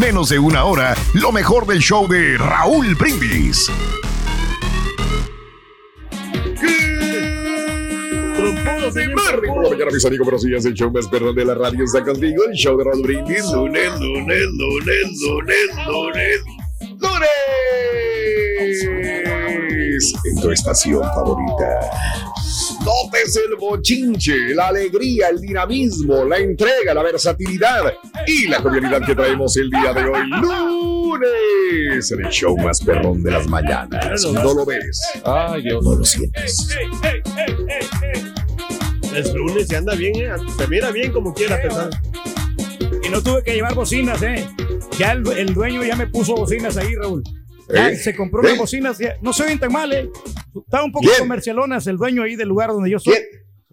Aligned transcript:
menos 0.00 0.30
de 0.30 0.38
una 0.38 0.64
hora 0.64 0.96
lo 1.12 1.30
mejor 1.30 1.66
del 1.66 1.80
show 1.80 2.08
de 2.08 2.38
Raúl 2.38 2.94
Brindis. 2.94 3.70
Mañana, 9.70 9.90
mis 9.92 10.04
amigos, 10.06 10.24
buenos 10.24 10.42
días. 10.42 10.64
El 10.64 10.72
show 10.72 10.90
más 10.90 11.06
perrón 11.06 11.34
de 11.34 11.44
la 11.44 11.54
radio 11.54 11.84
está 11.84 12.02
contigo. 12.02 12.44
El 12.50 12.54
show 12.54 12.78
de 12.78 12.84
Raúl 12.84 13.02
Brindis. 13.02 13.44
Lunes, 13.52 13.92
lunes, 14.00 14.46
lunes, 14.52 15.20
lunes, 15.20 15.86
lunes, 15.86 16.40
lunes. 16.98 18.09
En 20.24 20.40
tu 20.40 20.50
estación 20.50 21.02
favorita. 21.02 21.90
Notes 22.84 23.36
el 23.36 23.56
bochinche, 23.56 24.54
la 24.54 24.68
alegría, 24.68 25.28
el 25.28 25.40
dinamismo, 25.40 26.24
la 26.24 26.38
entrega, 26.38 26.94
la 26.94 27.02
versatilidad 27.02 27.92
y 28.26 28.48
la 28.48 28.60
jovialidad 28.60 29.04
que 29.04 29.14
traemos 29.14 29.56
el 29.58 29.68
día 29.68 29.92
de 29.92 30.04
hoy. 30.04 30.26
Lunes, 30.40 32.10
el 32.10 32.28
show 32.30 32.56
más 32.56 32.80
perrón 32.82 33.22
de 33.22 33.32
las 33.32 33.46
mañanas. 33.48 34.24
No 34.24 34.54
lo 34.54 34.64
ves. 34.64 35.00
Ay, 35.24 35.62
Dios. 35.62 35.84
No 35.84 35.94
lo 35.96 36.04
sientes. 36.04 36.68
Es 39.14 39.34
lunes 39.34 39.70
y 39.70 39.74
anda 39.74 39.94
bien, 39.94 40.14
¿eh? 40.16 40.30
Se 40.56 40.66
mira 40.68 40.90
bien 40.90 41.12
como 41.12 41.34
quiera 41.34 41.60
pensar. 41.60 41.90
Y 43.04 43.08
no 43.10 43.22
tuve 43.22 43.42
que 43.42 43.54
llevar 43.54 43.74
bocinas, 43.74 44.22
¿eh? 44.22 44.46
Ya 44.98 45.12
el, 45.12 45.26
el 45.32 45.52
dueño 45.52 45.82
ya 45.84 45.96
me 45.96 46.06
puso 46.06 46.34
bocinas 46.34 46.76
ahí, 46.78 46.94
Raúl. 46.94 47.22
Ya 47.72 47.90
¿Eh? 47.90 47.96
se 47.96 48.14
compró 48.16 48.42
¿Eh? 48.42 48.46
unas 48.46 48.58
bocinas. 48.58 48.98
ya- 48.98 49.16
no 49.22 49.32
se 49.32 49.44
ven 49.44 49.58
tan 49.58 49.72
mal, 49.72 49.92
¿eh? 49.92 50.08
Estaba 50.64 50.84
un 50.84 50.92
poco 50.92 51.06
¿Quién? 51.06 51.18
comercialonas 51.20 51.86
el 51.86 51.96
dueño 51.96 52.22
ahí 52.22 52.36
del 52.36 52.48
lugar 52.48 52.70
donde 52.70 52.90
yo. 52.90 52.98
¿Quién? 52.98 53.18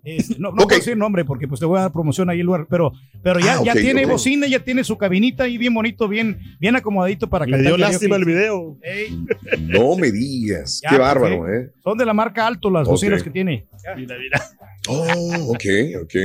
Este, 0.04 0.36
no 0.40 0.52
no 0.52 0.64
Ok. 0.64 0.70
puedo 0.70 0.78
decir 0.80 0.96
nombre 0.96 1.26
porque 1.26 1.50
pues 1.50 1.60
te 1.60 1.66
voy 1.66 1.78
a 1.80 1.82
dar 1.82 1.92
promoción 1.92 2.30
ahí 2.30 2.40
el 2.40 2.46
lugar, 2.46 2.66
pero, 2.70 2.94
pero 3.22 3.42
ya, 3.42 3.58
Ah, 3.58 3.62
ya 3.66 3.74
tiene 3.74 4.06
ok. 4.06 4.12
bocina, 4.12 4.48
ya 4.48 4.60
tiene 4.60 4.86
su 4.86 4.98
cabinita 4.98 5.44
ahí 5.44 5.58
bien 5.58 5.74
bonito, 5.74 6.08
bien, 6.08 6.40
bien 6.62 6.78
acomodadito 6.78 7.28
para 7.30 7.46
Le 7.46 7.52
cantar 7.52 7.68
dio 7.68 7.78
lástima 7.78 8.16
el 8.16 8.24
video. 8.24 8.78
Ey, 8.84 9.26
No 9.60 9.98
me 9.98 10.10
digas. 10.12 10.80
Ya, 10.82 10.90
Qué 10.92 10.96
pues, 10.96 11.08
bárbaro. 11.08 11.50
¿eh? 11.54 11.72
son 11.84 11.98
de 11.98 12.06
la 12.06 12.14
marca 12.14 12.48
Alto 12.48 12.70
las 12.70 12.88
bocinas 12.88 13.22
que 13.22 13.32
tiene. 13.32 13.68
Mira, 13.98 14.16
mira. 14.18 14.42
Oh, 14.88 15.52
ok, 15.54 15.66
ok. 16.04 16.16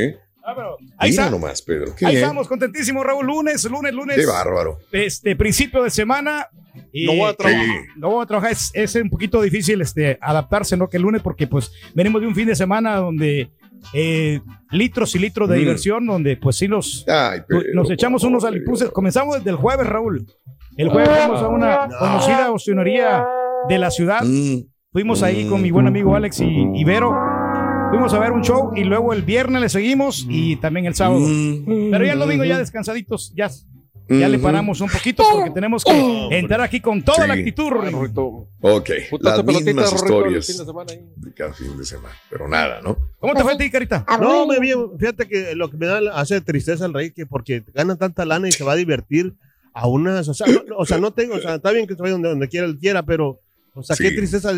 Ah, 0.44 0.54
pero 0.56 0.76
ahí 0.98 1.10
Mira 1.10 1.24
está. 1.24 1.30
nomás, 1.30 1.62
Pedro. 1.62 1.94
Qué 1.96 2.06
Ahí 2.06 2.12
bien. 2.14 2.24
estamos, 2.24 2.46
contentísimos, 2.48 3.04
Raúl. 3.04 3.26
Lunes, 3.26 3.64
lunes, 3.64 3.92
lunes. 3.94 4.16
Qué 4.16 4.26
bárbaro. 4.26 4.78
Este 4.92 5.34
principio 5.34 5.82
de 5.82 5.90
semana. 5.90 6.48
Y, 6.92 7.06
No 7.06 7.12
voy 7.16 7.30
a 7.30 7.34
trabajar. 7.34 7.64
Sí. 7.66 7.72
No 7.96 8.10
voy 8.10 8.22
a 8.22 8.26
trabajar. 8.26 8.52
Es, 8.52 8.70
es 8.74 8.94
un 8.96 9.10
poquito 9.10 9.40
difícil 9.42 9.80
este, 9.80 10.18
adaptarse, 10.20 10.76
¿no? 10.76 10.88
Que 10.88 10.96
el 10.96 11.02
lunes, 11.02 11.22
porque 11.22 11.46
pues 11.46 11.70
venimos 11.94 12.20
de 12.20 12.26
un 12.28 12.34
fin 12.34 12.46
de 12.46 12.54
semana 12.56 12.96
donde 12.96 13.50
eh, 13.92 14.40
litros 14.70 15.14
y 15.16 15.18
litros 15.18 15.48
de 15.48 15.56
Mm. 15.56 15.58
diversión, 15.58 16.06
donde 16.06 16.36
pues 16.36 16.56
sí 16.56 16.68
los, 16.68 17.04
Ay, 17.08 17.40
nos 17.74 17.90
echamos 17.90 18.22
unos 18.24 18.44
alipuses. 18.44 18.90
Comenzamos 18.90 19.36
desde 19.36 19.50
el 19.50 19.56
jueves, 19.56 19.86
Raúl. 19.86 20.26
El 20.76 20.88
jueves 20.88 21.10
fuimos 21.18 21.42
a 21.42 21.48
una 21.48 21.88
conocida 21.98 22.50
opcionería 22.50 23.24
de 23.68 23.78
la 23.78 23.90
ciudad. 23.90 24.22
Mm, 24.24 24.62
Fuimos 24.92 25.22
ahí 25.22 25.46
con 25.48 25.62
mi 25.62 25.70
buen 25.70 25.86
amigo 25.86 26.14
Alex 26.14 26.40
y 26.40 26.44
Ibero. 26.74 27.14
Fuimos 27.90 28.12
a 28.12 28.18
ver 28.18 28.30
un 28.32 28.42
show 28.42 28.72
y 28.76 28.84
luego 28.84 29.12
el 29.14 29.22
viernes 29.22 29.60
le 29.62 29.68
seguimos 29.70 30.26
y 30.28 30.56
también 30.56 30.84
el 30.86 30.94
sábado. 30.94 31.20
mm, 31.20 31.90
Pero 31.90 32.04
ya 32.04 32.12
el 32.12 32.18
domingo 32.18 32.44
ya 32.44 32.58
descansaditos, 32.58 33.32
ya, 33.34 33.50
ya 34.08 34.28
le 34.28 34.36
ujú. 34.36 34.44
paramos 34.44 34.80
un 34.80 34.88
poquito 34.88 35.22
porque 35.32 35.50
tenemos 35.50 35.84
que 35.84 36.28
entrar 36.38 36.60
aquí 36.60 36.80
con 36.80 37.02
toda 37.02 37.26
la 37.26 37.34
Sí. 37.34 37.40
actitud. 37.40 37.70
Rorrito. 37.70 38.48
Ok, 38.60 38.90
Puta 39.10 39.36
las 39.36 39.44
mismas 39.44 39.92
Rorrito, 39.92 40.26
el 40.26 40.32
fin 40.32 40.34
de 40.34 40.38
historias 40.40 40.46
semana 40.66 40.92
ahí. 40.92 41.00
de 41.16 41.34
cada 41.34 41.52
fin 41.54 41.76
de 41.78 41.84
semana. 41.84 42.14
Pero 42.30 42.48
nada, 42.48 42.80
¿no? 42.82 42.96
¿Cómo 43.18 43.34
te 43.34 43.42
fue 43.42 43.52
a 43.52 43.56
ti, 43.56 43.70
Carita? 43.70 44.04
No, 44.20 44.46
me 44.46 44.58
bien. 44.60 44.78
Fíjate 44.98 45.26
que 45.28 45.54
lo 45.54 45.70
que 45.70 45.76
me 45.76 45.86
da 45.86 46.00
hace 46.14 46.40
tristeza 46.40 46.84
al 46.84 46.94
rey 46.94 47.10
que 47.12 47.26
porque 47.26 47.64
ganan 47.74 47.96
tanta 47.98 48.24
lana 48.24 48.48
y 48.48 48.52
se 48.52 48.64
va 48.64 48.72
a 48.72 48.76
divertir 48.76 49.34
a 49.74 49.86
unas, 49.88 50.28
o 50.28 50.34
sea, 50.34 50.46
no, 50.48 50.60
o 50.76 50.84
sea, 50.84 50.98
no 50.98 51.12
tengo, 51.12 51.34
o 51.36 51.40
sea, 51.40 51.54
está 51.54 51.70
bien 51.70 51.86
que 51.86 51.94
se 51.94 52.02
vaya 52.02 52.12
donde, 52.12 52.28
donde 52.28 52.48
quiera 52.48 52.66
él 52.66 52.76
quiera, 52.78 53.02
pero, 53.02 53.40
o 53.74 53.82
sea, 53.82 53.96
Sí. 53.96 54.04
qué 54.04 54.10
tristeza, 54.10 54.52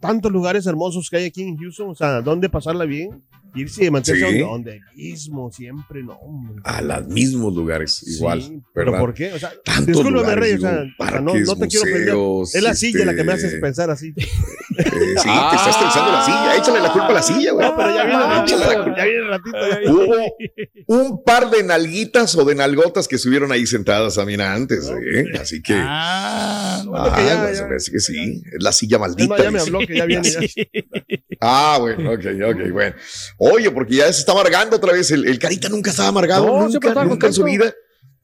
tantos 0.00 0.32
lugares 0.32 0.66
hermosos 0.66 1.08
que 1.08 1.18
hay 1.18 1.24
aquí 1.26 1.42
en 1.42 1.56
Houston, 1.56 1.90
o 1.90 1.94
sea, 1.94 2.20
¿dónde 2.20 2.48
pasarla 2.48 2.84
bien? 2.84 3.22
Irse 3.54 3.84
y 3.86 3.90
mantenerse 3.90 4.32
Sí. 4.32 4.38
donde, 4.40 4.80
mismo, 4.94 5.50
siempre, 5.50 6.02
no, 6.02 6.12
hombre. 6.14 6.60
A 6.64 6.82
los 6.82 7.06
mismos 7.08 7.54
lugares, 7.54 8.02
igual. 8.06 8.42
Sí, 8.42 8.60
pero. 8.74 8.98
¿por 8.98 9.14
qué? 9.14 9.32
O 9.32 9.38
sea, 9.38 9.50
Tantos 9.64 9.86
discúlpame, 9.86 10.16
lugares, 10.18 10.44
Rey, 10.44 10.52
o 10.54 10.60
sea, 10.60 10.84
parques, 10.98 11.22
no, 11.22 11.34
no 11.34 11.56
te 11.56 11.68
quiero 11.68 11.82
ofender. 11.84 12.14
museos, 12.14 12.54
Es 12.54 12.62
la 12.62 12.74
silla 12.74 13.04
la 13.06 13.14
que 13.14 13.24
me 13.24 13.32
este, 13.34 13.46
hace 13.46 13.58
pensar 13.58 13.90
así. 13.90 14.08
eh, 14.08 14.22
sí, 14.76 15.28
te 15.50 15.56
está 15.56 15.70
estresando 15.70 16.12
la 16.12 16.24
silla. 16.24 16.56
Échale 16.56 16.80
la 16.80 16.92
culpa 16.92 17.08
a 17.08 17.12
la 17.12 17.22
silla, 17.22 17.52
güey. 17.52 17.66
No, 17.66 17.76
pero 17.76 17.94
ya 17.94 18.04
viene, 18.04 18.22
Ah, 18.22 18.44
échale 18.46 18.66
la 18.66 18.82
culpa. 18.84 18.98
ya 18.98 19.04
viene 19.04 19.18
el 19.20 19.28
ratito. 19.28 19.56
ya- 19.70 19.92
Hubo 20.88 21.02
un 21.02 21.24
par 21.24 21.50
de 21.50 21.62
nalguitas 21.62 22.34
o 22.36 22.44
de 22.44 22.54
nalgotas 22.54 23.08
que 23.08 23.16
estuvieron 23.16 23.52
ahí 23.52 23.66
sentadas 23.66 24.16
también 24.16 24.40
antes, 24.42 24.88
¿eh? 24.90 25.24
Así 25.40 25.62
que. 25.62 25.74
Ah, 25.76 26.82
No, 26.84 26.92
porque 26.92 27.10
Ah, 27.22 27.26
ya- 27.26 27.42
pues, 27.42 27.58
ya- 27.58 27.66
parece 27.68 27.90
que 27.92 28.00
sí. 28.00 28.42
Es 28.52 28.62
la 28.62 28.72
silla 28.72 28.98
maldita. 28.98 29.34
más, 29.34 29.42
ya 29.42 29.50
me 29.50 29.60
habló 29.60 29.78
que 29.80 29.96
ya 29.96 30.04
viene. 30.04 30.28
ya. 30.30 30.40
Ah, 31.40 31.76
bueno, 31.78 32.12
ok, 32.12 32.24
ok, 32.48 32.70
bueno. 32.72 32.96
Oye, 33.52 33.70
porque 33.70 33.96
ya 33.96 34.12
se 34.12 34.20
está 34.20 34.32
amargando 34.32 34.76
otra 34.76 34.92
vez. 34.92 35.10
El, 35.10 35.26
el 35.26 35.38
Carita 35.38 35.68
nunca 35.68 35.90
estaba 35.90 36.08
amargado, 36.08 36.46
No, 36.46 36.68
nunca, 36.68 37.04
nunca 37.04 37.26
en 37.26 37.32
su 37.32 37.44
vida. 37.44 37.74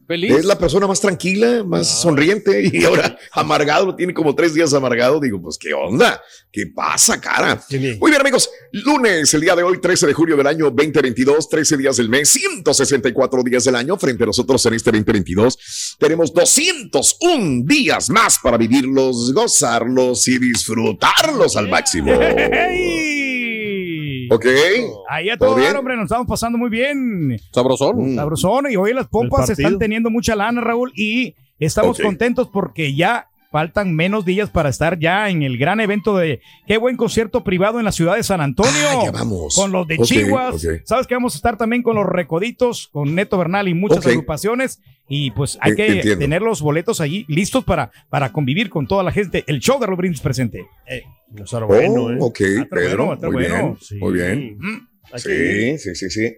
Feliz. 0.06 0.32
Es 0.32 0.44
la 0.44 0.58
persona 0.58 0.86
más 0.86 1.00
tranquila, 1.00 1.62
más 1.64 1.86
sonriente 2.02 2.68
y 2.72 2.84
ahora 2.84 3.16
amargado, 3.30 3.86
lo 3.86 3.96
tiene 3.96 4.12
como 4.12 4.34
tres 4.34 4.52
días 4.52 4.74
amargado. 4.74 5.20
Digo, 5.20 5.40
pues, 5.40 5.56
¿qué 5.58 5.72
onda? 5.72 6.20
¿Qué 6.50 6.66
pasa, 6.74 7.20
cara? 7.20 7.62
Muy 7.70 8.10
bien, 8.10 8.20
amigos. 8.20 8.50
Lunes, 8.72 9.32
el 9.32 9.40
día 9.40 9.54
de 9.54 9.62
hoy, 9.62 9.80
13 9.80 10.08
de 10.08 10.12
julio 10.12 10.36
del 10.36 10.46
año 10.46 10.70
2022, 10.70 11.48
13 11.48 11.76
días 11.76 11.96
del 11.96 12.08
mes, 12.08 12.28
164 12.30 13.42
días 13.44 13.64
del 13.64 13.76
año. 13.76 13.96
Frente 13.96 14.24
a 14.24 14.26
nosotros 14.26 14.64
en 14.66 14.74
este 14.74 14.90
2022, 14.90 15.96
tenemos 15.98 16.34
201 16.34 17.62
días 17.64 18.10
más 18.10 18.38
para 18.42 18.56
vivirlos, 18.56 19.32
gozarlos 19.32 20.26
y 20.26 20.38
disfrutarlos 20.38 21.56
al 21.56 21.68
máximo. 21.68 22.12
¡Hey! 22.20 23.11
¿Ok? 24.32 24.46
Ahí 25.08 25.28
a 25.28 25.36
¿Todo 25.36 25.56
dar, 25.56 25.76
hombre, 25.76 25.96
nos 25.96 26.04
estamos 26.04 26.26
pasando 26.26 26.56
muy 26.56 26.70
bien. 26.70 27.38
Sabrosón. 27.52 28.12
Mm. 28.12 28.16
Sabrosón, 28.16 28.70
y 28.70 28.76
hoy 28.76 28.94
las 28.94 29.08
pompas 29.08 29.50
están 29.50 29.78
teniendo 29.78 30.10
mucha 30.10 30.34
lana, 30.34 30.60
Raúl, 30.60 30.92
y 30.96 31.34
estamos 31.58 31.98
contentos 31.98 32.48
porque 32.48 32.94
ya 32.94 33.28
faltan 33.52 33.94
menos 33.94 34.24
días 34.24 34.50
para 34.50 34.70
estar 34.70 34.98
ya 34.98 35.28
en 35.28 35.42
el 35.44 35.58
gran 35.58 35.78
evento 35.78 36.16
de 36.16 36.40
qué 36.66 36.78
buen 36.78 36.96
concierto 36.96 37.44
privado 37.44 37.78
en 37.78 37.84
la 37.84 37.92
ciudad 37.92 38.16
de 38.16 38.22
San 38.24 38.40
Antonio. 38.40 38.72
Ah, 38.90 39.00
ya 39.04 39.10
vamos. 39.12 39.54
Con 39.54 39.70
los 39.70 39.86
de 39.86 39.96
Ok, 39.98 40.04
Chihuas. 40.06 40.64
ok. 40.64 40.80
Sabes 40.84 41.06
que 41.06 41.14
vamos 41.14 41.34
a 41.34 41.36
estar 41.36 41.56
también 41.56 41.82
con 41.82 41.94
los 41.94 42.06
Recoditos, 42.06 42.88
con 42.90 43.14
Neto 43.14 43.38
Bernal 43.38 43.68
y 43.68 43.74
muchas 43.74 44.04
agrupaciones. 44.06 44.80
Y 45.08 45.30
pues 45.32 45.58
hay 45.60 45.72
Eh, 45.72 45.76
que 45.76 45.86
entiendo. 45.88 46.18
tener 46.20 46.42
los 46.42 46.62
boletos 46.62 47.00
allí 47.02 47.26
listos 47.28 47.64
para, 47.64 47.90
para 48.08 48.32
convivir 48.32 48.70
con 48.70 48.86
toda 48.86 49.02
la 49.02 49.12
gente. 49.12 49.44
El 49.46 49.60
show 49.60 49.78
de 49.78 49.86
Brindis 49.86 50.20
presente. 50.20 50.64
Eh, 50.88 51.02
No 51.30 51.46
será 51.46 51.64
Oh, 51.66 51.68
bueno, 51.68 52.10
¿eh? 52.12 52.16
ok, 52.20 52.40
Pedro. 52.70 53.06
bueno, 53.06 53.20
muy 53.22 53.32
bueno. 53.32 53.54
bien, 53.54 53.76
Sí. 53.80 53.94
muy 53.96 54.12
bien. 54.14 54.56
mm. 54.58 54.88
Sí, 55.16 55.78
sí, 55.78 55.94
sí, 55.94 56.08
sí. 56.10 56.32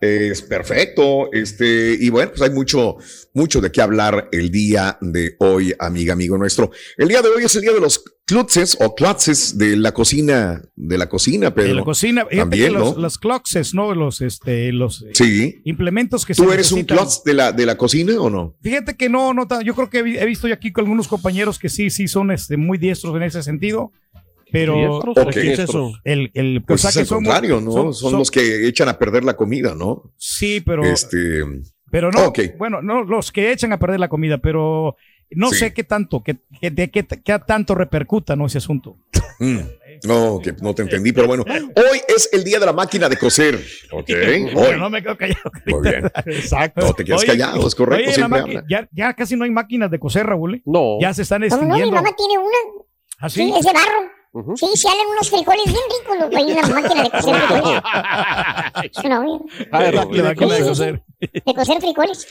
Es 0.00 0.40
perfecto. 0.40 1.30
Este, 1.32 1.94
y 2.00 2.08
bueno, 2.08 2.30
pues 2.30 2.40
hay 2.42 2.50
mucho, 2.54 2.96
mucho 3.34 3.60
de 3.60 3.70
qué 3.70 3.82
hablar 3.82 4.28
el 4.32 4.50
día 4.50 4.96
de 5.02 5.36
hoy, 5.40 5.74
amiga, 5.78 6.14
amigo 6.14 6.38
nuestro. 6.38 6.70
El 6.96 7.08
día 7.08 7.20
de 7.20 7.28
hoy 7.28 7.44
es 7.44 7.54
el 7.56 7.62
día 7.62 7.72
de 7.72 7.80
los 7.80 8.02
clutzes 8.24 8.78
o 8.80 8.94
clutzes 8.94 9.58
de 9.58 9.76
la 9.76 9.92
cocina, 9.92 10.62
de 10.74 10.96
la 10.96 11.08
cocina, 11.08 11.52
Pedro. 11.54 11.70
en 11.70 11.76
la 11.76 11.84
cocina. 11.84 12.26
También, 12.34 12.72
los, 12.72 12.94
¿no? 12.96 13.02
los 13.02 13.18
cloxes, 13.18 13.74
¿no? 13.74 13.94
Los, 13.94 14.20
este, 14.22 14.72
los 14.72 15.04
Sí. 15.12 15.60
implementos 15.64 16.24
que 16.24 16.32
se 16.34 16.42
¿Tú 16.42 16.50
eres 16.50 16.72
un 16.72 16.84
klutz 16.84 17.22
de 17.24 17.34
la, 17.34 17.52
de 17.52 17.66
la 17.66 17.76
cocina 17.76 18.18
o 18.20 18.30
no? 18.30 18.56
Fíjate 18.62 18.96
que 18.96 19.08
no, 19.10 19.34
no, 19.34 19.46
yo 19.62 19.74
creo 19.74 19.90
que 19.90 19.98
he 19.98 20.02
vi- 20.02 20.16
he 20.18 20.24
visto 20.24 20.48
ya 20.48 20.54
aquí 20.54 20.72
con 20.72 20.84
algunos 20.84 21.08
compañeros 21.08 21.58
que 21.58 21.68
sí, 21.68 21.90
sí 21.90 22.08
son 22.08 22.30
este, 22.30 22.56
muy 22.56 22.78
diestros 22.78 23.14
en 23.16 23.24
ese 23.24 23.42
sentido, 23.42 23.92
pero. 24.52 25.02
¿Qué 25.32 25.52
es 25.52 25.58
eso? 25.60 25.92
el, 26.04 26.30
el 26.34 26.62
Pues 26.66 26.80
o 26.80 26.82
sea 26.82 26.88
es 26.90 26.94
que 26.96 27.00
el 27.02 27.06
son- 27.06 27.24
contrario, 27.24 27.60
¿no? 27.60 27.72
Son, 27.72 27.94
son- 27.94 28.12
los 28.18 28.30
que 28.30 28.66
echan 28.68 28.88
a 28.88 28.98
perder 28.98 29.24
la 29.24 29.34
comida, 29.36 29.74
¿no? 29.74 30.12
Sí, 30.16 30.60
pero, 30.60 30.84
Este, 30.84 31.42
pero 31.90 32.10
no, 32.10 32.32
bueno, 32.58 32.82
no 32.82 33.02
los 33.04 33.32
que 33.32 33.52
echan 33.52 33.72
a 33.72 33.78
perder 33.78 34.00
la 34.00 34.08
comida, 34.08 34.38
pero 34.38 34.96
no 35.30 35.50
Sí. 35.50 35.56
sé 35.58 35.72
qué 35.74 35.84
tanto, 35.84 36.22
qué, 36.22 36.36
qué, 36.60 36.70
de 36.70 36.90
qué, 36.90 37.04
qué 37.06 37.38
tanto 37.46 37.74
repercuta, 37.74 38.34
¿no? 38.36 38.46
Ese 38.46 38.58
asunto. 38.58 38.96
mm, 39.38 39.58
no, 40.04 40.40
que 40.42 40.52
no 40.60 40.74
te 40.74 40.82
entendí, 40.82 41.12
pero 41.12 41.26
bueno. 41.28 41.44
Hoy 41.48 42.00
es 42.08 42.28
el 42.32 42.42
día 42.44 42.58
de 42.58 42.66
la 42.66 42.72
máquina 42.72 43.08
de 43.08 43.16
coser. 43.16 43.58
Ok. 43.92 44.08
Bueno, 44.54 44.78
no 44.78 44.90
me 44.90 45.02
quedo 45.02 45.16
callado. 45.16 45.50
Muy 45.66 45.82
bien. 45.88 46.04
Exacto. 46.26 46.80
No 46.86 46.92
te 46.94 47.04
quedes 47.04 47.20
Oye, 47.20 47.26
callado, 47.28 47.66
es 47.66 47.74
correcto. 47.74 48.12
siempre 48.12 48.62
ya, 48.68 48.88
ya 48.92 49.14
casi 49.14 49.36
no 49.36 49.44
hay 49.44 49.50
máquinas 49.50 49.90
de 49.90 49.98
coser, 49.98 50.26
Raúl. 50.26 50.56
¿eh? 50.56 50.62
No. 50.66 50.98
Ya 51.00 51.12
se 51.14 51.22
están 51.22 51.42
¿Cómo 51.48 51.62
no? 51.62 51.68
Mi 51.68 51.80
extinguiendo. 51.80 51.94
mamá 52.02 52.16
tiene 52.16 52.38
una. 52.38 52.84
¿Ah, 53.18 53.28
Sí, 53.28 53.40
sí? 53.42 53.54
es 53.58 53.64
de 53.66 53.72
barro. 53.72 54.10
Ujú. 54.32 54.56
Sí, 54.56 54.66
salen 54.76 55.06
unos 55.10 55.28
frijoles 55.28 55.64
bien 55.64 55.76
ricos. 55.98 56.30
¿no? 56.30 56.38
Hay 56.38 56.52
una 56.52 56.62
máquina 56.68 57.02
de 57.02 57.10
coser 57.10 57.34
frijoles. 57.34 57.82
Ah, 59.72 59.82
de 59.82 59.92
La 59.92 60.04
máquina 60.04 60.22
de 60.22 60.22
máquina 60.22 60.54
de 60.54 60.62
coser. 60.62 60.66
coser. 60.68 61.02
de 61.44 61.54
coser 61.54 61.80
frijoles. 61.80 62.26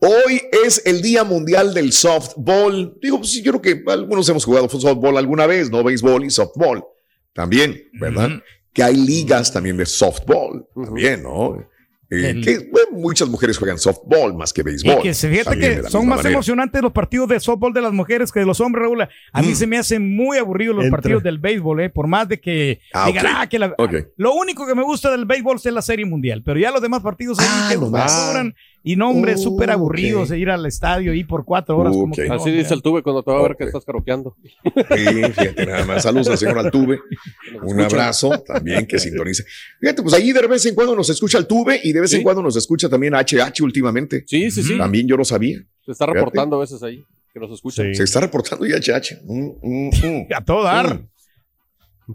Hoy 0.00 0.42
es 0.64 0.82
el 0.86 1.00
Día 1.02 1.24
Mundial 1.24 1.72
del 1.72 1.92
Softball. 1.92 2.94
Digo, 3.00 3.18
pues 3.18 3.30
sí, 3.32 3.42
yo 3.42 3.52
creo 3.58 3.62
que 3.84 3.90
algunos 3.90 4.28
hemos 4.28 4.44
jugado 4.44 4.68
softball 4.68 5.16
alguna 5.16 5.46
vez, 5.46 5.70
¿no? 5.70 5.82
Béisbol 5.82 6.24
y 6.24 6.30
softball. 6.30 6.84
También, 7.32 7.88
¿verdad? 7.94 8.30
Que 8.72 8.82
hay 8.82 8.96
ligas 8.96 9.52
también 9.52 9.76
de 9.76 9.86
softball. 9.86 10.66
También, 10.74 11.22
¿no? 11.22 11.64
Eh, 12.10 12.30
El- 12.30 12.44
que 12.44 12.58
bueno, 12.70 12.88
muchas 12.92 13.28
mujeres 13.28 13.56
juegan 13.56 13.78
softball 13.78 14.34
más 14.34 14.52
que 14.52 14.62
béisbol. 14.64 14.96
Y 14.98 15.02
que 15.02 15.14
se 15.14 15.28
fíjate 15.30 15.50
También 15.50 15.70
de 15.70 15.76
que 15.76 15.82
la 15.82 15.90
son 15.90 16.06
más 16.08 16.16
manera. 16.18 16.32
emocionantes 16.34 16.82
los 16.82 16.92
partidos 16.92 17.28
de 17.28 17.38
softball 17.38 17.72
de 17.72 17.80
las 17.80 17.92
mujeres 17.92 18.32
que 18.32 18.40
de 18.40 18.46
los 18.46 18.60
hombres, 18.60 18.82
Raúl. 18.82 19.02
A 19.02 19.42
mí 19.42 19.48
Mm. 19.52 19.54
se 19.54 19.66
me 19.68 19.78
hacen 19.78 20.16
muy 20.16 20.36
aburridos 20.38 20.74
los 20.74 20.86
partidos 20.90 21.22
del 21.22 21.38
béisbol, 21.38 21.82
¿eh? 21.82 21.90
Por 21.90 22.08
más 22.08 22.28
de 22.28 22.40
que 22.40 22.80
Ah, 22.92 23.06
digan, 23.06 23.26
ah, 23.28 23.48
que 23.48 23.58
la-. 23.60 23.74
Lo 24.16 24.34
único 24.34 24.66
que 24.66 24.74
me 24.74 24.82
gusta 24.82 25.10
del 25.12 25.24
béisbol 25.24 25.56
es 25.56 25.64
la 25.66 25.82
serie 25.82 26.04
mundial, 26.04 26.42
pero 26.44 26.58
ya 26.58 26.72
los 26.72 26.82
demás 26.82 27.00
partidos 27.02 27.38
Ah, 27.40 27.68
que 27.70 27.76
nomás. 27.78 28.28
duran 28.28 28.54
y 28.82 28.96
no, 28.96 29.10
hombre, 29.10 29.34
Oh, 29.34 29.38
súper 29.38 29.70
aburridos 29.70 30.22
ok. 30.24 30.28
de 30.30 30.38
ir 30.38 30.50
al 30.50 30.64
estadio 30.66 31.12
y 31.14 31.22
por 31.22 31.44
cuatro 31.44 31.76
horas. 31.78 31.92
como 31.92 32.12
que 32.14 32.26
no, 32.26 32.34
Así 32.34 32.50
dice 32.50 32.74
el 32.74 32.82
tuve 32.82 33.02
cuando 33.02 33.22
te 33.22 33.30
va 33.30 33.38
a 33.38 33.42
ver 33.42 33.56
que 33.56 33.64
estás 33.64 33.84
caroqueando. 33.84 34.36
Sí, 34.64 35.04
fíjate 35.32 35.66
nada 35.66 35.84
más. 35.84 36.02
Saludos 36.02 36.28
al 36.28 36.38
señor 36.38 36.58
Altuve. 36.58 36.98
Un 37.62 37.80
abrazo 37.80 38.30
también 38.46 38.86
que 38.86 38.98
sintonice. 38.98 39.44
Fíjate, 39.80 40.02
pues 40.02 40.14
ahí 40.14 40.32
de 40.32 40.46
vez 40.46 40.64
en 40.66 40.74
cuando 40.74 40.96
nos 40.96 41.08
escucha 41.10 41.38
Altuve 41.38 41.78
y 41.84 41.92
de 41.92 41.99
vez 42.00 42.12
en 42.14 42.22
cuando 42.22 42.42
nos 42.42 42.56
escucha 42.56 42.88
también 42.88 43.14
HH 43.14 43.62
últimamente. 43.62 44.24
Sí, 44.26 44.50
sí, 44.50 44.62
sí. 44.62 44.76
También 44.78 45.06
yo 45.06 45.16
lo 45.16 45.24
sabía. 45.24 45.58
Se 45.84 45.92
está 45.92 46.04
Fíjate. 46.06 46.18
reportando 46.20 46.56
a 46.56 46.60
veces 46.60 46.82
ahí 46.82 47.04
que 47.32 47.40
nos 47.40 47.50
escuchan. 47.52 47.86
Sí. 47.88 47.94
Se 47.96 48.02
está 48.04 48.20
reportando 48.20 48.66
ya 48.66 48.76
HH. 48.76 49.20
Mm, 49.24 49.50
mm, 49.62 49.90
mm. 50.02 50.26
A 50.34 50.44
todo 50.44 50.62
dar. 50.64 51.02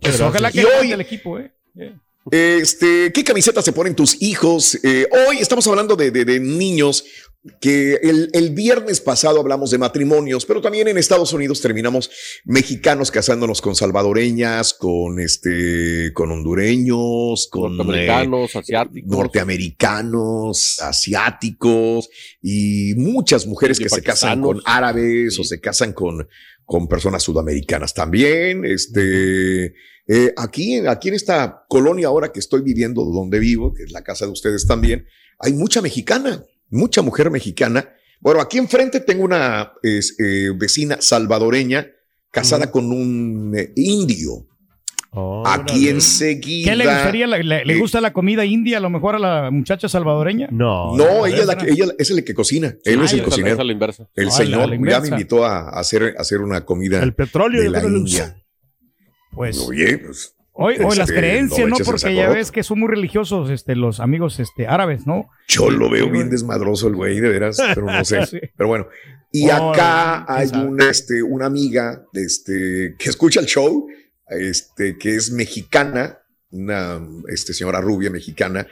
Pues 0.01 0.19
ojalá 0.19 0.51
que 0.51 0.61
Y 0.61 0.63
hoy- 0.65 0.91
el 0.91 1.01
equipo, 1.01 1.39
¿eh? 1.39 1.51
Este, 2.31 3.11
¿qué 3.13 3.23
camiseta 3.23 3.61
se 3.61 3.71
ponen 3.71 3.95
tus 3.95 4.21
hijos? 4.21 4.77
Eh, 4.83 5.07
hoy 5.27 5.37
estamos 5.37 5.65
hablando 5.67 5.95
de, 5.95 6.09
de- 6.11 6.25
de 6.25 6.39
niños 6.39 7.05
que 7.59 7.95
el, 8.01 8.29
el 8.33 8.49
viernes 8.51 9.01
pasado 9.01 9.39
hablamos 9.39 9.69
de 9.69 9.77
matrimonios, 9.77 10.45
pero 10.45 10.61
también 10.61 10.87
en 10.87 10.97
Estados 10.97 11.31
Unidos 11.31 11.61
terminamos 11.61 12.09
mexicanos 12.43 13.11
casándonos 13.11 13.61
con 13.61 13.75
salvadoreñas, 13.75 14.73
con 14.73 15.19
este, 15.19 16.11
con 16.13 16.31
hondureños, 16.31 17.47
con 17.51 17.73
eh, 17.73 17.77
Norteamericanos, 17.77 18.55
asiáticos. 18.55 19.11
norteamericanos, 19.11 20.79
asiáticos 20.81 22.09
y 22.41 22.93
muchas 22.95 23.45
mujeres 23.45 23.79
que 23.79 23.89
se 23.89 24.01
casan 24.01 24.41
con 24.41 24.61
árabes 24.65 25.37
o 25.39 25.43
se 25.43 25.59
casan 25.59 25.93
con, 25.93 26.27
con 26.65 26.87
personas 26.87 27.21
sudamericanas 27.21 27.93
también. 27.93 28.65
Este, 28.65 29.73
eh, 30.07 30.33
aquí, 30.37 30.77
aquí 30.87 31.09
en 31.09 31.13
esta 31.15 31.65
colonia 31.67 32.07
ahora 32.07 32.31
que 32.31 32.39
estoy 32.39 32.61
viviendo, 32.61 33.03
donde 33.05 33.39
vivo, 33.39 33.73
que 33.73 33.83
es 33.83 33.91
la 33.91 34.03
casa 34.03 34.25
de 34.25 34.31
ustedes 34.31 34.65
también, 34.65 35.05
hay 35.39 35.53
mucha 35.53 35.81
mexicana, 35.81 36.43
mucha 36.69 37.01
mujer 37.01 37.29
mexicana. 37.31 37.89
Bueno, 38.19 38.41
aquí 38.41 38.57
enfrente 38.57 38.99
tengo 39.01 39.23
una 39.23 39.73
es, 39.83 40.15
eh, 40.19 40.51
vecina 40.55 40.97
salvadoreña 40.99 41.87
casada 42.31 42.71
con 42.71 42.91
un 42.91 43.53
eh, 43.57 43.71
indio. 43.75 44.47
Aquí 45.45 45.87
enseguida. 45.87 46.71
¿Qué 46.71 46.75
le 46.75 46.83
gustaría? 46.85 47.25
¿Le, 47.27 47.41
le- 47.41 47.63
le 47.63 47.73
Eh, 47.73 47.77
gusta 47.79 48.01
la 48.01 48.11
comida 48.11 48.43
india 48.43 48.79
a 48.79 48.81
lo 48.81 48.89
mejor 48.89 49.15
a 49.15 49.19
la 49.19 49.49
muchacha 49.49 49.87
salvadoreña? 49.87 50.49
No. 50.51 50.93
No, 50.97 51.25
ella 51.25 51.37
es, 51.37 51.45
la 51.45 51.57
que, 51.57 51.69
ella 51.69 51.85
es 51.97 52.09
el 52.11 52.21
que 52.25 52.33
cocina. 52.33 52.75
Él 52.83 53.01
es 53.01 53.13
el 53.13 53.23
cocinero. 53.23 53.57
El 54.13 54.31
señor 54.31 54.69
la- 54.69 54.75
la 54.75 54.91
ya 54.91 54.99
me 54.99 55.07
invitó 55.07 55.45
a 55.45 55.69
hacer, 55.69 56.15
a 56.17 56.21
hacer 56.21 56.41
una 56.41 56.65
comida 56.65 57.01
El 57.01 57.13
petróleo. 57.13 57.61
de 57.61 57.69
la 57.69 57.81
India. 57.85 58.35
Pues 59.31 59.57
Oye, 59.59 59.97
pues. 59.99 60.34
Hoy, 60.55 60.75
hoy 60.75 60.95
las 60.95 61.09
este, 61.09 61.15
creencias, 61.15 61.67
no 61.67 61.75
Porque 61.85 62.15
ya 62.15 62.29
ves 62.29 62.51
que 62.51 62.63
son 62.63 62.79
muy 62.79 62.89
religiosos 62.89 63.49
este, 63.49 63.75
los 63.75 63.99
amigos 63.99 64.39
este, 64.39 64.67
árabes, 64.67 65.05
¿no? 65.05 65.29
Yo 65.47 65.69
lo 65.69 65.89
veo 65.89 66.09
bien 66.09 66.29
desmadroso 66.29 66.87
el 66.87 66.95
güey, 66.95 67.19
de 67.19 67.29
veras, 67.29 67.57
pero 67.73 67.85
no 67.85 68.03
sé. 68.03 68.25
Sí. 68.25 68.39
Pero 68.55 68.67
bueno. 68.67 68.87
Y 69.31 69.49
Oh, 69.49 69.71
acá 69.71 70.25
hay 70.27 70.49
una, 70.55 70.89
este, 70.89 71.21
una 71.21 71.45
amiga 71.45 72.05
este, 72.13 72.95
que 72.97 73.09
escucha 73.09 73.39
el 73.39 73.45
show, 73.45 73.87
este, 74.27 74.97
que 74.97 75.15
es 75.15 75.31
mexicana, 75.31 76.19
una 76.51 76.99
este, 77.27 77.53
señora 77.53 77.81
rubia 77.81 78.09
mexicana, 78.09 78.65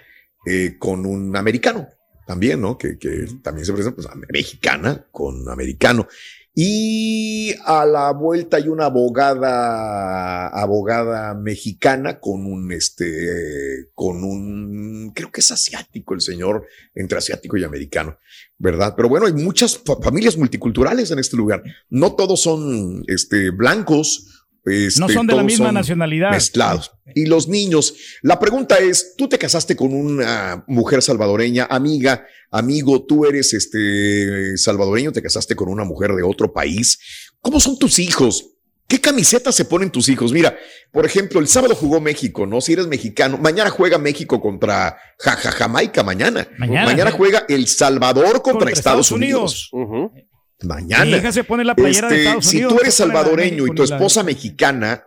eh, 0.46 0.78
con 0.80 1.06
un 1.06 1.36
americano 1.36 1.88
también, 2.26 2.62
¿no? 2.62 2.78
Que, 2.78 2.98
que 2.98 3.28
también 3.44 3.66
se 3.66 3.74
presenta, 3.74 3.96
pues, 3.96 4.08
mexicana 4.32 5.06
con 5.12 5.48
americano. 5.50 6.08
Y 6.56 7.56
a 7.66 7.84
la 7.86 8.12
vuelta 8.12 8.58
hay 8.58 8.68
una 8.68 8.86
abogada, 8.86 10.48
abogada 10.50 11.34
mexicana 11.34 12.20
con 12.20 12.46
un, 12.46 12.72
este, 12.72 13.90
con 13.96 14.24
un, 14.24 15.12
creo 15.16 15.32
que 15.32 15.42
es 15.42 15.50
asiático 15.52 16.14
el 16.14 16.22
señor, 16.22 16.66
entre 16.94 17.18
asiático 17.18 17.58
y 17.58 17.64
americano, 17.64 18.20
¿verdad? 18.60 18.94
Pero 18.96 19.10
bueno, 19.10 19.26
hay 19.26 19.34
muchas 19.34 19.80
fa- 19.80 20.00
familias 20.00 20.38
multiculturales 20.38 21.10
en 21.10 21.18
este 21.18 21.38
lugar. 21.38 21.64
No 21.90 22.14
todos 22.16 22.42
son, 22.42 23.04
este, 23.08 23.50
blancos. 23.50 24.33
Este, 24.66 25.00
No 25.02 25.10
son 25.10 25.28
de 25.28 25.36
la 25.36 25.44
misma 25.44 25.72
nacionalidad. 25.72 26.32
Mezclados. 26.32 26.92
Y 27.16 27.26
los 27.26 27.48
niños, 27.50 27.96
la 28.22 28.40
pregunta 28.40 28.78
es, 28.78 29.16
tú 29.18 29.28
te 29.28 29.38
casaste 29.38 29.76
con 29.76 29.94
una 29.94 30.64
mujer 30.68 31.02
salvadoreña, 31.02 31.68
amiga, 31.70 32.26
amigo, 32.50 33.04
tú 33.06 33.26
eres 33.26 33.54
este 33.54 34.58
salvadoreño, 34.58 35.12
te 35.12 35.22
casaste 35.22 35.56
con 35.56 35.68
una 35.70 35.84
mujer 35.84 36.14
de 36.14 36.24
otro 36.24 36.54
país. 36.54 36.98
¿Cómo 37.42 37.60
son 37.60 37.78
tus 37.78 38.00
hijos? 38.00 38.52
¿Qué 38.88 39.00
camiseta 39.02 39.52
se 39.52 39.66
ponen 39.66 39.90
tus 39.90 40.08
hijos? 40.10 40.32
Mira, 40.32 40.56
por 40.92 41.06
ejemplo, 41.06 41.40
el 41.40 41.48
sábado 41.48 41.74
jugó 41.74 42.00
México, 42.00 42.46
¿no? 42.46 42.62
Si 42.62 42.74
eres 42.74 42.88
mexicano, 42.88 43.38
mañana 43.38 43.70
juega 43.70 43.98
México 43.98 44.40
contra 44.40 44.98
Ja- 45.20 45.36
Ja- 45.36 45.52
Jamaica, 45.52 46.04
mañana. 46.04 46.48
Mañana. 46.58 47.12
juega 47.12 47.46
El 47.50 47.68
Salvador 47.68 48.42
contra, 48.42 48.70
Estados, 48.72 49.12
Unidos. 49.12 49.70
Ujú. 49.72 50.12
Mi 50.14 50.22
Mañana. 50.64 51.18
hija 51.18 51.32
se 51.32 51.44
pone 51.44 51.64
la 51.64 51.76
playera 51.76 52.10
de 52.10 52.16
Este, 52.16 52.26
Estados 52.28 52.46
si 52.46 52.62
tú 52.62 52.80
eres 52.80 52.94
salvadoreño 52.96 53.68
y 53.68 53.76
tu 53.76 53.84
la- 53.86 53.96
esposa 53.96 54.24
mexicana, 54.24 55.06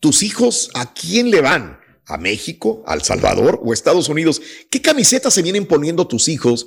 tus 0.00 0.22
hijos, 0.22 0.70
¿a 0.74 0.92
quién 0.94 1.30
le 1.30 1.40
van? 1.40 1.78
¿A 2.06 2.18
México, 2.18 2.82
al 2.86 3.02
Salvador 3.02 3.60
o 3.62 3.72
Estados 3.72 4.08
Unidos? 4.08 4.40
¿Qué 4.70 4.82
camisetas 4.82 5.32
se 5.34 5.42
vienen 5.42 5.66
poniendo 5.66 6.06
tus 6.08 6.28
hijos 6.28 6.66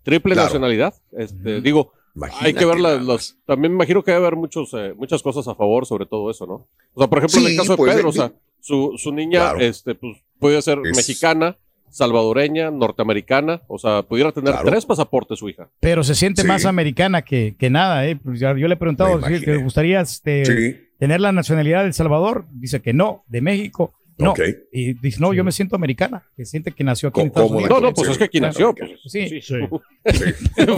triple 0.04 0.34
Claro. 0.34 0.48
nacionalidad. 0.48 0.94
Este, 1.12 1.60
Digo, 1.62 1.92
hay 2.40 2.54
que 2.54 2.66
ver 2.66 2.80
las, 2.80 3.36
También 3.46 3.74
me 3.74 3.76
imagino 3.76 4.02
que 4.04 4.12
debe 4.12 4.26
haber 4.26 4.38
muchos, 4.38 4.74
eh, 4.74 4.94
muchas 4.96 5.22
cosas 5.22 5.46
a 5.50 5.56
favor 5.56 5.86
sobre 5.86 6.06
todo 6.06 6.32
eso, 6.32 6.46
¿no? 6.48 6.68
O 6.94 7.00
sea, 7.02 7.08
por 7.10 7.18
ejemplo, 7.20 7.42
en 7.42 7.48
el 7.48 7.58
caso 7.58 7.74
de 7.74 7.78
pues, 7.78 7.96
Pedro, 7.96 8.10
o 8.10 8.14
sea, 8.14 8.32
su, 8.62 8.94
su 8.98 9.12
niña, 9.12 9.40
Claro. 9.52 9.60
este, 9.60 9.94
pues, 9.96 10.18
puede 10.40 10.62
ser 10.62 10.80
Es- 10.86 10.96
mexicana, 10.96 11.58
salvadoreña, 11.90 12.72
norteamericana, 12.72 13.62
o 13.68 13.78
sea, 13.78 14.04
pudiera 14.04 14.32
tener 14.32 14.54
Claro. 14.54 14.70
tres 14.70 14.86
pasaportes 14.86 15.40
su 15.40 15.50
hija. 15.50 15.70
Pero 15.80 16.04
se 16.04 16.16
siente 16.16 16.44
Sí. 16.44 16.48
más 16.48 16.66
americana 16.66 17.24
que, 17.24 17.56
que 17.60 17.70
nada, 17.70 18.08
¿eh? 18.08 18.16
Pues 18.16 18.40
ya- 18.40 18.56
yo 18.56 18.68
le 18.68 18.76
he 18.76 18.78
preguntado 18.78 19.20
si 19.28 19.44
te 19.44 19.58
gustaría 19.58 20.00
este, 20.02 20.46
Sí, 20.46 20.78
tener 21.00 21.20
la 21.22 21.32
nacionalidad 21.32 21.82
de 21.82 21.88
El 21.88 21.94
Salvador. 21.94 22.46
Dice 22.52 22.82
que 22.82 22.94
no, 22.94 23.24
de 23.28 23.42
México. 23.42 23.94
No. 24.20 24.32
Ok. 24.32 24.42
Y 24.74 24.96
dice, 24.96 25.22
no, 25.22 25.34
yo 25.34 25.46
me 25.46 25.54
siento 25.54 25.78
americana, 25.78 26.24
que 26.36 26.44
siente 26.44 26.74
que 26.74 26.84
nació 26.84 27.08
aquí 27.08 27.22
en 27.22 27.28
Estados 27.28 27.52
Unidos. 27.52 27.70
No, 27.70 27.80
no, 27.80 27.94
pues 27.94 28.10
es 28.10 28.18
que 28.18 28.26
aquí 28.26 28.42
nació. 28.42 28.76
Pues, 28.76 28.92
Sí. 29.08 29.40
Sí. 29.42 29.56
Pero 30.56 30.76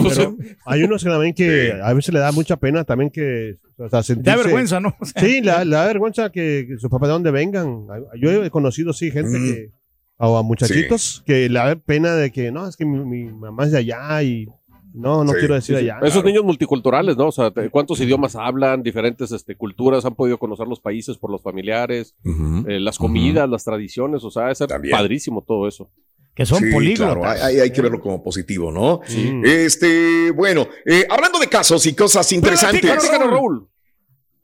hay 0.64 0.82
unos 0.84 1.02
que 1.02 1.10
también 1.10 1.34
que 1.34 1.72
Sí. 1.72 1.78
a 1.82 1.92
veces 1.92 2.14
le 2.14 2.20
da 2.20 2.30
mucha 2.32 2.56
pena 2.56 2.84
también 2.84 3.10
que, 3.10 3.56
o 3.76 3.88
sea, 3.88 4.02
Da 4.16 4.36
vergüenza, 4.36 4.78
¿no? 4.80 4.94
O 5.00 5.04
sea, 5.06 5.20
Sí, 5.22 5.40
le 5.40 5.50
da, 5.50 5.64
le 5.64 5.74
da 5.76 5.86
vergüenza 5.86 6.30
que, 6.30 6.66
que 6.68 6.78
sus 6.78 6.88
papás 6.90 7.08
de 7.08 7.12
dónde 7.14 7.30
vengan. 7.32 7.86
Yo 8.20 8.44
he 8.44 8.50
conocido, 8.50 8.92
sí, 8.92 9.10
gente 9.10 9.38
Mm. 9.38 9.44
que, 9.52 9.70
o 10.18 10.36
a 10.38 10.42
muchachitos 10.44 11.24
que 11.26 11.48
le 11.48 11.58
da 11.58 11.74
pena 11.74 12.14
de 12.14 12.30
que, 12.30 12.52
no, 12.52 12.68
es 12.68 12.76
que 12.76 12.84
mi, 12.84 13.04
mi 13.04 13.24
mamá 13.32 13.64
es 13.64 13.72
de 13.72 13.78
allá 13.78 14.22
y 14.22 14.46
no, 14.94 15.24
no 15.24 15.32
Sí, 15.32 15.38
quiero 15.40 15.54
decir 15.54 15.76
sí, 15.76 15.82
allá. 15.82 15.98
Esos 16.02 16.24
niños 16.24 16.44
multiculturales, 16.44 17.16
¿no? 17.16 17.28
O 17.28 17.32
sea, 17.32 17.52
¿cuántos 17.70 18.00
idiomas 18.00 18.36
hablan? 18.36 18.82
Diferentes 18.82 19.32
este, 19.32 19.56
culturas, 19.56 20.04
han 20.04 20.14
podido 20.14 20.38
conocer 20.38 20.66
los 20.66 20.80
países 20.80 21.16
por 21.18 21.30
los 21.30 21.42
familiares, 21.42 22.14
eh, 22.24 22.78
las 22.80 22.98
comidas, 22.98 23.48
las 23.48 23.64
tradiciones, 23.64 24.24
o 24.24 24.30
sea, 24.30 24.50
es 24.50 24.58
padrísimo 24.90 25.42
todo 25.46 25.66
eso. 25.68 25.90
que 26.34 26.46
son 26.46 26.60
Sí, 26.60 26.70
políglotas. 26.72 27.14
claro, 27.16 27.44
hay, 27.44 27.60
hay 27.60 27.70
que 27.70 27.82
verlo 27.82 28.00
como 28.00 28.22
positivo, 28.22 28.70
¿no? 28.72 29.00
Sí. 29.06 29.32
Este, 29.44 30.30
bueno, 30.30 30.66
eh, 30.86 31.06
hablando 31.10 31.38
de 31.38 31.46
casos 31.48 31.84
y 31.86 31.94
cosas 31.94 32.32
interesantes. 32.32 32.90
Raúl. 33.18 33.68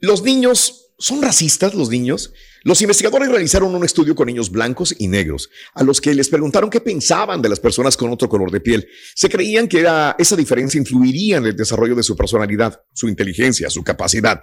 Los 0.00 0.22
niños 0.22 0.87
son 0.98 1.22
racistas, 1.22 1.74
los 1.74 1.90
niños. 1.90 2.32
Los 2.64 2.82
investigadores 2.82 3.28
realizaron 3.28 3.74
un 3.74 3.84
estudio 3.84 4.16
con 4.16 4.26
niños 4.26 4.50
blancos 4.50 4.94
y 4.98 5.06
negros, 5.06 5.48
a 5.74 5.84
los 5.84 6.00
que 6.00 6.12
les 6.12 6.28
preguntaron 6.28 6.70
qué 6.70 6.80
pensaban 6.80 7.40
de 7.40 7.48
las 7.48 7.60
personas 7.60 7.96
con 7.96 8.10
otro 8.10 8.28
color 8.28 8.50
de 8.50 8.60
piel. 8.60 8.88
Se 9.14 9.28
creían 9.28 9.68
que 9.68 9.86
esa 10.18 10.36
diferencia 10.36 10.78
influiría 10.78 11.36
en 11.36 11.46
el 11.46 11.56
desarrollo 11.56 11.94
de 11.94 12.02
su 12.02 12.16
personalidad, 12.16 12.82
su 12.92 13.08
inteligencia, 13.08 13.70
su 13.70 13.84
capacidad. 13.84 14.42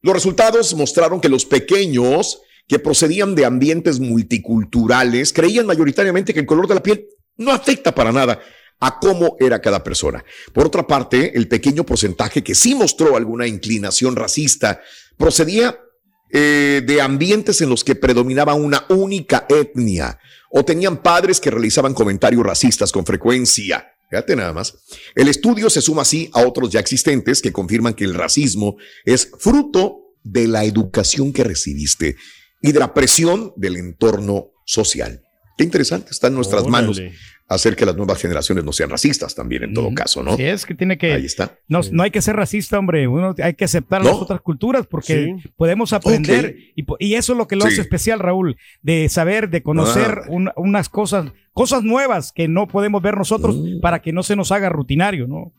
Los 0.00 0.14
resultados 0.14 0.72
mostraron 0.74 1.20
que 1.20 1.28
los 1.28 1.44
pequeños 1.44 2.40
que 2.68 2.78
procedían 2.78 3.34
de 3.34 3.44
ambientes 3.44 3.98
multiculturales 3.98 5.32
creían 5.32 5.66
mayoritariamente 5.66 6.32
que 6.32 6.40
el 6.40 6.46
color 6.46 6.68
de 6.68 6.74
la 6.74 6.82
piel 6.82 7.08
no 7.36 7.50
afecta 7.50 7.92
para 7.94 8.12
nada 8.12 8.40
a 8.80 9.00
cómo 9.00 9.36
era 9.40 9.60
cada 9.60 9.82
persona. 9.82 10.24
Por 10.52 10.66
otra 10.66 10.86
parte, 10.86 11.36
el 11.36 11.48
pequeño 11.48 11.84
porcentaje 11.84 12.44
que 12.44 12.54
sí 12.54 12.76
mostró 12.76 13.16
alguna 13.16 13.48
inclinación 13.48 14.14
racista 14.14 14.80
procedía 15.16 15.80
eh, 16.30 16.82
de 16.86 17.00
ambientes 17.00 17.60
en 17.60 17.70
los 17.70 17.84
que 17.84 17.94
predominaba 17.94 18.54
una 18.54 18.84
única 18.88 19.46
etnia 19.48 20.18
o 20.50 20.64
tenían 20.64 21.02
padres 21.02 21.40
que 21.40 21.50
realizaban 21.50 21.94
comentarios 21.94 22.44
racistas 22.44 22.92
con 22.92 23.06
frecuencia. 23.06 23.92
Fíjate 24.10 24.36
nada 24.36 24.52
más. 24.52 24.74
El 25.14 25.28
estudio 25.28 25.68
se 25.68 25.82
suma 25.82 26.02
así 26.02 26.30
a 26.32 26.46
otros 26.46 26.70
ya 26.70 26.80
existentes 26.80 27.42
que 27.42 27.52
confirman 27.52 27.94
que 27.94 28.04
el 28.04 28.14
racismo 28.14 28.76
es 29.04 29.30
fruto 29.38 30.14
de 30.22 30.48
la 30.48 30.64
educación 30.64 31.32
que 31.32 31.44
recibiste 31.44 32.16
y 32.62 32.72
de 32.72 32.78
la 32.78 32.94
presión 32.94 33.52
del 33.56 33.76
entorno 33.76 34.50
social. 34.64 35.22
Qué 35.56 35.64
interesante, 35.64 36.10
está 36.10 36.28
en 36.28 36.34
nuestras 36.34 36.66
manos 36.66 37.00
hacer 37.48 37.76
que 37.76 37.86
las 37.86 37.96
nuevas 37.96 38.20
generaciones 38.20 38.62
no 38.64 38.72
sean 38.72 38.90
racistas 38.90 39.34
también 39.34 39.62
en 39.64 39.72
todo 39.74 39.92
caso, 39.94 40.22
¿no? 40.22 40.36
Sí, 40.36 40.42
es 40.44 40.66
que 40.66 40.74
tiene 40.74 40.98
que. 40.98 41.12
Ahí 41.14 41.24
está. 41.24 41.58
No, 41.66 41.80
no 41.92 42.02
hay 42.02 42.10
que 42.10 42.20
ser 42.20 42.36
racista, 42.36 42.78
hombre. 42.78 43.08
Uno 43.08 43.34
hay 43.42 43.54
que 43.54 43.64
aceptar 43.64 44.02
No. 44.04 44.10
las 44.10 44.18
otras 44.18 44.40
culturas 44.42 44.86
porque 44.86 45.34
Sí. 45.42 45.48
podemos 45.56 45.92
aprender. 45.94 46.56
Ok. 46.76 46.96
Y, 47.00 47.06
y 47.10 47.14
eso 47.14 47.32
es 47.32 47.38
lo 47.38 47.48
que 47.48 47.56
lo 47.56 47.62
Sí. 47.62 47.68
hace 47.72 47.80
especial, 47.80 48.18
Raúl, 48.20 48.56
de 48.82 49.08
saber, 49.08 49.48
de 49.48 49.62
conocer 49.62 50.20
Ah. 50.24 50.26
un- 50.28 50.50
unas 50.56 50.88
cosas, 50.90 51.32
cosas 51.54 51.82
nuevas 51.82 52.32
que 52.32 52.48
no 52.48 52.68
podemos 52.68 53.00
ver 53.02 53.16
nosotros 53.16 53.56
Mm. 53.56 53.80
para 53.80 54.02
que 54.02 54.12
no 54.12 54.22
se 54.22 54.36
nos 54.36 54.52
haga 54.52 54.68
rutinario, 54.68 55.26
¿no? 55.26 55.52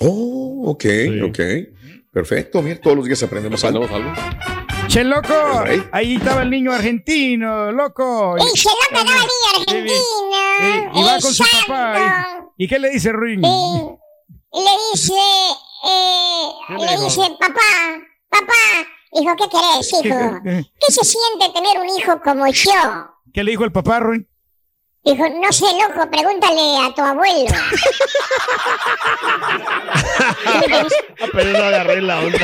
Oh, 0.00 0.64
ok, 0.70 0.82
Sí. 0.82 1.20
ok. 1.22 1.40
Perfecto, 2.12 2.60
mira, 2.62 2.80
todos 2.80 2.96
los 2.96 3.06
días 3.06 3.22
aprendemos 3.22 3.64
algo. 3.64 3.84
¿Aprendemos 3.84 4.18
algo? 4.18 4.63
Che, 4.94 5.02
loco, 5.02 5.64
El 5.66 5.88
ahí 5.90 6.14
estaba 6.14 6.42
el 6.42 6.50
niño 6.50 6.70
argentino, 6.70 7.72
loco. 7.72 8.36
Y 8.38 8.56
se 8.56 8.68
lo 8.68 8.76
pegaba 8.96 9.22
al 9.22 9.26
niño 9.26 9.48
argentino. 9.56 9.94
Eh, 10.60 10.90
y 10.94 11.02
va 11.02 11.18
con 11.20 11.34
su 11.34 11.42
papá. 11.66 12.46
¿Y 12.56 12.68
qué 12.68 12.78
le 12.78 12.90
dice 12.90 13.12
Ring? 13.12 13.44
Y, 13.44 14.60
le 14.60 14.70
dice, 14.92 15.12
eh, 15.84 16.48
¿Qué 16.68 16.74
le 16.74 17.04
dice, 17.04 17.22
papá, 17.40 17.98
papá. 18.28 18.52
Dijo, 19.12 19.34
¿qué 19.34 19.44
querés, 19.48 19.90
¿Qué, 20.02 20.08
hijo? 20.08 20.40
qué- 20.44 20.64
¿Qué 20.78 20.92
se 20.92 21.04
siente 21.04 21.48
tener 21.52 21.80
un 21.80 21.88
hijo 21.88 22.20
como 22.22 22.46
yo? 22.46 22.72
qué 23.32 23.42
le 23.42 23.50
dijo 23.50 23.64
el 23.64 23.72
papá, 23.72 23.98
Ring? 23.98 24.24
Dijo, 25.04 25.24
no 25.28 25.52
sé, 25.52 25.66
loco, 25.86 26.10
pregúntale 26.10 26.78
a 26.82 26.94
tu 26.94 27.02
abuelo. 27.02 27.50
Ah, 30.46 30.62
Pero 31.32 31.52
no 31.52 31.64
agarré 31.64 32.00
la 32.00 32.20
onda. 32.20 32.38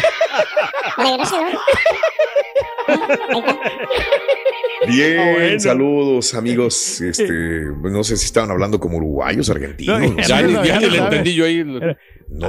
Bien, 4.88 5.18
Ah, 5.20 5.32
bueno. 5.34 5.60
saludos, 5.60 6.34
amigos. 6.34 7.00
Este, 7.00 7.28
no 7.30 8.02
sé 8.02 8.16
si 8.16 8.24
estaban 8.26 8.50
hablando 8.50 8.80
como 8.80 8.96
uruguayos, 8.98 9.48
argentinos. 9.50 10.00
No. 10.00 10.22
Ya, 10.22 10.42
ni- 10.42 10.52
no, 10.52 10.64
ya 10.64 10.74
ya 10.74 10.80
ni 10.80 10.86
no 10.86 10.92
le 10.92 10.98
entendí 10.98 11.34
yo 11.34 11.44
ahí. 11.44 11.64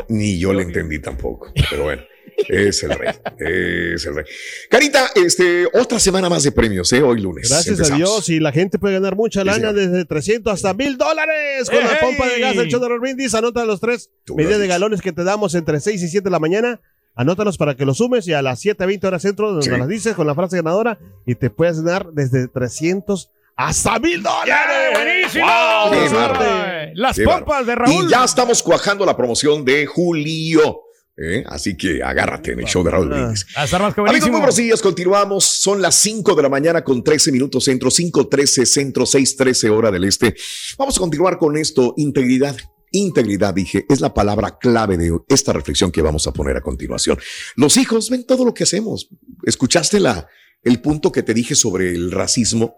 ni 0.09 0.39
yo 0.39 0.53
le 0.53 0.63
entendí 0.63 0.99
tampoco. 1.01 1.51
Pero 1.69 1.83
bueno, 1.83 2.01
es 2.47 2.83
el 2.83 2.91
rey. 2.91 3.13
Es 3.39 4.05
el 4.05 4.15
rey. 4.15 4.25
Carita, 4.69 5.09
este, 5.15 5.65
otra 5.73 5.99
semana 5.99 6.29
más 6.29 6.43
de 6.43 6.51
premios, 6.51 6.91
¿eh? 6.93 7.01
Hoy 7.01 7.21
lunes. 7.21 7.49
Gracias 7.49 7.91
a. 7.91 7.95
Dios 7.95 8.29
y 8.29 8.39
la 8.39 8.51
gente 8.51 8.79
puede 8.79 8.95
ganar 8.95 9.15
mucha 9.15 9.43
lana 9.43 9.73
desde 9.73 10.05
300 10.05 10.53
hasta 10.53 10.73
1000 10.73 10.97
dólares 10.97 11.69
con 11.69 11.79
la 11.79 11.99
pompa 11.99 12.27
de 12.27 12.39
gas 12.39 12.55
del 12.55 12.67
show 12.69 12.79
de 12.81 12.89
los 12.89 12.99
brindis. 12.99 13.33
Anota 13.35 13.65
los 13.65 13.79
tres 13.79 14.09
medidas 14.35 14.59
de 14.59 14.67
galones 14.67 15.01
que 15.01 15.11
te 15.11 15.23
damos 15.23 15.55
entre 15.55 15.79
6 15.79 16.01
y 16.01 16.07
7 16.07 16.23
de 16.23 16.29
la 16.31 16.39
mañana. 16.39 16.79
Anótalos 17.13 17.57
para 17.57 17.75
que 17.75 17.85
los 17.85 17.97
sumes 17.97 18.25
y 18.27 18.33
a 18.33 18.41
las 18.41 18.63
7.20 18.63 19.03
horas 19.05 19.21
centro 19.21 19.49
donde 19.51 19.65
Sí. 19.65 19.69
las 19.71 19.87
dices 19.87 20.15
con 20.15 20.25
la 20.27 20.33
frase 20.33 20.55
ganadora 20.55 20.97
y 21.25 21.35
te 21.35 21.49
puedes 21.49 21.81
ganar 21.81 22.07
desde 22.13 22.47
300 22.47 23.29
hasta 23.57 23.99
1000 23.99 24.23
dólares. 24.23 24.91
¡Buenísimo! 24.93 25.45
Qué. 25.91 26.91
Las 26.95 27.17
Qué 27.17 27.23
pompas 27.25 27.65
de 27.65 27.75
Raúl. 27.75 28.05
Y 28.05 28.09
ya 28.09 28.23
estamos 28.23 28.63
cuajando 28.63 29.05
la 29.05 29.15
promoción 29.15 29.63
de 29.65 29.85
Julio. 29.85 30.83
¿Eh? 31.17 31.43
Así 31.47 31.75
que 31.75 32.03
agárrate 32.03 32.53
en 32.53 32.59
el 32.59 32.65
show 32.65 32.83
de 32.83 32.91
Raúl. 32.91 33.09
Brindis. 33.09 33.45
Las 33.55 33.73
armas 33.73 33.93
que 33.93 34.01
Amigos, 34.01 34.29
muy 34.29 34.39
buenos 34.39 34.55
días. 34.55 34.81
Continuamos. 34.81 35.45
Son 35.45 35.81
las 35.81 35.95
5 35.95 36.35
de 36.35 36.43
la 36.43 36.49
mañana 36.49 36.83
con 36.83 37.03
13 37.03 37.31
minutos 37.31 37.63
centro, 37.63 37.89
5.13 37.89 38.65
centro, 38.65 39.05
6.13 39.05 39.69
hora 39.69 39.91
del 39.91 40.05
este. 40.05 40.35
Vamos 40.77 40.97
a 40.97 40.99
continuar 40.99 41.37
con 41.37 41.57
esto. 41.57 41.93
Integridad. 41.97 42.57
Integridad, 42.93 43.53
dije, 43.53 43.85
es 43.87 44.01
la 44.01 44.13
palabra 44.13 44.57
clave 44.59 44.97
de 44.97 45.17
esta 45.29 45.53
reflexión 45.53 45.91
que 45.91 46.01
vamos 46.01 46.27
a 46.27 46.33
poner 46.33 46.57
a 46.57 46.61
continuación. 46.61 47.17
Los 47.55 47.77
hijos 47.77 48.09
ven 48.09 48.25
todo 48.25 48.43
lo 48.43 48.53
que 48.53 48.63
hacemos. 48.63 49.09
¿Escuchaste 49.45 50.01
la, 50.01 50.27
el 50.61 50.81
punto 50.81 51.11
que 51.11 51.23
te 51.23 51.33
dije 51.33 51.55
sobre 51.55 51.91
el 51.91 52.11
racismo? 52.11 52.75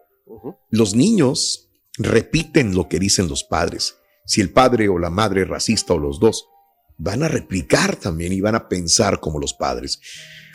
Los 0.70 0.94
niños 0.94 1.72
repiten 1.98 2.76
lo 2.76 2.88
que 2.90 3.00
dicen 3.00 3.28
los 3.28 3.44
padres. 3.44 3.96
Si 4.26 4.40
el 4.40 4.52
padre 4.52 4.88
o 4.88 5.00
la 5.00 5.10
madre 5.10 5.42
es 5.42 5.48
racista 5.48 5.94
o 5.94 6.00
los 6.00 6.20
dos, 6.20 6.46
van 7.04 7.22
a 7.22 7.28
replicar 7.28 7.98
también 7.98 8.32
y 8.32 8.42
van 8.42 8.56
a 8.56 8.70
pensar 8.70 9.20
como 9.20 9.40
los 9.40 9.54
padres. 9.54 10.00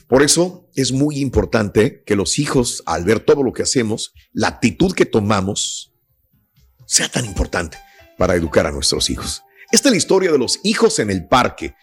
Por 0.09 0.23
eso 0.23 0.69
es 0.75 0.93
muy 0.93 1.19
importante 1.19 2.03
que 2.07 2.17
los 2.17 2.39
hijos, 2.39 2.83
al 2.87 3.05
ver 3.05 3.21
todo 3.21 3.43
lo 3.43 3.53
que 3.53 3.63
hacemos, 3.63 4.15
la 4.33 4.49
actitud 4.49 4.95
que 4.95 5.05
tomamos, 5.05 5.93
sea 6.87 7.09
tan 7.11 7.27
importante 7.27 7.77
para 8.17 8.35
educar 8.35 8.67
a 8.67 8.73
nuestros 8.73 9.11
hijos. 9.11 9.43
Esta 9.71 9.89
es 9.89 9.93
la 9.93 9.99
historia 9.99 10.33
de 10.33 10.39
los 10.39 10.61
hijos 10.65 10.99
en 10.99 11.11
el 11.11 11.29
parque. 11.29 11.75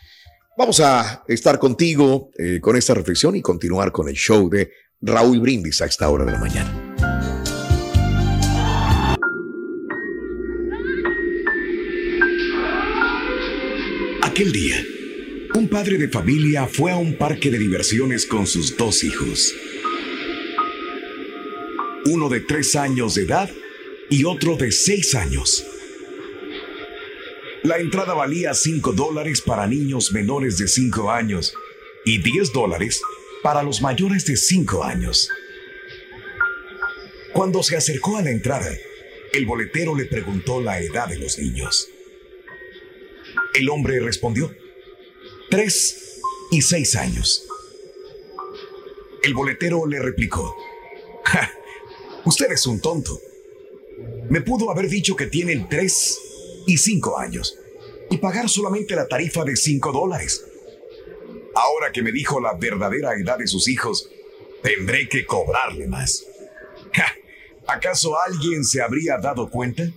Vamos 0.58 0.80
a 0.80 1.24
estar 1.28 1.60
contigo 1.60 2.32
eh, 2.40 2.60
con 2.60 2.76
esta 2.76 2.96
reflexión 2.96 3.36
y 3.36 3.44
continuar 3.44 3.92
con 3.92 4.10
el 4.10 4.16
show 4.16 4.50
de 4.50 4.72
Raúl 5.00 5.40
Brindis 5.40 5.82
a 5.82 5.86
esta 5.86 6.10
hora 6.10 6.26
de 6.26 6.32
la 6.32 6.40
mañana. 6.40 6.85
Aquel 14.36 14.52
día, 14.52 14.86
un 15.54 15.70
padre 15.70 15.98
de 15.98 16.10
familia 16.10 16.68
fue 16.68 16.92
a 16.92 16.98
un 16.98 17.18
parque 17.18 17.50
de 17.50 17.58
diversiones 17.58 18.26
con 18.26 18.46
sus 18.46 18.76
dos 18.76 19.02
hijos. 19.06 19.56
Uno 22.08 22.28
de 22.28 22.42
tres 22.42 22.76
años 22.76 23.16
de 23.16 23.22
edad 23.22 23.50
y 24.10 24.26
otro 24.26 24.58
de 24.58 24.74
seis 24.74 25.16
años. 25.16 25.66
La 27.64 27.78
entrada 27.78 28.14
valía 28.14 28.54
5 28.54 28.92
dólares 28.92 29.40
para 29.40 29.68
niños 29.68 30.12
menores 30.12 30.58
de 30.58 30.68
5 30.68 31.10
años 31.10 31.54
y 32.04 32.18
10 32.18 32.52
dólares 32.52 33.00
para 33.42 33.64
los 33.64 33.82
mayores 33.82 34.26
de 34.26 34.36
5 34.36 34.84
años. 34.84 35.30
Cuando 37.32 37.64
se 37.64 37.78
acercó 37.78 38.18
a 38.18 38.22
la 38.22 38.32
entrada, 38.32 38.70
el 39.32 39.46
boletero 39.46 39.96
le 39.96 40.04
preguntó 40.04 40.60
la 40.60 40.82
edad 40.82 41.08
de 41.08 41.20
los 41.20 41.40
niños. 41.40 41.88
El 43.58 43.70
hombre 43.70 44.02
respondió, 44.02 44.54
tres 45.50 46.20
y 46.52 46.62
seis 46.62 46.96
años. 46.98 47.48
El 49.24 49.34
boletero 49.34 49.86
le 49.88 50.00
replicó, 50.00 50.56
"Ja, 51.24 51.50
usted 52.26 52.52
es 52.52 52.68
un 52.68 52.82
tonto. 52.82 53.18
Me 54.30 54.42
pudo 54.42 54.72
haber 54.72 54.90
dicho 54.90 55.16
que 55.16 55.28
tienen 55.28 55.70
tres 55.70 56.20
y 56.68 56.78
cinco 56.78 57.18
años 57.18 57.58
y 58.10 58.18
pagar 58.18 58.50
solamente 58.50 58.94
la 58.94 59.08
tarifa 59.08 59.46
de 59.46 59.56
cinco 59.56 59.94
dólares. 59.94 60.44
Ahora 61.56 61.94
que 61.94 62.02
me 62.02 62.12
dijo 62.12 62.42
la 62.42 62.56
verdadera 62.56 63.14
edad 63.14 63.38
de 63.38 63.48
sus 63.48 63.70
hijos, 63.70 64.10
tendré 64.64 65.08
que 65.08 65.26
cobrarle 65.26 65.88
más. 65.88 66.26
¿Acaso 67.68 68.20
alguien 68.20 68.66
se 68.66 68.82
habría 68.82 69.18
dado 69.18 69.50
cuenta? 69.50 69.90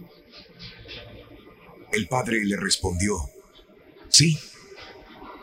El 1.91 2.07
padre 2.07 2.45
le 2.45 2.57
respondió, 2.57 3.19
sí, 4.19 4.37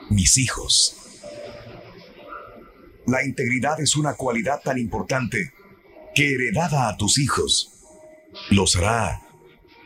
mis 0.10 0.38
hijos. 0.38 0.98
La 3.08 3.24
integridad 3.24 3.79
es 3.79 3.96
una 3.96 4.15
cualidad 4.15 4.60
tan 4.63 4.77
importante 4.77 5.53
que 6.13 6.34
heredada 6.34 6.89
a 6.89 6.98
tus 6.98 7.17
hijos 7.17 7.72
los 8.50 8.75
hará 8.75 9.22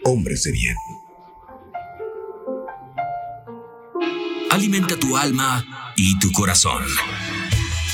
hombres 0.03 0.43
de 0.43 0.51
bien. 0.51 0.75
Alimenta 4.49 4.97
tu 4.97 5.15
alma 5.15 5.93
y 5.95 6.17
tu 6.17 6.31
corazón 6.31 6.83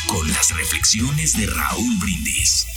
con 0.08 0.26
las 0.32 0.56
reflexiones 0.56 1.36
de 1.36 1.48
Raúl 1.48 1.98
Brindis. 2.00 2.68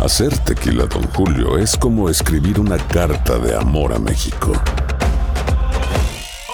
Hacer 0.00 0.36
tequila, 0.38 0.86
Don 0.86 1.04
Julio, 1.12 1.58
es 1.58 1.76
como 1.76 2.08
escribir 2.08 2.58
una 2.58 2.78
carta 2.78 3.38
de 3.38 3.54
amor 3.54 3.92
a 3.92 3.98
México. 4.00 4.52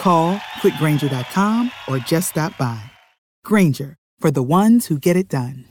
Call 0.00 0.36
quickgranger.com 0.62 1.70
or 1.86 1.98
just 1.98 2.30
stop 2.30 2.56
by. 2.56 2.80
Granger, 3.44 3.96
for 4.18 4.30
the 4.30 4.42
ones 4.42 4.86
who 4.86 4.98
get 4.98 5.16
it 5.16 5.28
done. 5.28 5.66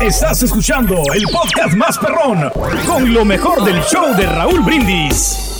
Estás 0.00 0.42
escuchando 0.42 0.96
el 1.14 1.22
podcast 1.32 1.74
más 1.76 1.98
perrón 1.98 2.50
con 2.86 3.12
lo 3.12 3.24
mejor 3.24 3.64
del 3.64 3.80
show 3.84 4.14
de 4.16 4.26
Raúl 4.26 4.60
Brindis. 4.60 5.53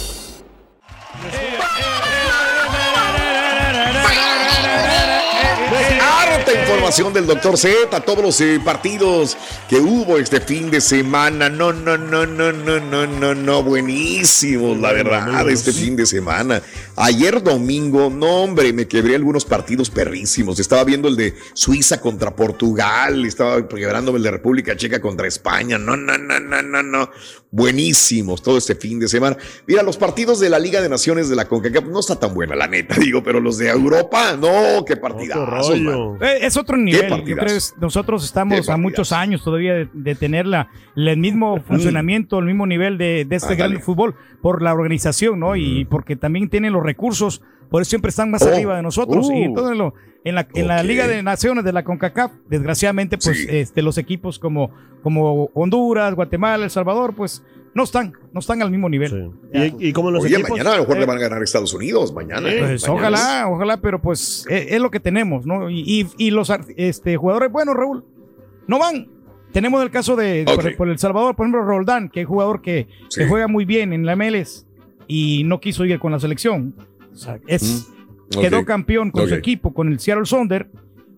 Información 6.61 7.13
del 7.13 7.27
doctor 7.27 7.57
Z, 7.59 8.01
todos 8.01 8.23
los 8.23 8.41
eh, 8.41 8.61
partidos 8.65 9.37
que 9.69 9.77
hubo 9.77 10.19
este 10.19 10.41
fin 10.41 10.71
de 10.71 10.81
semana. 10.81 11.49
No, 11.49 11.73
no, 11.73 11.97
no, 11.97 12.27
no, 12.27 12.53
no, 12.53 12.81
no, 12.81 13.07
no, 13.07 13.35
no, 13.35 13.63
buenísimos, 13.63 14.79
la 14.79 14.93
verdad, 14.93 15.49
este 15.49 15.73
fin 15.73 15.97
de 15.97 16.07
semana. 16.07 16.63
Ayer 16.97 17.43
domingo, 17.43 18.09
no, 18.09 18.45
hombre, 18.45 18.73
me 18.73 18.87
quebré 18.87 19.17
algunos 19.17 19.45
partidos 19.45 19.91
perrísimos. 19.91 20.61
Estaba 20.61 20.85
viendo 20.85 21.09
el 21.09 21.17
de 21.17 21.35
Suiza 21.55 22.01
contra 22.01 22.35
Portugal, 22.37 23.25
estaba 23.25 23.67
quebrándome 23.67 24.19
el 24.19 24.25
de 24.25 24.31
República 24.31 24.77
Checa 24.77 25.01
contra 25.01 25.27
España. 25.27 25.77
No, 25.77 25.97
no, 25.97 26.17
no, 26.17 26.39
no, 26.39 26.63
no, 26.63 26.83
no. 26.83 27.11
Buenísimos 27.55 28.43
todo 28.43 28.59
este 28.59 28.75
fin 28.75 28.99
de 28.99 29.07
semana. 29.07 29.37
Mira, 29.69 29.85
los 29.85 29.97
partidos 29.97 30.41
de 30.41 30.51
la 30.51 30.59
Liga 30.59 30.83
de 30.83 30.89
Naciones 30.89 31.29
de 31.29 31.37
la 31.37 31.45
CONCACAF 31.47 31.85
no 31.85 32.01
está 32.01 32.19
tan 32.19 32.35
buena, 32.35 32.57
la 32.57 32.67
neta, 32.67 32.97
digo, 33.01 33.23
pero 33.23 33.39
los 33.39 33.59
de 33.59 33.69
Europa, 33.69 34.37
no, 34.37 34.85
qué 34.85 34.97
partidazos, 34.97 35.81
man. 35.81 36.19
Eh, 36.21 36.39
Es 36.43 36.57
otro 36.57 36.77
nivel. 36.77 37.25
Yo 37.25 37.37
creo 37.37 37.57
nosotros 37.81 38.25
estamos 38.25 38.69
a 38.69 38.77
muchos 38.77 39.13
años 39.13 39.45
todavía 39.45 39.73
de, 39.75 39.89
de 39.93 40.15
tener 40.17 40.47
la, 40.47 40.69
el 40.97 41.17
mismo 41.17 41.63
funcionamiento, 41.63 42.41
el 42.41 42.47
mismo 42.47 42.67
nivel 42.67 42.99
de, 42.99 43.25
de 43.25 43.37
este 43.37 43.55
gran 43.55 43.81
fútbol 43.81 44.17
por 44.43 44.61
la 44.61 44.73
organización, 44.73 45.39
¿no? 45.39 45.55
Y 45.55 45.85
porque 45.85 46.17
también 46.17 46.51
tienen 46.51 46.73
los 46.73 46.83
recursos, 46.83 47.41
por 47.71 47.83
eso 47.83 47.91
siempre 47.91 48.09
están 48.09 48.33
más 48.33 48.43
Oh. 48.43 48.49
arriba 48.49 48.75
de 48.77 48.83
nosotros. 48.83 49.29
Y 49.31 49.43
Uh. 49.43 49.45
entonces 49.45 49.77
lo- 49.77 49.95
en, 50.25 50.35
la, 50.35 50.49
en 50.55 50.67
la. 50.69 50.83
Liga 50.83 51.07
de 51.07 51.23
Naciones 51.23 51.65
de 51.65 51.73
la 51.73 51.85
CONCACAF, 51.85 52.33
desgraciadamente, 52.49 53.19
pues 53.19 53.39
Sí. 53.39 53.47
este, 53.51 53.83
los 53.83 53.99
equipos 53.99 54.39
como, 54.39 54.71
como 55.03 55.51
Honduras, 55.55 56.15
Guatemala, 56.15 56.65
El 56.65 56.71
Salvador, 56.71 57.15
pues 57.15 57.43
no 57.75 57.83
están, 57.85 58.13
no 58.33 58.41
están 58.41 58.63
al 58.63 58.71
mismo 58.71 58.89
nivel. 58.89 59.33
Y, 59.53 59.89
y 59.89 59.93
como 59.93 60.11
los 60.11 60.25
Oye, 60.25 60.35
equipos. 60.35 60.51
mañana 60.51 60.73
a 60.73 60.77
lo 60.77 60.83
mejor 60.83 60.97
eh, 60.97 61.01
le 61.01 61.07
van 61.07 61.17
a 61.19 61.21
ganar 61.21 61.41
a 61.41 61.45
Estados 61.45 61.75
Unidos, 61.75 62.13
mañana. 62.15 62.49
¿eh? 62.49 62.59
Pues 62.61 62.83
Mañana 62.89 62.95
ojalá, 63.01 63.49
ojalá, 63.49 63.77
pero 63.81 64.01
pues 64.01 64.47
es, 64.49 64.73
es 64.73 64.81
lo 64.81 64.91
que 64.91 65.01
tenemos, 65.01 65.45
¿no? 65.47 65.69
Y, 65.71 65.81
y- 65.87 66.09
y 66.19 66.31
los 66.31 66.53
este, 66.77 67.17
jugadores 67.17 67.51
buenos, 67.51 67.75
Raúl, 67.75 68.05
no 68.67 68.79
van. 68.79 69.09
Tenemos 69.53 69.83
el 69.85 69.91
caso 69.91 70.17
de, 70.17 70.45
por, 70.47 70.77
por 70.77 70.89
El 70.89 70.99
Salvador, 70.99 71.37
por 71.37 71.47
ejemplo, 71.47 71.63
Roldán, 71.65 72.09
que 72.09 72.23
es 72.23 72.27
jugador 72.27 72.61
que, 72.63 72.89
Sí. 73.09 73.21
que 73.21 73.29
juega 73.29 73.47
muy 73.47 73.65
bien 73.65 73.93
en 73.93 74.05
la 74.07 74.17
MLS 74.17 74.67
y 75.07 75.43
no 75.45 75.61
quiso 75.61 75.85
ir 75.85 75.99
con 76.01 76.11
la 76.13 76.19
selección. 76.19 76.75
O 77.13 77.17
sea, 77.17 77.39
es, 77.47 77.89
Quedó 78.31 78.65
campeón 78.65 79.11
con 79.11 79.29
su 79.29 79.35
equipo, 79.35 79.73
con 79.75 79.89
el 79.89 79.99
Seattle 80.01 80.27
Sonder. 80.27 80.69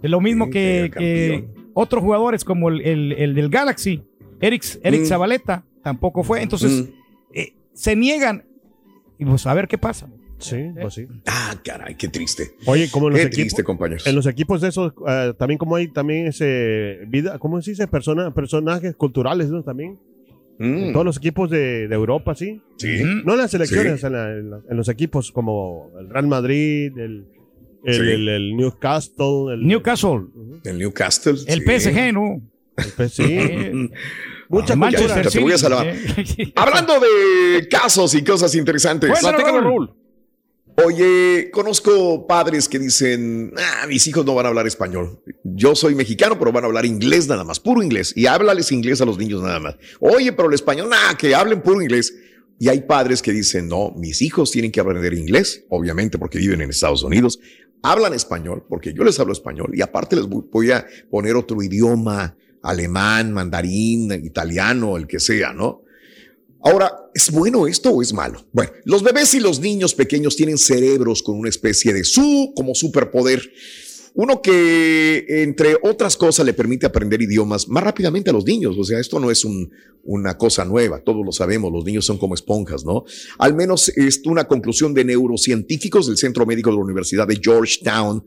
Es 0.02 0.10
lo 0.10 0.20
mismo 0.20 0.50
que, 0.50 1.44
otros 1.74 2.02
jugadores 2.02 2.44
como 2.44 2.68
el, 2.68 2.80
el- 2.82 3.12
el 3.12 3.34
del 3.34 3.48
Galaxy, 3.50 4.02
Eric, 4.40 4.64
Eric 4.82 5.02
Mm. 5.02 5.06
Zabaleta, 5.06 5.64
tampoco 5.82 6.22
fue. 6.22 6.42
Entonces, 6.42 6.70
Mm. 6.88 6.92
eh, 7.34 7.54
se 7.74 7.96
niegan. 7.96 8.44
Y 9.18 9.24
pues 9.24 9.46
a 9.46 9.54
ver 9.54 9.66
qué 9.68 9.78
pasa. 9.78 10.08
Sí, 10.38 10.56
pues 10.78 10.92
sí. 10.94 11.06
Ah, 11.26 11.54
caray, 11.64 11.94
qué 11.94 12.08
triste. 12.08 12.52
Oye, 12.66 12.90
como 12.90 13.06
en 13.06 13.12
los 13.14 13.20
Qué 13.20 13.26
equipos. 13.28 13.42
triste, 13.44 13.64
compañeros. 13.64 14.06
En 14.06 14.14
los 14.14 14.26
equipos 14.26 14.60
de 14.60 14.68
esos, 14.68 14.92
eh, 15.08 15.32
también 15.38 15.56
como 15.56 15.76
hay 15.76 15.88
también 15.88 16.26
ese 16.26 17.00
vida, 17.08 17.38
¿cómo 17.38 17.60
se 17.62 17.70
dice? 17.70 17.86
Persona, 17.88 18.34
personajes 18.34 18.94
culturales, 18.96 19.48
¿no? 19.50 19.62
También. 19.62 19.98
Mm, 20.58 20.76
En 20.84 20.92
todos 20.92 21.04
los 21.04 21.16
equipos 21.18 21.50
de, 21.50 21.86
de 21.88 21.94
Europa, 21.94 22.34
sí. 22.34 22.60
sí. 22.78 23.02
No 23.24 23.32
en 23.34 23.38
las 23.38 23.50
selecciones, 23.50 24.00
Sí. 24.00 24.06
en, 24.06 24.12
la- 24.12 24.32
en 24.32 24.50
la- 24.50 24.60
en 24.70 24.76
los 24.76 24.88
equipos 24.88 25.30
como 25.32 25.90
el 26.00 26.08
Real 26.08 26.26
Madrid, 26.28 26.92
el, 26.98 27.26
el, 27.84 27.94
Sí. 27.94 28.00
el- 28.00 28.28
el 28.28 28.56
Newcastle, 28.56 29.52
el, 29.54 29.66
Newcastle, 29.66 30.20
El 30.64 30.78
Newcastle. 30.78 31.34
el 31.46 31.60
sí. 31.60 31.64
PSG, 31.90 32.12
¿no? 32.12 32.40
el 32.76 32.84
PSG. 32.84 33.90
Mucha 34.48 34.74
Ah, 34.80 34.90
ya, 34.90 35.22
te 35.28 35.40
voy 35.40 35.52
a 35.52 35.58
salvar. 35.58 35.92
Hablando 36.54 36.94
de 37.00 37.66
casos 37.68 38.14
y 38.14 38.22
cosas 38.22 38.54
interesantes. 38.54 39.10
Oye, 40.84 41.50
conozco 41.52 42.26
padres 42.26 42.68
que 42.68 42.78
dicen, 42.78 43.52
ah, 43.56 43.86
mis 43.86 44.06
hijos 44.08 44.26
no 44.26 44.34
van 44.34 44.44
a 44.44 44.50
hablar 44.50 44.66
español. 44.66 45.22
Yo 45.42 45.74
soy 45.74 45.94
mexicano, 45.94 46.38
pero 46.38 46.52
van 46.52 46.64
a 46.64 46.66
hablar 46.66 46.84
inglés 46.84 47.28
nada 47.28 47.44
más, 47.44 47.60
puro 47.60 47.82
inglés. 47.82 48.12
Y 48.14 48.26
háblales 48.26 48.70
inglés 48.72 49.00
a 49.00 49.06
los 49.06 49.16
niños 49.16 49.42
nada 49.42 49.58
más. 49.58 49.76
Oye, 50.00 50.32
pero 50.32 50.48
el 50.48 50.54
español, 50.54 50.90
nada, 50.90 51.16
que 51.16 51.34
hablen 51.34 51.62
puro 51.62 51.80
inglés. 51.80 52.14
Y 52.58 52.68
hay 52.68 52.82
padres 52.82 53.22
que 53.22 53.32
dicen, 53.32 53.68
no, 53.68 53.92
mis 53.96 54.20
hijos 54.20 54.50
tienen 54.50 54.70
que 54.70 54.80
aprender 54.80 55.14
inglés, 55.14 55.64
obviamente 55.70 56.18
porque 56.18 56.38
viven 56.38 56.60
en 56.60 56.70
Estados 56.70 57.02
Unidos. 57.02 57.38
hablan 57.82 58.12
español, 58.12 58.64
porque 58.68 58.92
yo 58.92 59.04
les 59.04 59.18
hablo 59.20 59.32
español, 59.32 59.70
y 59.72 59.80
aparte 59.80 60.16
les 60.16 60.26
voy 60.26 60.72
a 60.72 60.84
poner 61.10 61.36
otro 61.36 61.62
idioma, 61.62 62.36
alemán, 62.62 63.32
mandarín, 63.32 64.12
italiano, 64.24 64.96
el 64.96 65.06
que 65.06 65.20
sea, 65.20 65.52
¿no? 65.52 65.85
Ahora, 66.66 67.10
¿es 67.14 67.30
bueno 67.30 67.68
esto 67.68 67.90
o 67.90 68.02
es 68.02 68.12
malo? 68.12 68.44
Bueno, 68.50 68.72
los 68.84 69.04
bebés 69.04 69.32
y 69.34 69.38
los 69.38 69.60
niños 69.60 69.94
pequeños 69.94 70.34
tienen 70.34 70.58
cerebros 70.58 71.22
con 71.22 71.38
una 71.38 71.48
especie 71.48 71.94
de 71.94 72.02
su 72.02 72.52
como 72.56 72.74
superpoder. 72.74 73.40
Uno 74.14 74.42
que, 74.42 75.26
entre 75.44 75.76
otras 75.80 76.16
cosas, 76.16 76.44
le 76.44 76.54
permite 76.54 76.84
aprender 76.84 77.22
idiomas 77.22 77.68
más 77.68 77.84
rápidamente 77.84 78.30
a 78.30 78.32
los 78.32 78.44
niños. 78.44 78.74
O 78.76 78.82
sea, 78.82 78.98
esto 78.98 79.20
no 79.20 79.30
es 79.30 79.46
una 80.02 80.36
cosa 80.36 80.64
nueva, 80.64 81.04
todos 81.04 81.24
lo 81.24 81.30
sabemos, 81.30 81.72
los 81.72 81.84
niños 81.84 82.04
son 82.04 82.18
como 82.18 82.34
esponjas, 82.34 82.84
¿no? 82.84 83.04
Al 83.38 83.54
menos 83.54 83.88
es 83.90 84.22
una 84.24 84.48
conclusión 84.48 84.92
de 84.92 85.04
neurocientíficos 85.04 86.08
del 86.08 86.16
Centro 86.16 86.46
Médico 86.46 86.70
de 86.70 86.78
la 86.78 86.82
Universidad 86.82 87.28
de 87.28 87.38
Georgetown. 87.40 88.26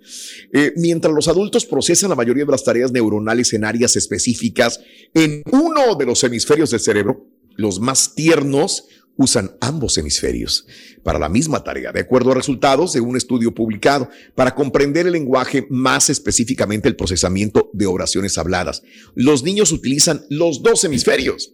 Eh, 0.54 0.72
mientras 0.78 1.14
los 1.14 1.28
adultos 1.28 1.66
procesan 1.66 2.10
la 2.10 2.16
mayoría 2.16 2.46
de 2.46 2.52
las 2.52 2.64
tareas 2.64 2.94
neuronales 2.94 3.52
en 3.52 3.66
áreas 3.66 3.98
específicas, 3.98 4.80
en 5.14 5.44
uno 5.52 5.96
de 5.96 6.06
los 6.06 6.24
hemisferios 6.24 6.70
del 6.70 6.80
cerebro, 6.80 7.39
los 7.60 7.82
más 7.82 8.16
tiernos 8.16 8.86
usan 9.18 9.58
ambos 9.60 9.98
hemisferios 9.98 10.66
para 11.04 11.20
la 11.20 11.28
misma 11.28 11.62
tarea, 11.62 11.92
de 11.92 12.00
acuerdo 12.00 12.32
a 12.32 12.36
resultados 12.36 12.94
de 12.94 13.02
un 13.02 13.18
estudio 13.18 13.54
publicado, 13.54 14.10
para 14.34 14.56
comprender 14.56 15.08
el 15.08 15.12
lenguaje, 15.12 15.68
más 15.70 16.10
específicamente 16.10 16.88
el 16.88 16.96
procesamiento 16.96 17.70
de 17.74 17.86
oraciones 17.86 18.38
habladas. 18.38 18.82
Los 19.14 19.44
niños 19.44 19.74
utilizan 19.74 20.26
los 20.30 20.64
dos 20.64 20.86
hemisferios. 20.86 21.54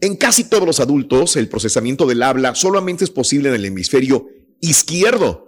En 0.00 0.16
casi 0.16 0.44
todos 0.44 0.66
los 0.66 0.80
adultos, 0.80 1.36
el 1.36 1.48
procesamiento 1.48 2.06
del 2.06 2.22
habla 2.22 2.54
solamente 2.54 3.04
es 3.04 3.10
posible 3.10 3.50
en 3.50 3.56
el 3.56 3.66
hemisferio 3.66 4.28
izquierdo, 4.60 5.46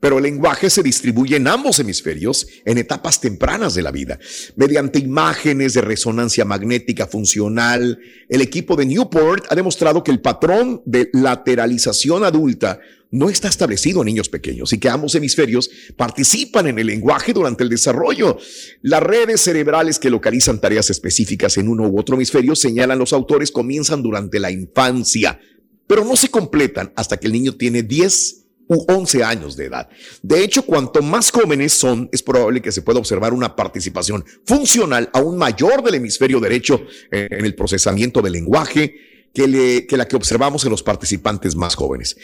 pero 0.00 0.18
el 0.18 0.24
lenguaje 0.24 0.70
se 0.70 0.82
distribuye 0.82 1.36
en 1.36 1.48
ambos 1.48 1.78
hemisferios 1.80 2.46
en 2.64 2.78
etapas 2.78 3.20
tempranas 3.20 3.74
de 3.74 3.82
la 3.82 3.90
vida. 3.90 4.18
Mediante 4.56 4.98
imágenes 4.98 5.74
de 5.74 5.80
resonancia 5.80 6.44
magnética 6.44 7.06
funcional, 7.06 7.98
el 8.28 8.40
equipo 8.40 8.76
de 8.76 8.86
Newport 8.86 9.46
ha 9.50 9.54
demostrado 9.54 10.04
que 10.04 10.10
el 10.10 10.20
patrón 10.20 10.82
de 10.84 11.10
lateralización 11.12 12.24
adulta 12.24 12.78
no 13.10 13.30
está 13.30 13.48
establecido 13.48 14.02
en 14.02 14.06
niños 14.06 14.28
pequeños 14.28 14.72
y 14.72 14.78
que 14.78 14.90
ambos 14.90 15.14
hemisferios 15.14 15.70
participan 15.96 16.66
en 16.66 16.78
el 16.78 16.86
lenguaje 16.86 17.32
durante 17.32 17.64
el 17.64 17.70
desarrollo. 17.70 18.38
Las 18.82 19.02
redes 19.02 19.40
cerebrales 19.40 19.98
que 19.98 20.10
localizan 20.10 20.60
tareas 20.60 20.90
específicas 20.90 21.56
en 21.56 21.68
uno 21.68 21.88
u 21.88 21.98
otro 21.98 22.16
hemisferio, 22.16 22.54
señalan 22.54 22.98
los 22.98 23.12
autores, 23.14 23.50
comienzan 23.50 24.02
durante 24.02 24.38
la 24.38 24.50
infancia, 24.50 25.40
pero 25.86 26.04
no 26.04 26.16
se 26.16 26.28
completan 26.28 26.92
hasta 26.96 27.16
que 27.16 27.26
el 27.26 27.32
niño 27.32 27.54
tiene 27.54 27.82
10 27.82 28.34
u 28.34 28.47
11 28.68 29.24
años 29.24 29.56
de 29.56 29.66
edad. 29.66 29.88
De 30.22 30.42
hecho, 30.42 30.62
cuanto 30.62 31.02
más 31.02 31.30
jóvenes 31.30 31.72
son, 31.72 32.08
es 32.12 32.22
probable 32.22 32.62
que 32.62 32.72
se 32.72 32.82
pueda 32.82 32.98
observar 32.98 33.32
una 33.32 33.56
participación 33.56 34.24
funcional 34.44 35.10
aún 35.12 35.36
mayor 35.38 35.82
del 35.82 35.94
hemisferio 35.94 36.40
derecho 36.40 36.82
en 37.10 37.44
el 37.44 37.54
procesamiento 37.54 38.20
del 38.22 38.34
lenguaje 38.34 38.94
que, 39.32 39.86
que 39.88 39.96
la 39.96 40.06
que 40.06 40.16
observamos 40.16 40.64
en 40.64 40.70
los 40.70 40.82
participantes 40.82 41.56
más 41.56 41.74
jóvenes. 41.74 42.16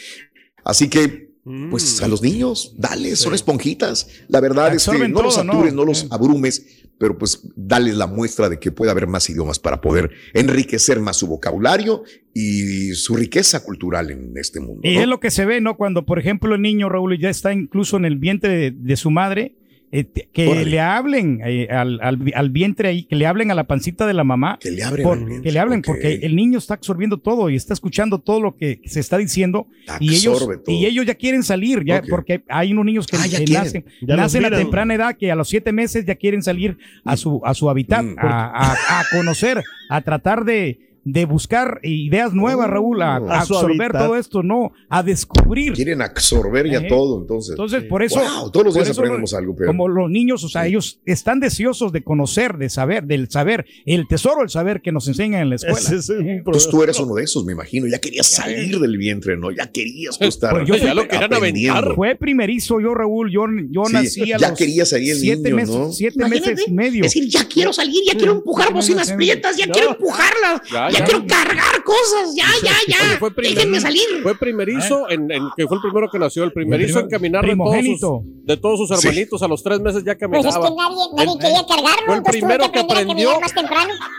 Así 0.64 0.88
que 0.88 1.33
pues 1.70 2.02
a 2.02 2.08
los 2.08 2.22
niños, 2.22 2.74
dale, 2.78 3.16
son 3.16 3.34
esponjitas. 3.34 4.08
La 4.28 4.40
verdad 4.40 4.74
es 4.74 4.88
que 4.88 5.08
no 5.08 5.22
los 5.22 5.34
satures, 5.34 5.74
no, 5.74 5.84
los 5.84 6.06
abrumes, 6.10 6.84
pero 6.98 7.18
pues 7.18 7.42
dale 7.54 7.92
la 7.92 8.06
muestra 8.06 8.48
de 8.48 8.58
que 8.58 8.72
puede 8.72 8.90
haber 8.90 9.06
más 9.06 9.28
idiomas 9.28 9.58
para 9.58 9.80
poder 9.80 10.10
enriquecer 10.32 11.00
más 11.00 11.18
su 11.18 11.26
vocabulario 11.26 12.02
y 12.32 12.94
su 12.94 13.14
riqueza 13.14 13.62
cultural 13.62 14.10
en 14.10 14.32
este 14.36 14.60
mundo. 14.60 14.80
Y 14.84 14.96
es 14.96 15.06
lo 15.06 15.20
que 15.20 15.30
se 15.30 15.44
ve, 15.44 15.60
¿no? 15.60 15.76
Cuando, 15.76 16.06
por 16.06 16.18
ejemplo, 16.18 16.54
el 16.54 16.62
niño 16.62 16.88
Raúl 16.88 17.18
ya 17.18 17.28
está 17.28 17.52
incluso 17.52 17.98
en 17.98 18.06
el 18.06 18.16
vientre 18.16 18.70
de 18.70 18.96
su 18.96 19.10
madre 19.10 19.56
eh, 19.96 20.26
que 20.32 20.64
le 20.64 20.80
hablen 20.80 21.40
eh, 21.44 21.68
al, 21.70 22.00
al, 22.02 22.50
vientre 22.50 22.88
ahí, 22.88 23.04
que 23.04 23.14
le 23.14 23.28
hablen 23.28 23.52
a 23.52 23.54
la 23.54 23.62
pancita 23.62 24.08
de 24.08 24.12
la 24.12 24.24
mamá. 24.24 24.58
Que 24.60 24.72
le 24.72 24.82
hablen. 24.82 25.40
que 25.40 25.52
le 25.52 25.58
hablen, 25.60 25.82
porque 25.82 26.14
el 26.22 26.34
niño 26.34 26.58
está 26.58 26.74
absorbiendo 26.74 27.18
todo 27.18 27.48
y 27.48 27.54
está 27.54 27.74
escuchando 27.74 28.18
todo 28.18 28.40
lo 28.40 28.56
que 28.56 28.80
se 28.86 28.98
está 28.98 29.18
diciendo. 29.18 29.68
y 30.00 30.16
ellos, 30.16 30.48
y 30.66 30.86
ellos 30.86 31.06
ya 31.06 31.14
quieren 31.14 31.44
salir, 31.44 31.84
ya, 31.84 32.02
porque 32.10 32.42
hay 32.48 32.72
unos 32.72 32.84
niños 32.86 33.06
que, 33.06 33.16
ah, 33.16 33.20
nacen, 33.52 33.84
nacen 34.00 34.44
a 34.44 34.50
temprana 34.50 34.94
edad 34.94 35.16
que 35.16 35.30
a 35.30 35.36
los 35.36 35.48
siete 35.48 35.70
meses 35.70 36.04
ya 36.04 36.16
quieren 36.16 36.42
salir 36.42 36.76
a 37.04 37.16
su, 37.16 37.40
a 37.44 37.54
su 37.54 37.70
hábitat, 37.70 38.04
mm, 38.04 38.16
a 38.18 39.04
conocer, 39.12 39.62
a 39.90 40.00
tratar 40.00 40.44
de, 40.44 40.93
de 41.04 41.24
buscar 41.26 41.80
ideas 41.82 42.32
nuevas, 42.32 42.68
Raúl, 42.68 43.02
a, 43.02 43.20
oh. 43.20 43.30
absorber 43.30 43.92
todo 43.92 44.16
esto, 44.16 44.42
no, 44.42 44.72
a 44.88 45.02
descubrir. 45.02 45.74
Quieren 45.74 46.02
absorber 46.02 46.70
ya 46.70 46.86
todo, 46.86 47.20
entonces. 47.20 47.50
Entonces, 47.50 47.84
por 47.84 48.02
eso. 48.02 48.20
todos 48.52 48.66
los 48.66 48.74
días 48.74 48.90
aprendemos 48.90 49.34
algo, 49.34 49.54
pero. 49.54 49.68
Como 49.68 49.88
los 49.88 50.10
niños, 50.10 50.42
o 50.44 50.48
sea, 50.48 50.66
ellos 50.66 51.00
están 51.04 51.40
deseosos 51.40 51.92
de 51.92 52.02
conocer, 52.02 52.56
de 52.56 52.68
saber, 52.70 53.04
del 53.04 53.30
saber, 53.30 53.66
el 53.84 54.08
tesoro 54.08 54.40
del 54.40 54.50
saber 54.50 54.80
que 54.82 54.92
nos 54.92 55.06
enseñan 55.08 55.42
en 55.42 55.50
la 55.50 55.56
escuela. 55.56 55.78
entonces 56.18 56.68
tú 56.68 56.82
eres 56.82 56.98
uno 56.98 57.14
de 57.14 57.24
esos, 57.24 57.44
me 57.44 57.52
imagino. 57.52 57.86
Ya 57.86 57.98
querías 57.98 58.26
salir 58.26 58.78
del 58.78 58.96
vientre, 58.96 59.36
¿no? 59.36 59.50
Ya 59.50 59.70
querías 59.70 60.20
estar. 60.20 60.52
Pues 60.52 60.66
yo 60.66 60.76
ya 60.76 60.94
lo 60.94 61.06
querían 61.06 61.32
aventar. 61.32 61.94
Fue 61.94 62.14
primerizo 62.14 62.80
yo, 62.80 62.94
Raúl. 62.94 63.30
Yo, 63.30 63.44
yo 63.70 63.82
nací 63.90 64.32
a 64.32 64.38
Ya 64.38 64.54
quería 64.54 64.86
salir 64.86 65.12
el 65.12 65.18
siete 65.18 65.42
niño, 65.42 65.56
meses, 65.56 65.74
¿no? 65.74 65.92
Siete 65.92 66.28
meses 66.28 66.64
y 66.66 66.72
medio. 66.72 67.04
Es 67.04 67.12
decir, 67.14 67.28
ya 67.28 67.46
quiero 67.46 67.72
salir, 67.72 68.02
ya 68.06 68.16
quiero 68.16 68.32
empujar 68.32 68.72
bocinas 68.72 69.12
prietas, 69.12 69.56
ya 69.56 69.66
quiero 69.66 69.90
empujarlas, 69.90 70.62
ya 70.70 70.93
quiero 71.02 71.26
cargar 71.26 71.82
cosas, 71.84 72.34
ya, 72.34 72.46
ya, 72.62 72.74
ya. 72.88 73.18
Fue 73.18 73.30
Déjenme 73.36 73.80
salir. 73.80 74.02
Fue 74.22 74.34
primerizo, 74.36 75.08
en, 75.10 75.28
que 75.56 75.66
fue 75.66 75.76
el 75.76 75.82
primero 75.82 76.10
que 76.10 76.18
nació, 76.18 76.44
el 76.44 76.52
primerizo 76.52 77.00
en 77.00 77.08
caminar 77.08 77.44
de 77.44 77.56
todos, 77.56 77.84
sus, 77.84 78.44
de 78.44 78.56
todos 78.56 78.78
sus 78.78 78.90
hermanitos. 78.90 79.42
A 79.42 79.48
los 79.48 79.62
tres 79.62 79.80
meses 79.80 80.04
ya 80.04 80.16
caminaba. 80.16 80.42
Pues 80.42 80.54
es 80.54 80.60
que 80.60 80.76
nadie, 80.76 81.04
nadie 81.16 81.38
quería 81.38 81.66
cargarlo. 81.66 82.06
Fue 82.06 82.16
el 82.16 82.22
primero 82.22 82.72
que, 82.72 82.78
aprendió 82.78 83.30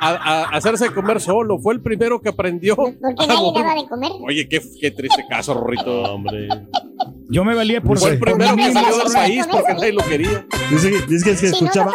a, 0.02 0.44
hacerse 0.56 0.92
comer 0.94 1.22
solo. 1.22 1.60
Fue 1.60 1.74
el 1.74 1.82
primero 1.82 2.22
que 2.22 2.30
aprendió. 2.30 2.76
¿Por 2.76 2.94
qué 2.94 3.28
nadie 3.28 3.52
daba 3.54 3.76
de 3.76 3.88
comer? 3.88 4.12
Oye, 4.22 4.48
qué, 4.48 4.62
qué 4.80 4.92
triste 4.92 5.26
caso, 5.30 5.54
Rorrito, 5.54 6.04
hombre. 6.04 6.48
Yo 7.30 7.44
me 7.44 7.56
valía 7.56 7.82
por 7.82 7.98
Fue 8.00 8.12
el 8.12 8.20
primero 8.20 8.56
que 8.56 8.72
salió 8.72 8.98
del 8.98 9.14
país 9.14 9.48
porque 9.50 9.74
nadie 9.74 9.94
lo 9.94 10.04
quería. 10.04 10.46
Dice, 10.70 10.92
dice 11.08 11.26
que, 11.26 11.32
es 11.32 11.42
que 11.42 11.48
escuchaba. 11.48 11.94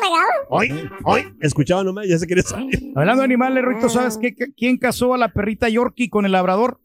Hoy, 0.48 0.90
hoy, 1.04 1.32
escuchaba 1.40 1.84
nomás, 1.84 2.08
ya 2.08 2.18
se 2.18 2.26
quería 2.26 2.42
salir. 2.42 2.92
Hablando 2.96 3.20
de 3.20 3.24
animales, 3.26 3.64
Rito, 3.64 3.88
¿sabes 3.88 4.18
qué, 4.18 4.34
quién 4.56 4.76
casó 4.78 5.14
a 5.14 5.18
la 5.18 5.32
perrita 5.32 5.68
Yorkie 5.68 6.08
con 6.08 6.26
el 6.26 6.32
labrador? 6.32 6.80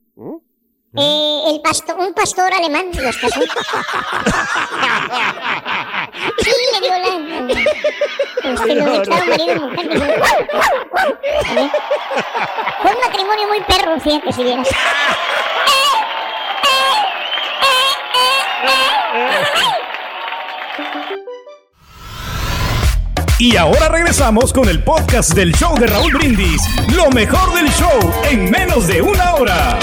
Eh, 0.97 1.43
el 1.47 1.61
pastor, 1.61 1.99
un 1.99 2.13
pastor 2.13 2.53
alemán 2.53 2.85
los 2.93 3.17
casó. 3.17 3.41
sí, 6.37 6.51
le 6.71 6.79
dio 6.79 6.89
la. 6.89 7.07
Este, 8.43 8.75
lo 8.75 8.85
mezclaron 8.85 9.29
marido 9.29 9.55
y 9.55 9.59
mujer. 9.59 9.89
Fue 12.81 12.91
un 12.93 12.99
matrimonio 13.01 13.47
muy 13.49 13.59
perro, 13.61 13.99
fíjate 13.99 14.31
si 14.31 14.43
vieras. 14.43 14.69
Y 23.37 23.57
ahora 23.57 23.89
regresamos 23.89 24.53
con 24.53 24.69
el 24.69 24.81
podcast 24.83 25.33
del 25.33 25.53
show 25.53 25.77
de 25.77 25.87
Raúl 25.87 26.13
Brindis. 26.13 26.61
Lo 26.95 27.09
mejor 27.11 27.53
del 27.53 27.67
show 27.67 27.99
en 28.31 28.49
menos 28.49 28.87
de 28.87 29.01
una 29.01 29.35
hora. 29.35 29.77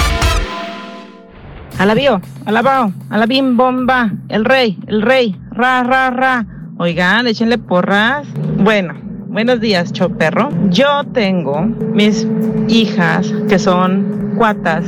Alabío, 1.79 2.21
alabao, 2.47 2.93
alabim 3.11 3.57
bomba, 3.57 4.11
el 4.31 4.45
rey, 4.45 4.79
el 4.87 5.03
rey, 5.03 5.37
ra, 5.51 5.83
ra, 5.83 6.11
ra. 6.11 6.47
Oigan, 6.79 7.27
échenle 7.27 7.59
porras. 7.59 8.27
Bueno, 8.57 8.95
buenos 9.33 9.61
días, 9.61 9.93
show 9.93 10.11
perro. 10.11 10.51
Yo 10.69 11.05
tengo 11.13 11.63
mis 11.63 12.29
hijas 12.69 13.33
que 13.49 13.59
son 13.59 14.35
cuatas. 14.37 14.85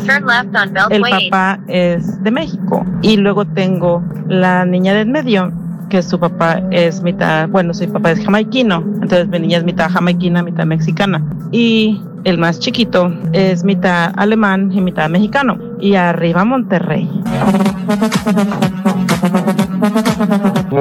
El 0.91 1.03
papá 1.03 1.59
es 1.67 2.23
de 2.23 2.31
México. 2.31 2.85
Y 3.03 3.17
luego 3.17 3.47
tengo 3.47 4.03
la 4.29 4.67
niña 4.67 4.95
del 4.95 5.09
medio 5.09 5.51
que 5.89 6.03
su 6.03 6.19
papá 6.19 6.63
es 6.71 7.03
mitad, 7.03 7.49
bueno, 7.49 7.73
su 7.73 7.91
papá 7.91 8.13
es 8.13 8.25
jamaiquino, 8.25 8.83
entonces 9.03 9.29
mi 9.29 9.39
niña 9.39 9.59
es 9.59 9.65
mitad 9.65 9.91
jamaiquina, 9.91 10.43
mitad 10.43 10.67
mexicana. 10.67 11.23
Y 11.53 12.03
el 12.25 12.39
más 12.39 12.59
chiquito 12.59 13.15
es 13.33 13.65
mitad 13.65 14.13
alemán 14.17 14.73
y 14.73 14.81
mitad 14.81 15.09
mexicano. 15.09 15.59
Y 15.81 15.95
arriba 15.95 16.45
Monterrey. 16.45 17.09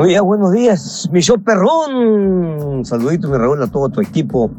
Buenos 0.03 0.15
días, 0.15 0.23
buenos 0.25 0.51
días, 0.51 1.09
mi 1.13 1.21
show 1.21 1.41
perrón. 1.41 2.83
Saludito, 2.83 3.29
mi 3.29 3.37
Raúl, 3.37 3.63
a 3.63 3.67
todo 3.67 3.87
tu 3.87 4.01
equipo. 4.01 4.51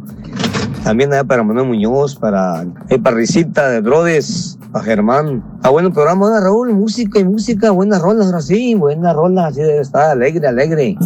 También 0.84 1.12
allá 1.12 1.22
para 1.24 1.42
Manuel 1.42 1.66
Muñoz, 1.66 2.16
para 2.16 2.64
el 2.88 3.02
Parricita 3.02 3.68
de 3.68 3.82
Brodes, 3.82 4.58
a 4.72 4.80
Germán. 4.80 5.44
Ah, 5.62 5.68
bueno 5.68 5.92
programa, 5.92 6.30
¿no, 6.30 6.40
Raúl, 6.40 6.72
música 6.72 7.18
y 7.18 7.24
música, 7.24 7.72
buenas 7.72 8.00
rolas, 8.00 8.28
ahora 8.28 8.40
sí, 8.40 8.74
buenas 8.74 9.14
rolas, 9.14 9.52
así 9.52 9.60
debe 9.60 9.80
estar, 9.80 10.12
alegre, 10.12 10.48
alegre. 10.48 10.96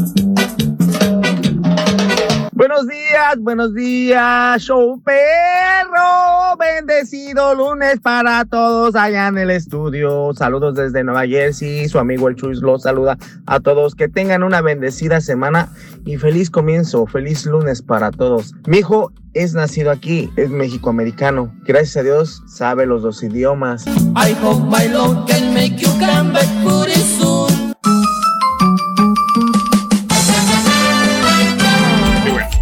Buenos 2.69 2.87
días, 2.87 3.39
buenos 3.39 3.75
días, 3.75 4.61
show 4.61 5.01
perro. 5.01 6.55
Bendecido 6.59 7.55
lunes 7.55 7.99
para 8.01 8.45
todos 8.45 8.95
allá 8.95 9.29
en 9.29 9.39
el 9.39 9.51
estudio. 9.51 10.35
Saludos 10.35 10.75
desde 10.75 11.03
Nueva 11.03 11.27
Jersey. 11.27 11.89
Su 11.89 11.99
amigo 11.99 12.29
el 12.29 12.37
Chuis 12.37 12.61
los 12.61 12.83
saluda 12.83 13.17
a 13.47 13.61
todos. 13.61 13.95
Que 13.95 14.07
tengan 14.07 14.43
una 14.43 14.61
bendecida 14.61 15.23
semana 15.23 15.71
y 16.05 16.19
feliz 16.19 16.51
comienzo. 16.51 17.07
Feliz 17.07 17.47
lunes 17.47 17.81
para 17.81 18.11
todos. 18.11 18.55
Mi 18.67 18.81
hijo 18.81 19.13
es 19.33 19.55
nacido 19.55 19.91
aquí, 19.91 20.29
es 20.37 20.51
mexicoamericano. 20.51 21.51
Gracias 21.65 21.97
a 21.97 22.03
Dios 22.03 22.43
sabe 22.47 22.85
los 22.85 23.01
dos 23.01 23.23
idiomas. 23.23 23.87
I 23.87 24.37
hope 24.43 24.63
my 24.69 24.93
Lord 24.93 25.27
can 25.27 25.55
make 25.55 25.79
you 25.79 25.89
come 25.99 26.35
back 26.35 26.49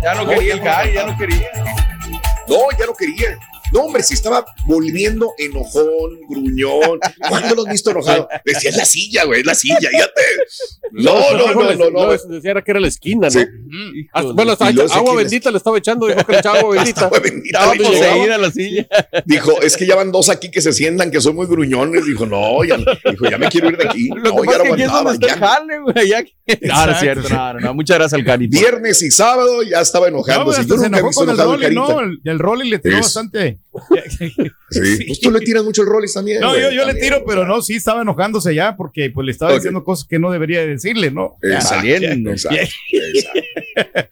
Ya 0.06 0.14
no 0.14 0.24
quería 0.24 0.54
el 0.54 0.60
Kai, 0.62 0.92
ya 0.92 1.04
no 1.04 1.18
quería. 1.18 1.50
No, 2.46 2.70
ya 2.78 2.86
no 2.86 2.94
quería. 2.94 3.36
No, 3.72 3.81
hombre, 3.81 4.02
si 4.02 4.14
estaba 4.14 4.44
volviendo 4.66 5.33
enojón, 5.38 6.20
gruñón. 6.29 6.98
¿Cuándo 7.29 7.55
lo 7.55 7.62
has 7.66 7.72
visto 7.72 7.90
enojado? 7.90 8.29
Decía, 8.44 8.70
es 8.70 8.76
la 8.76 8.85
silla, 8.85 9.24
güey, 9.24 9.40
es 9.40 9.46
la 9.46 9.55
silla, 9.55 9.90
fíjate. 9.90 10.22
No, 10.92 11.33
no, 11.33 11.52
no, 11.52 11.74
no, 11.74 11.90
no. 11.90 12.12
Decía 12.12 12.62
que 12.62 12.70
era 12.70 12.81
la 12.81 12.88
esquina, 12.88 13.29
¿no? 13.29 13.40
Ah, 14.12 14.22
bueno, 14.22 14.52
hasta 14.52 14.68
agua 14.68 15.14
bendita 15.16 15.50
le 15.50 15.59
estaba 15.59 15.79
echando, 15.79 16.07
dijo 16.07 16.24
que 16.24 16.33
le 16.33 16.38
echaba 16.38 16.59
agua 16.59 16.76
bendita. 16.76 17.07
Agua 17.07 17.20
bendita. 17.20 18.38
La 18.38 18.50
silla. 18.50 18.87
Dijo, 19.24 19.61
es 19.62 19.76
que 19.76 19.87
ya 19.87 19.96
van 19.96 20.12
dos 20.12 20.29
aquí 20.29 20.50
que 20.50 20.61
se 20.61 20.72
sientan, 20.72 21.11
que 21.11 21.20
son 21.20 21.35
muy 21.35 21.46
gruñones. 21.46 22.05
Dijo, 22.05 22.26
no, 22.26 22.64
ya, 22.64 22.76
dijo, 22.76 23.29
ya 23.31 23.38
me 23.38 23.48
quiero 23.48 23.68
ir 23.70 23.76
de 23.76 23.88
aquí. 23.88 24.09
Lo 24.14 24.35
no, 24.35 24.44
ya 24.76 24.87
no 24.87 24.96
aguantaba. 24.96 25.64
Ya. 25.94 26.05
Ya. 26.05 26.24
Es 26.46 27.00
cierto, 27.00 27.29
no, 27.29 27.55
no, 27.55 27.74
muchas 27.74 27.98
gracias 27.98 28.20
al 28.20 28.24
Carita. 28.24 28.57
Viernes 28.57 29.02
y 29.02 29.11
sábado 29.11 29.64
ya 29.64 29.81
estaba 29.81 30.07
enojando. 30.07 30.52
No, 30.52 30.62
yo 30.62 30.79
se 30.79 30.87
enojó 30.87 31.11
con 31.11 31.31
el 31.31 31.37
Rolly, 31.37 31.74
no, 31.74 32.00
el 32.00 32.38
Rolly 32.38 32.70
le 32.70 32.79
tiró 32.79 32.98
bastante. 32.98 33.55
Sí. 34.68 35.04
Pues 35.06 35.20
tú 35.20 35.30
le 35.30 35.38
tiras 35.40 35.62
mucho 35.62 35.82
el 35.82 35.88
Rolly 35.88 36.12
también. 36.12 36.40
No, 36.40 36.58
yo, 36.58 36.72
yo 36.72 36.84
le 36.84 36.94
tiro, 36.94 37.24
pero 37.24 37.46
no, 37.46 37.62
sí 37.62 37.74
estaba 37.74 38.02
enojándose 38.02 38.52
ya 38.52 38.76
porque 38.76 39.10
pues 39.10 39.24
le 39.24 39.30
estaba 39.32 39.54
diciendo 39.54 39.84
cosas 39.84 40.08
que 40.08 40.18
no 40.18 40.30
debería 40.30 40.66
decirle, 40.66 41.10
¿no? 41.10 41.36
Saliendo. 41.60 42.32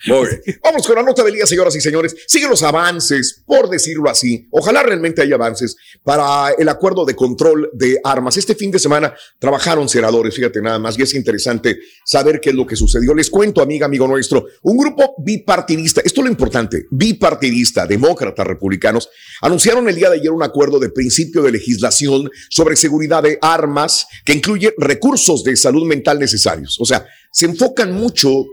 Muy 0.07 0.29
bien. 0.29 0.59
Vamos 0.62 0.87
con 0.87 0.96
la 0.96 1.03
nota 1.03 1.22
del 1.22 1.35
día, 1.35 1.46
señoras 1.46 1.74
y 1.77 1.81
señores. 1.81 2.14
Siguen 2.27 2.50
los 2.50 2.62
avances, 2.62 3.42
por 3.46 3.68
decirlo 3.68 4.11
así. 4.11 4.46
Ojalá 4.50 4.83
realmente 4.83 5.22
haya 5.22 5.35
avances 5.35 5.77
para 6.03 6.50
el 6.59 6.68
acuerdo 6.68 7.05
de 7.05 7.14
control 7.14 7.70
de 7.72 7.98
armas. 8.03 8.37
Este 8.37 8.55
fin 8.55 8.70
de 8.70 8.79
semana 8.79 9.14
trabajaron 9.38 9.88
senadores, 9.88 10.35
fíjate 10.35 10.61
nada 10.61 10.79
más, 10.79 10.98
y 10.98 11.03
es 11.03 11.14
interesante 11.14 11.79
saber 12.05 12.40
qué 12.40 12.50
es 12.50 12.57
lo 12.57 12.66
que 12.66 12.77
sucedió. 12.77 13.14
Les 13.14 13.31
cuento, 13.31 13.62
amiga, 13.62 13.87
amigo 13.87 14.07
nuestro, 14.07 14.46
un 14.62 14.77
grupo 14.77 15.14
bipartidista, 15.18 16.00
esto 16.05 16.20
es 16.20 16.24
lo 16.24 16.31
importante, 16.31 16.87
bipartidista, 16.90 17.87
demócratas, 17.87 18.46
republicanos, 18.46 19.09
anunciaron 19.40 19.88
el 19.88 19.96
día 19.96 20.11
de 20.11 20.16
ayer 20.16 20.31
un 20.31 20.42
acuerdo 20.42 20.79
de 20.79 20.90
principio 20.90 21.42
de 21.42 21.53
legislación 21.53 22.31
sobre 22.50 22.77
seguridad 22.77 23.22
de 23.22 23.38
armas 23.40 24.07
que 24.24 24.35
incluye 24.35 24.74
recursos 24.79 25.44
de 25.44 25.57
salud 25.57 25.87
mental 25.87 26.18
necesarios. 26.18 26.77
O 26.81 26.85
sea, 26.85 27.07
se 27.31 27.46
enfocan 27.46 27.92
mucho 27.92 28.44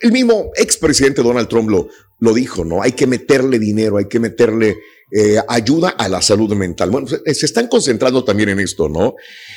el 0.00 0.12
mismo 0.12 0.50
expresidente 0.56 1.22
Donald 1.22 1.48
Trump 1.48 1.68
lo, 1.70 1.88
lo 2.20 2.34
dijo, 2.34 2.64
¿no? 2.64 2.82
Hay 2.82 2.92
que 2.92 3.06
meterle 3.06 3.58
dinero, 3.58 3.98
hay 3.98 4.06
que 4.06 4.20
meterle 4.20 4.76
eh, 5.12 5.38
ayuda 5.48 5.90
a 5.90 6.08
la 6.08 6.22
salud 6.22 6.52
mental. 6.54 6.90
Bueno, 6.90 7.06
se, 7.06 7.22
están 7.26 7.68
concentrando 7.68 8.24
también 8.24 8.48
en 8.48 8.60
esto, 8.60 8.88
¿no? 8.88 9.14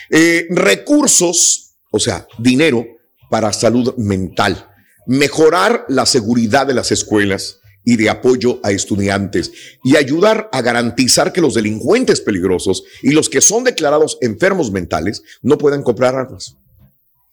Eh, 0.09 0.45
recursos, 0.49 1.75
o 1.91 1.99
sea, 1.99 2.27
dinero 2.37 2.85
para 3.29 3.53
salud 3.53 3.95
mental, 3.95 4.69
mejorar 5.07 5.85
la 5.87 6.05
seguridad 6.05 6.67
de 6.67 6.73
las 6.73 6.91
escuelas 6.91 7.59
y 7.85 7.95
de 7.95 8.09
apoyo 8.09 8.59
a 8.63 8.71
estudiantes 8.71 9.53
y 9.81 9.95
ayudar 9.95 10.49
a 10.51 10.61
garantizar 10.61 11.31
que 11.31 11.39
los 11.39 11.53
delincuentes 11.53 12.19
peligrosos 12.19 12.83
y 13.01 13.11
los 13.11 13.29
que 13.29 13.39
son 13.39 13.63
declarados 13.63 14.17
enfermos 14.19 14.71
mentales 14.73 15.23
no 15.41 15.57
puedan 15.57 15.83
comprar 15.83 16.13
armas. 16.13 16.56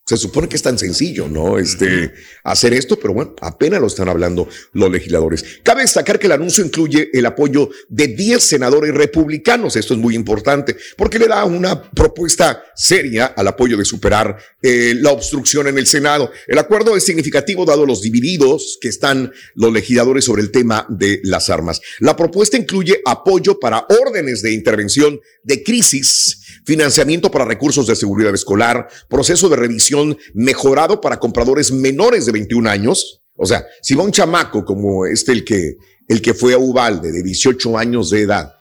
Se 0.07 0.19
supone 0.19 0.49
que 0.49 0.57
es 0.57 0.63
tan 0.63 0.79
sencillo, 0.79 1.29
¿no? 1.29 1.59
Este, 1.59 2.13
hacer 2.43 2.75
esto, 2.75 2.99
pero 2.99 3.15
bueno, 3.15 3.35
apenas 3.41 3.81
lo 3.81 3.87
están 3.87 4.09
hablando 4.11 4.47
los 4.73 4.91
legisladores. 4.91 5.45
Cabe 5.63 5.81
destacar 5.81 6.19
que 6.19 6.27
el 6.27 6.33
anuncio 6.33 6.63
incluye 6.63 7.09
el 7.15 7.25
apoyo 7.25 7.71
de 7.89 8.09
10 8.09 8.43
senadores 8.43 8.95
republicanos. 8.95 9.77
Esto 9.77 9.95
es 9.95 10.01
muy 10.01 10.15
importante 10.15 10.77
porque 10.99 11.19
le 11.19 11.27
da 11.27 11.47
una 11.47 11.91
propuesta 11.91 12.63
seria 12.77 13.27
al 13.27 13.49
apoyo 13.49 13.79
de 13.79 13.85
superar 13.87 14.37
eh, 14.61 14.95
la 14.95 15.11
obstrucción 15.11 15.69
en 15.69 15.79
el 15.79 15.87
Senado. 15.87 16.31
El 16.47 16.59
acuerdo 16.59 16.97
es 16.97 17.05
significativo 17.05 17.65
dado 17.65 17.87
los 17.87 18.03
divididos 18.03 18.77
que 18.83 18.89
están 18.89 19.33
los 19.55 19.73
legisladores 19.73 20.27
sobre 20.27 20.43
el 20.43 20.51
tema 20.51 20.87
de 20.91 21.21
las 21.25 21.49
armas. 21.49 21.81
La 22.01 22.15
propuesta 22.15 22.59
incluye 22.59 23.01
apoyo 23.07 23.59
para 23.59 23.87
órdenes 23.89 24.43
de 24.43 24.53
intervención 24.53 25.19
de 25.43 25.63
crisis, 25.63 26.43
financiamiento 26.65 27.31
para 27.31 27.45
recursos 27.45 27.87
de 27.87 27.97
seguridad 27.97 28.35
escolar, 28.35 28.89
proceso 29.09 29.49
de 29.49 29.57
revisión 29.57 30.17
mejorado 30.35 31.01
para 31.01 31.19
compradores 31.19 31.73
menores 31.73 32.27
de 32.27 32.33
21 32.33 32.69
años. 32.69 33.23
O 33.37 33.47
sea, 33.47 33.65
si 33.83 33.95
va 33.95 34.05
un 34.05 34.13
chamaco 34.13 34.65
como 34.65 35.07
este, 35.07 35.33
el 35.33 35.45
que, 35.45 35.77
el 36.09 36.23
que 36.23 36.35
fue 36.35 36.55
a 36.55 36.59
Ubalde 36.59 37.13
de 37.13 37.23
18 37.23 37.77
años 37.79 38.11
de 38.11 38.23
edad, 38.23 38.53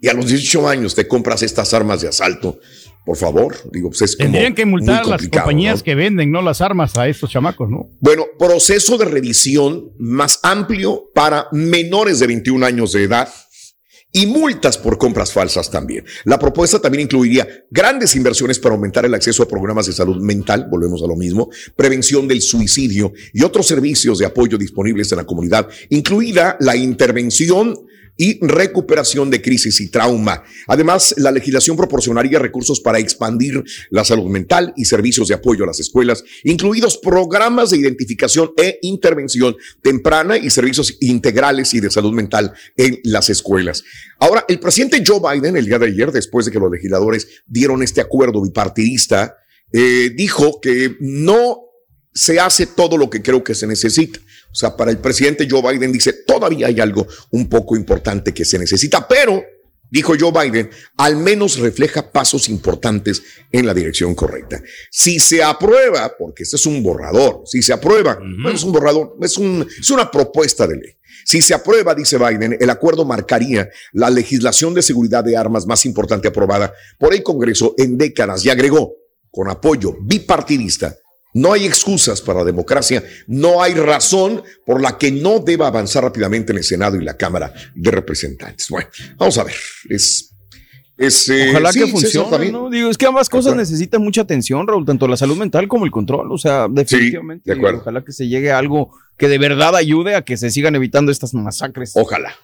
y 0.00 0.08
a 0.08 0.12
los 0.12 0.26
18 0.26 0.68
años 0.68 0.94
te 0.94 1.08
compras 1.08 1.42
estas 1.42 1.72
armas 1.72 2.02
de 2.02 2.08
asalto, 2.08 2.58
por 3.04 3.16
favor, 3.16 3.54
digo, 3.70 3.90
pues 3.90 4.02
es 4.02 4.16
Tendrían 4.16 4.54
que 4.54 4.64
multar 4.64 5.02
a 5.02 5.06
las 5.06 5.28
compañías 5.28 5.82
que 5.82 5.94
venden, 5.94 6.30
¿no? 6.30 6.40
Las 6.40 6.62
armas 6.62 6.96
a 6.96 7.06
estos 7.06 7.30
chamacos, 7.30 7.68
¿no? 7.68 7.90
Bueno, 8.00 8.24
proceso 8.38 8.96
de 8.96 9.04
revisión 9.04 9.92
más 9.98 10.40
amplio 10.42 11.10
para 11.14 11.48
menores 11.52 12.18
de 12.18 12.26
21 12.26 12.64
años 12.64 12.92
de 12.92 13.02
edad 13.04 13.28
y 14.16 14.26
multas 14.26 14.78
por 14.78 14.96
compras 14.96 15.32
falsas 15.32 15.68
también. 15.68 16.04
La 16.24 16.38
propuesta 16.38 16.78
también 16.78 17.02
incluiría 17.02 17.46
grandes 17.68 18.14
inversiones 18.14 18.60
para 18.60 18.76
aumentar 18.76 19.04
el 19.04 19.12
acceso 19.12 19.42
a 19.42 19.48
programas 19.48 19.86
de 19.86 19.92
salud 19.92 20.22
mental, 20.22 20.68
volvemos 20.70 21.02
a 21.02 21.08
lo 21.08 21.16
mismo, 21.16 21.50
prevención 21.74 22.28
del 22.28 22.40
suicidio 22.40 23.12
y 23.32 23.42
otros 23.42 23.66
servicios 23.66 24.18
de 24.18 24.26
apoyo 24.26 24.56
disponibles 24.56 25.10
en 25.10 25.18
la 25.18 25.26
comunidad, 25.26 25.68
incluida 25.88 26.56
la 26.60 26.76
intervención 26.76 27.74
y 28.16 28.44
recuperación 28.44 29.30
de 29.30 29.42
crisis 29.42 29.80
y 29.80 29.88
trauma. 29.88 30.44
Además, 30.66 31.14
la 31.18 31.32
legislación 31.32 31.76
proporcionaría 31.76 32.38
recursos 32.38 32.80
para 32.80 32.98
expandir 32.98 33.62
la 33.90 34.04
salud 34.04 34.30
mental 34.30 34.72
y 34.76 34.84
servicios 34.84 35.28
de 35.28 35.34
apoyo 35.34 35.64
a 35.64 35.68
las 35.68 35.80
escuelas, 35.80 36.24
incluidos 36.44 36.98
programas 36.98 37.70
de 37.70 37.78
identificación 37.78 38.52
e 38.56 38.78
intervención 38.82 39.56
temprana 39.82 40.36
y 40.36 40.50
servicios 40.50 40.96
integrales 41.00 41.74
y 41.74 41.80
de 41.80 41.90
salud 41.90 42.12
mental 42.12 42.52
en 42.76 43.00
las 43.04 43.30
escuelas. 43.30 43.82
Ahora, 44.18 44.44
el 44.48 44.60
presidente 44.60 45.02
Joe 45.04 45.20
Biden, 45.20 45.56
el 45.56 45.66
día 45.66 45.78
de 45.78 45.86
ayer, 45.86 46.12
después 46.12 46.46
de 46.46 46.52
que 46.52 46.60
los 46.60 46.70
legisladores 46.70 47.42
dieron 47.46 47.82
este 47.82 48.00
acuerdo 48.00 48.42
bipartidista, 48.42 49.36
eh, 49.72 50.10
dijo 50.14 50.60
que 50.60 50.96
no 51.00 51.62
se 52.12 52.38
hace 52.38 52.66
todo 52.66 52.96
lo 52.96 53.10
que 53.10 53.22
creo 53.22 53.42
que 53.42 53.54
se 53.54 53.66
necesita. 53.66 54.20
O 54.54 54.56
sea, 54.56 54.76
para 54.76 54.92
el 54.92 54.98
presidente 54.98 55.48
Joe 55.50 55.60
Biden 55.60 55.90
dice, 55.90 56.12
todavía 56.24 56.68
hay 56.68 56.78
algo 56.78 57.08
un 57.32 57.48
poco 57.48 57.74
importante 57.74 58.32
que 58.32 58.44
se 58.44 58.56
necesita, 58.56 59.08
pero, 59.08 59.42
dijo 59.90 60.14
Joe 60.16 60.30
Biden, 60.30 60.70
al 60.96 61.16
menos 61.16 61.58
refleja 61.58 62.12
pasos 62.12 62.48
importantes 62.48 63.20
en 63.50 63.66
la 63.66 63.74
dirección 63.74 64.14
correcta. 64.14 64.62
Si 64.92 65.18
se 65.18 65.42
aprueba, 65.42 66.14
porque 66.16 66.44
este 66.44 66.54
es 66.54 66.66
un 66.66 66.84
borrador, 66.84 67.42
si 67.46 67.62
se 67.62 67.72
aprueba, 67.72 68.16
no 68.22 68.48
es 68.48 68.62
un 68.62 68.70
borrador, 68.70 69.16
es, 69.22 69.36
un, 69.38 69.66
es 69.76 69.90
una 69.90 70.08
propuesta 70.08 70.68
de 70.68 70.76
ley. 70.76 70.92
Si 71.24 71.42
se 71.42 71.52
aprueba, 71.52 71.92
dice 71.92 72.16
Biden, 72.16 72.56
el 72.60 72.70
acuerdo 72.70 73.04
marcaría 73.04 73.68
la 73.92 74.08
legislación 74.08 74.72
de 74.72 74.82
seguridad 74.82 75.24
de 75.24 75.36
armas 75.36 75.66
más 75.66 75.84
importante 75.84 76.28
aprobada 76.28 76.72
por 76.96 77.12
el 77.12 77.24
Congreso 77.24 77.74
en 77.76 77.98
décadas 77.98 78.44
y 78.44 78.50
agregó, 78.50 78.94
con 79.32 79.50
apoyo 79.50 79.96
bipartidista, 80.00 80.96
no 81.34 81.52
hay 81.52 81.66
excusas 81.66 82.22
para 82.22 82.40
la 82.40 82.44
democracia, 82.46 83.04
no 83.26 83.62
hay 83.62 83.74
razón 83.74 84.42
por 84.64 84.80
la 84.80 84.96
que 84.96 85.12
no 85.12 85.40
deba 85.40 85.66
avanzar 85.66 86.04
rápidamente 86.04 86.52
en 86.52 86.58
el 86.58 86.64
Senado 86.64 86.96
y 86.96 87.04
la 87.04 87.16
Cámara 87.16 87.52
de 87.74 87.90
Representantes. 87.90 88.68
Bueno, 88.70 88.88
vamos 89.18 89.36
a 89.38 89.44
ver, 89.44 89.54
es 89.90 90.34
es, 90.96 91.28
eh, 91.28 91.48
Ojalá 91.50 91.72
que 91.72 91.86
funcione. 91.88 92.52
¿no? 92.52 92.70
Digo, 92.70 92.88
es 92.88 92.96
que 92.96 93.06
ambas 93.06 93.28
cosas 93.28 93.56
necesitan 93.56 94.00
mucha 94.00 94.20
atención, 94.20 94.66
Raúl, 94.66 94.84
tanto 94.84 95.08
la 95.08 95.16
salud 95.16 95.36
mental 95.36 95.66
como 95.66 95.84
el 95.84 95.90
control. 95.90 96.30
O 96.30 96.38
sea, 96.38 96.68
definitivamente. 96.70 97.50
de 97.50 97.58
acuerdo. 97.58 97.80
Ojalá 97.80 98.04
que 98.04 98.12
se 98.12 98.28
llegue 98.28 98.52
a 98.52 98.58
algo 98.58 98.92
que 99.16 99.28
de 99.28 99.38
verdad 99.38 99.76
ayude 99.76 100.14
a 100.14 100.22
que 100.22 100.36
se 100.36 100.50
sigan 100.50 100.74
evitando 100.74 101.12
estas 101.12 101.34
masacres. 101.34 101.92
Ojalá. 101.94 102.34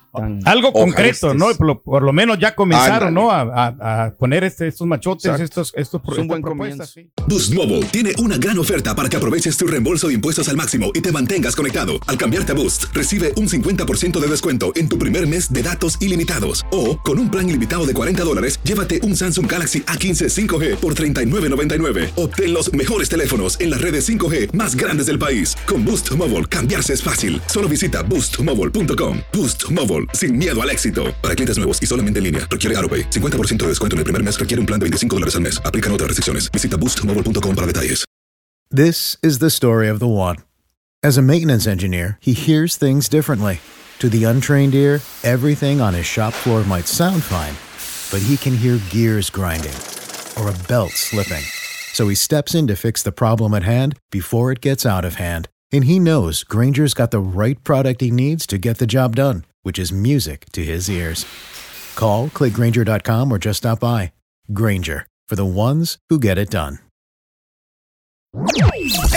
Algo 0.45 0.73
concreto, 0.73 1.35
¿no? 1.35 1.47
Por 1.55 2.03
lo, 2.03 2.13
menos 2.13 2.39
ya 2.39 2.55
comenzaron, 2.55 3.15
¿no? 3.15 3.31
A, 3.31 4.13
poner 4.19 4.45
este, 4.45 4.67
estos 4.67 4.87
machotes, 4.87 5.41
estos, 5.41 5.73
estos 5.77 6.01
es 6.11 6.19
un 6.19 6.27
buen 6.27 6.43
propuestas. 6.43 6.95
Boost 7.29 7.55
Mobile 7.55 7.87
tiene 7.87 8.13
una 8.19 8.37
gran 8.37 8.59
oferta 8.59 8.97
para 8.97 9.09
que 9.09 9.17
aproveches 9.17 9.57
tu 9.57 9.67
reembolso 9.67 10.09
de 10.09 10.15
impuestos 10.15 10.49
al 10.49 10.57
máximo 10.57 10.91
y 10.95 11.01
te 11.01 11.13
mantengas 11.13 11.55
conectado. 11.55 11.93
Al 12.07 12.19
cambiarte 12.19 12.53
a 12.53 12.55
Boost, 12.55 12.85
recibe 12.93 13.33
un 13.37 13.49
50% 13.49 14.19
de 14.19 14.27
descuento 14.27 14.73
en 14.75 14.89
tu 14.89 14.99
primer 14.99 15.29
mes 15.29 15.53
de 15.53 15.63
datos 15.63 15.97
ilimitados. 16.01 16.65
O, 16.73 16.99
con 16.99 17.19
un 17.19 17.31
plan 17.31 17.49
ilimitado 17.49 17.87
de 17.87 17.93
40 17.93 18.25
dólares, 18.25 18.59
llévate 18.65 19.01
un 19.03 19.17
Samsung 19.17 19.51
Galaxy 19.51 19.81
A15 19.83 20.49
5G 20.49 20.77
por 20.77 20.95
$39.99. 20.95 22.11
Obtén 22.17 22.53
los 22.53 22.73
mejores 22.73 23.09
teléfonos 23.09 23.61
en 23.61 23.71
las 23.71 23.81
redes 23.81 24.09
5G 24.09 24.53
más 24.55 24.75
grandes 24.75 25.07
del 25.07 25.21
país. 25.21 25.57
Con 25.67 25.85
Boost 25.85 26.11
Mobile, 26.17 26.47
Cambiarse 26.61 26.93
es 26.93 27.03
fácil. 27.03 27.41
Solo 27.47 27.71
visita 27.71 28.03
boostmobile.com. 28.03 29.21
Boost 29.33 29.71
Mobile, 29.71 30.05
sin 30.13 30.37
miedo 30.37 30.61
al 30.61 30.69
éxito. 30.69 31.15
Para 31.23 31.35
clientes 31.35 31.57
nuevos 31.57 31.83
y 31.83 31.87
solamente 31.87 32.19
en 32.19 32.25
línea, 32.25 32.47
requiere 32.51 32.77
AroPay. 32.77 33.09
50% 33.09 33.63
de 33.63 33.69
descuento 33.69 33.95
en 33.95 33.99
el 33.99 34.05
primer 34.05 34.23
mes 34.23 34.39
requiere 34.39 34.61
un 34.61 34.67
plan 34.67 34.79
de 34.79 34.85
25 34.85 35.17
dólares 35.17 35.35
al 35.37 35.41
mes. 35.41 35.59
Aplican 35.65 35.91
otras 35.93 36.09
restricciones. 36.09 36.53
Visita 36.53 36.77
boostmobile.com 36.77 37.55
para 37.55 37.67
detalles. 37.67 38.05
This 38.71 39.17
is 39.23 39.39
the 39.39 39.49
story 39.49 39.89
of 39.89 40.01
the 40.01 40.07
one. 40.07 40.37
As 41.03 41.17
a 41.17 41.23
maintenance 41.23 41.67
engineer, 41.67 42.19
he 42.21 42.35
hears 42.35 42.77
things 42.77 43.09
differently. 43.09 43.61
To 44.01 44.11
the 44.11 44.25
untrained 44.25 44.75
ear, 44.75 45.01
everything 45.25 45.81
on 45.81 45.95
his 45.95 46.05
shop 46.05 46.35
floor 46.35 46.63
might 46.65 46.87
sound 46.87 47.23
fine, 47.23 47.57
but 48.13 48.21
he 48.29 48.37
can 48.37 48.55
hear 48.55 48.79
gears 48.91 49.31
grinding 49.31 49.75
or 50.37 50.51
a 50.51 50.55
belt 50.69 50.93
slipping. 50.93 51.43
So 51.95 52.09
he 52.09 52.15
steps 52.15 52.55
in 52.55 52.67
to 52.67 52.77
fix 52.77 53.03
the 53.03 53.13
problem 53.13 53.55
at 53.55 53.63
hand 53.63 53.97
before 54.11 54.53
it 54.53 54.61
gets 54.61 54.85
out 54.85 55.07
of 55.07 55.15
hand. 55.15 55.49
And 55.73 55.85
he 55.85 55.99
knows 56.01 56.43
Granger's 56.45 56.95
got 56.95 57.11
the 57.11 57.21
right 57.21 57.63
product 57.63 58.01
he 58.01 58.11
needs 58.11 58.47
to 58.47 58.59
get 58.59 58.79
the 58.79 58.87
job 58.87 59.17
done, 59.17 59.45
which 59.63 59.79
is 59.79 59.93
music 59.93 60.47
to 60.53 60.65
his 60.65 60.89
ears. 60.91 61.27
Call, 61.95 62.29
clickgranger.com, 62.29 63.31
or 63.33 63.39
just 63.39 63.59
stop 63.59 63.81
by. 63.81 64.13
Granger, 64.53 65.07
for 65.29 65.37
the 65.37 65.45
ones 65.45 65.99
who 66.09 66.19
get 66.19 66.39
it 66.39 66.51
done. 66.51 66.79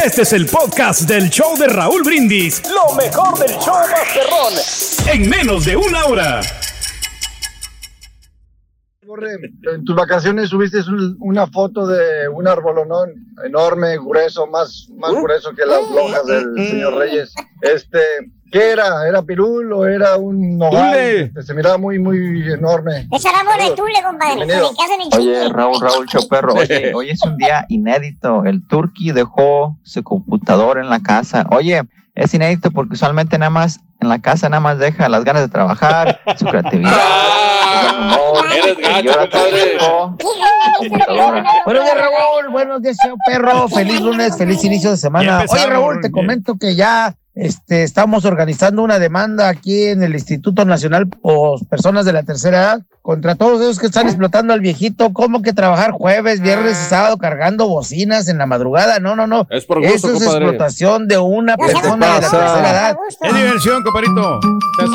Este 0.04 0.22
es 0.22 0.34
el 0.34 0.46
podcast 0.48 1.08
del 1.08 1.30
show 1.30 1.56
de 1.56 1.68
Raúl 1.68 2.04
Brindis. 2.04 2.62
Lo 2.66 2.96
mejor 2.96 3.38
del 3.38 3.60
show 3.60 3.76
Masterrón. 3.88 5.08
En 5.08 5.30
menos 5.30 5.66
de 5.66 5.76
una 5.76 6.06
hora. 6.06 6.42
En 9.22 9.86
tus 9.86 9.96
vacaciones 9.96 10.50
subiste 10.50 10.80
una 11.20 11.46
foto 11.48 11.86
de 11.86 12.28
un 12.28 12.48
arbolonón 12.48 13.12
enorme, 13.46 13.98
grueso, 13.98 14.48
más, 14.48 14.88
más 14.98 15.12
¿Uh? 15.12 15.22
grueso 15.22 15.54
que 15.54 15.66
las 15.66 15.82
lonjas 15.92 16.26
del 16.26 16.68
señor 16.68 16.96
Reyes. 16.96 17.34
Este, 17.62 18.00
¿qué 18.52 18.72
era? 18.72 19.08
¿Era 19.08 19.22
pirul 19.22 19.72
o 19.72 19.86
era 19.86 20.18
un 20.18 20.58
nogal? 20.58 20.94
Tule. 20.94 21.22
Este, 21.22 21.44
se 21.44 21.54
miraba 21.54 21.78
muy, 21.78 22.00
muy 22.00 22.52
enorme. 22.52 23.08
Esa 23.12 23.30
árbol 23.30 23.70
de 23.70 23.76
Tule, 23.76 24.04
compadre. 24.04 24.46
Oye. 25.16 25.50
Raúl, 25.50 25.80
Raúl 25.80 26.08
Choperro, 26.08 26.54
oye, 26.56 26.92
hoy 26.96 27.12
es 27.12 27.24
un 27.24 27.38
día 27.38 27.66
inédito. 27.70 28.46
El 28.46 28.66
Turqui 28.68 29.12
dejó 29.12 29.78
su 29.84 30.02
computadora 30.04 30.82
en 30.82 30.90
la 30.90 31.02
casa. 31.02 31.46
Oye, 31.52 31.84
es 32.16 32.34
inédito 32.34 32.72
porque 32.72 32.94
usualmente 32.94 33.38
nada 33.38 33.50
más 33.50 33.80
en 34.00 34.10
la 34.10 34.22
casa 34.22 34.50
nada 34.50 34.60
más 34.60 34.78
deja 34.78 35.10
las 35.10 35.24
ganas 35.24 35.44
de 35.44 35.50
trabajar, 35.50 36.20
su 36.38 36.46
creatividad. 36.46 36.92
Eres 38.56 38.78
gacho, 38.78 39.20
compadre. 39.20 39.78
Buenos 41.66 41.84
días, 41.84 41.98
Raúl. 41.98 42.52
Buenos 42.52 42.82
días, 42.82 42.98
señor 43.02 43.18
perro. 43.26 43.68
Feliz 43.68 44.02
lunes, 44.02 44.38
feliz 44.38 44.64
inicio 44.64 44.92
de 44.92 44.98
semana. 44.98 45.42
empezamos, 45.42 45.64
Oye, 45.66 45.74
Raúl, 45.74 46.02
te 46.02 46.12
comento 46.12 46.56
que 46.58 46.76
ya 46.76 47.16
este, 47.36 47.84
estamos 47.84 48.26
organizando 48.26 48.84
una 48.84 49.00
demanda 49.00 49.50
aquí 49.50 49.86
en 49.86 50.04
el 50.04 50.14
Instituto 50.14 50.66
Nacional 50.66 51.08
por 51.08 51.66
personas 51.68 52.06
de 52.06 52.14
la 52.14 52.24
tercera 52.24 52.58
edad 52.60 52.82
contra 53.02 53.36
todos 53.36 53.60
esos 53.62 53.80
que 53.80 53.88
están 53.88 54.08
explotando 54.08 54.54
al 54.54 54.62
viejito. 54.62 55.12
¿Cómo 55.14 55.42
que 55.42 55.52
trabajar 55.52 55.92
jueves, 55.92 56.40
viernes 56.42 56.80
y 56.80 56.90
sábado 56.90 57.18
cargando 57.18 57.68
bocinas 57.68 58.30
en 58.30 58.38
la 58.38 58.46
madrugada? 58.46 59.00
No, 59.00 59.16
no, 59.16 59.28
no. 59.28 59.48
Es 59.50 59.66
por 59.66 59.80
gusto, 59.82 59.96
Eso 59.96 60.08
es 60.14 60.24
compadre. 60.24 60.46
explotación 60.46 61.08
de 61.08 61.18
una 61.18 61.58
persona 61.58 62.06
de 62.06 62.12
la 62.12 62.20
tercera 62.20 62.72
edad. 62.72 62.98
Es 63.22 63.36
diversión, 63.36 63.84
compadrito. 63.84 64.40
Te 64.78 64.86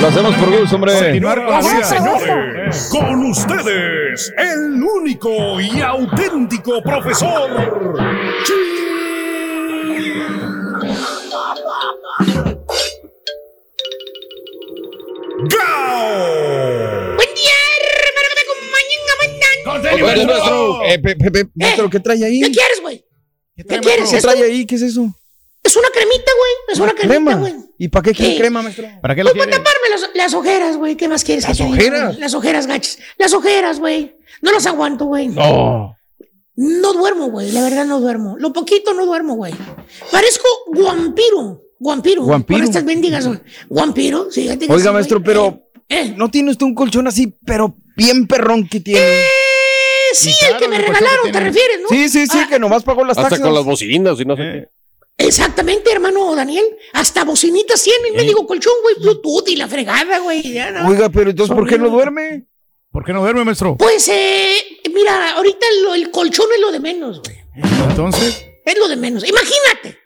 Lo 0.00 0.06
hacemos 0.08 0.34
por 0.36 0.58
gusto, 0.58 0.76
hombre. 0.76 0.92
Continuar 0.94 1.44
con 1.46 1.60
vida. 1.60 1.84
Señores, 1.84 2.88
con 2.90 3.24
ustedes, 3.30 4.32
el 4.38 4.82
único 4.82 5.60
y 5.60 5.80
auténtico 5.80 6.82
profesor. 6.82 7.50
¡Gao! 15.48 17.14
Buen 17.16 17.28
día, 17.34 17.58
hermano, 18.04 18.28
que 18.28 18.34
me 18.36 18.44
acompañen 18.44 19.00
a 19.08 19.16
mañana. 19.22 20.26
Maestro, 20.26 20.82
eh, 20.84 20.98
pe- 20.98 21.16
pe- 21.16 21.30
pe- 21.30 21.50
maestro, 21.54 21.90
¿qué 21.90 22.00
trae 22.00 22.24
ahí? 22.24 22.40
¿Qué 22.40 22.50
quieres, 22.50 22.80
güey? 22.82 23.04
¿Qué 23.56 23.64
quieres? 23.64 24.10
¿Qué 24.10 24.16
Esto 24.16 24.28
trae 24.28 24.42
ahí? 24.42 24.66
¿Qué 24.66 24.74
es 24.74 24.82
eso? 24.82 25.14
Es 25.62 25.76
una 25.76 25.88
cremita, 25.90 26.30
güey. 26.36 26.52
Es 26.72 26.78
una 26.80 26.92
cremita, 26.92 27.08
Crema. 27.14 27.34
güey. 27.36 27.54
¿Y 27.78 27.88
para 27.88 28.02
qué 28.02 28.12
quiere 28.14 28.32
Sí. 28.32 28.38
crema, 28.38 28.62
maestro? 28.62 28.86
¿Para 29.02 29.14
qué 29.14 29.22
lo 29.24 29.32
Pues 29.32 29.44
para 29.46 29.56
taparme 29.58 29.88
las, 29.90 30.10
las 30.14 30.34
ojeras, 30.34 30.76
güey. 30.76 30.96
¿Qué 30.96 31.08
más 31.08 31.22
quieres 31.24 31.46
¿Las 31.48 31.56
que 31.58 31.64
ojeras? 31.64 32.18
Las 32.18 32.34
ojeras 32.34 32.66
gachas. 32.66 32.98
Las 33.18 33.32
ojeras, 33.34 33.78
güey. 33.78 34.16
No 34.42 34.52
las 34.52 34.66
aguanto, 34.66 35.04
güey. 35.06 35.28
No. 35.28 35.96
No 36.56 36.92
duermo, 36.92 37.30
güey. 37.30 37.52
La 37.52 37.62
verdad 37.62 37.84
no 37.86 38.00
duermo. 38.00 38.36
Lo 38.38 38.52
poquito 38.52 38.92
no 38.94 39.06
duermo, 39.06 39.34
güey. 39.34 39.54
Parezco 40.10 40.48
guampiro. 40.68 41.62
Guampiro. 41.78 42.22
¿Guampiro? 42.24 42.58
Por 42.58 42.64
estas 42.64 42.84
mendigas, 42.84 43.26
güey. 43.26 43.40
Guampiro. 43.68 44.30
Fíjate 44.30 44.66
que 44.66 44.72
Oiga, 44.72 44.88
sí, 44.90 44.94
maestro, 44.94 45.22
pero 45.22 45.62
Eh, 45.88 46.14
¿no 46.16 46.30
tiene 46.30 46.50
usted 46.52 46.66
un 46.66 46.74
colchón 46.74 47.06
así, 47.08 47.34
pero 47.44 47.76
bien 47.96 48.26
perrón 48.26 48.68
que 48.68 48.80
tiene? 48.80 49.00
eh, 49.00 49.24
sí, 50.12 50.28
Y 50.28 50.32
el 50.32 50.36
claro, 50.50 50.58
que 50.58 50.68
me 50.68 50.78
regalaron, 50.78 51.26
que 51.26 51.32
¿te 51.32 51.40
refieres, 51.40 51.80
no? 51.82 51.88
Sí, 51.88 52.08
sí, 52.08 52.26
sí, 52.26 52.38
Ah, 52.38 52.46
que 52.48 52.58
nomás 52.58 52.82
pagó 52.84 53.04
las 53.04 53.16
Hasta 53.18 53.30
taxas. 53.30 53.40
con 53.46 53.54
las 53.54 53.64
bocinas 53.64 54.20
y 54.20 54.24
no 54.24 54.36
sé 54.36 54.42
Eh, 54.42 54.68
Exactamente, 55.20 55.90
hermano 55.92 56.34
Daniel. 56.34 56.64
Hasta 56.92 57.24
bocinitas 57.24 57.82
tienen, 57.82 58.14
me 58.14 58.22
digo 58.24 58.46
colchón, 58.46 58.72
güey, 58.82 58.96
Bluetooth 59.00 59.48
y 59.48 59.56
la 59.56 59.68
fregada, 59.68 60.18
güey. 60.18 60.42
ya, 60.52 60.70
¿no? 60.70 60.88
Oiga, 60.88 61.08
pero 61.10 61.30
entonces, 61.30 61.54
¿por 61.54 61.68
qué 61.68 61.78
no 61.78 61.88
duerme? 61.90 62.46
¿Por 62.90 63.04
qué 63.04 63.12
no 63.12 63.20
duerme, 63.20 63.44
maestro? 63.44 63.76
Pues, 63.76 64.08
eh, 64.08 64.56
mira, 64.92 65.32
ahorita 65.36 65.66
lo- 65.82 65.94
el 65.94 66.10
colchón 66.10 66.46
es 66.54 66.60
lo 66.60 66.72
de 66.72 66.80
menos, 66.80 67.20
güey. 67.22 67.36
Entonces, 67.88 68.46
Es 68.64 68.78
lo 68.78 68.88
de 68.88 68.96
menos. 68.96 69.24
Imagínate, 69.28 69.98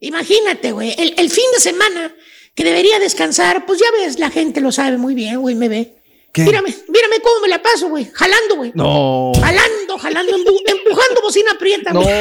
imagínate, 0.00 0.72
güey. 0.72 0.94
El, 0.98 1.14
el 1.18 1.30
fin 1.30 1.44
de 1.54 1.60
semana 1.60 2.14
que 2.54 2.64
debería 2.64 2.98
descansar, 2.98 3.64
pues 3.66 3.78
ya 3.80 3.86
ves, 3.92 4.18
la 4.18 4.30
gente 4.30 4.60
lo 4.60 4.70
sabe 4.72 4.98
muy 4.98 5.14
bien, 5.14 5.40
güey, 5.40 5.54
me 5.54 5.68
ve. 5.68 6.01
¿Qué? 6.32 6.42
Mírame, 6.44 6.74
mírame 6.88 7.20
cómo 7.22 7.40
me 7.42 7.48
la 7.48 7.60
paso, 7.62 7.88
güey. 7.90 8.06
Jalando, 8.12 8.56
güey. 8.56 8.72
No. 8.74 9.32
Jalando, 9.38 9.98
jalando, 9.98 10.32
empu- 10.36 10.62
empujando 10.64 11.20
bocina 11.20 11.50
prieta, 11.58 11.92
No, 11.92 12.00
güey. 12.00 12.12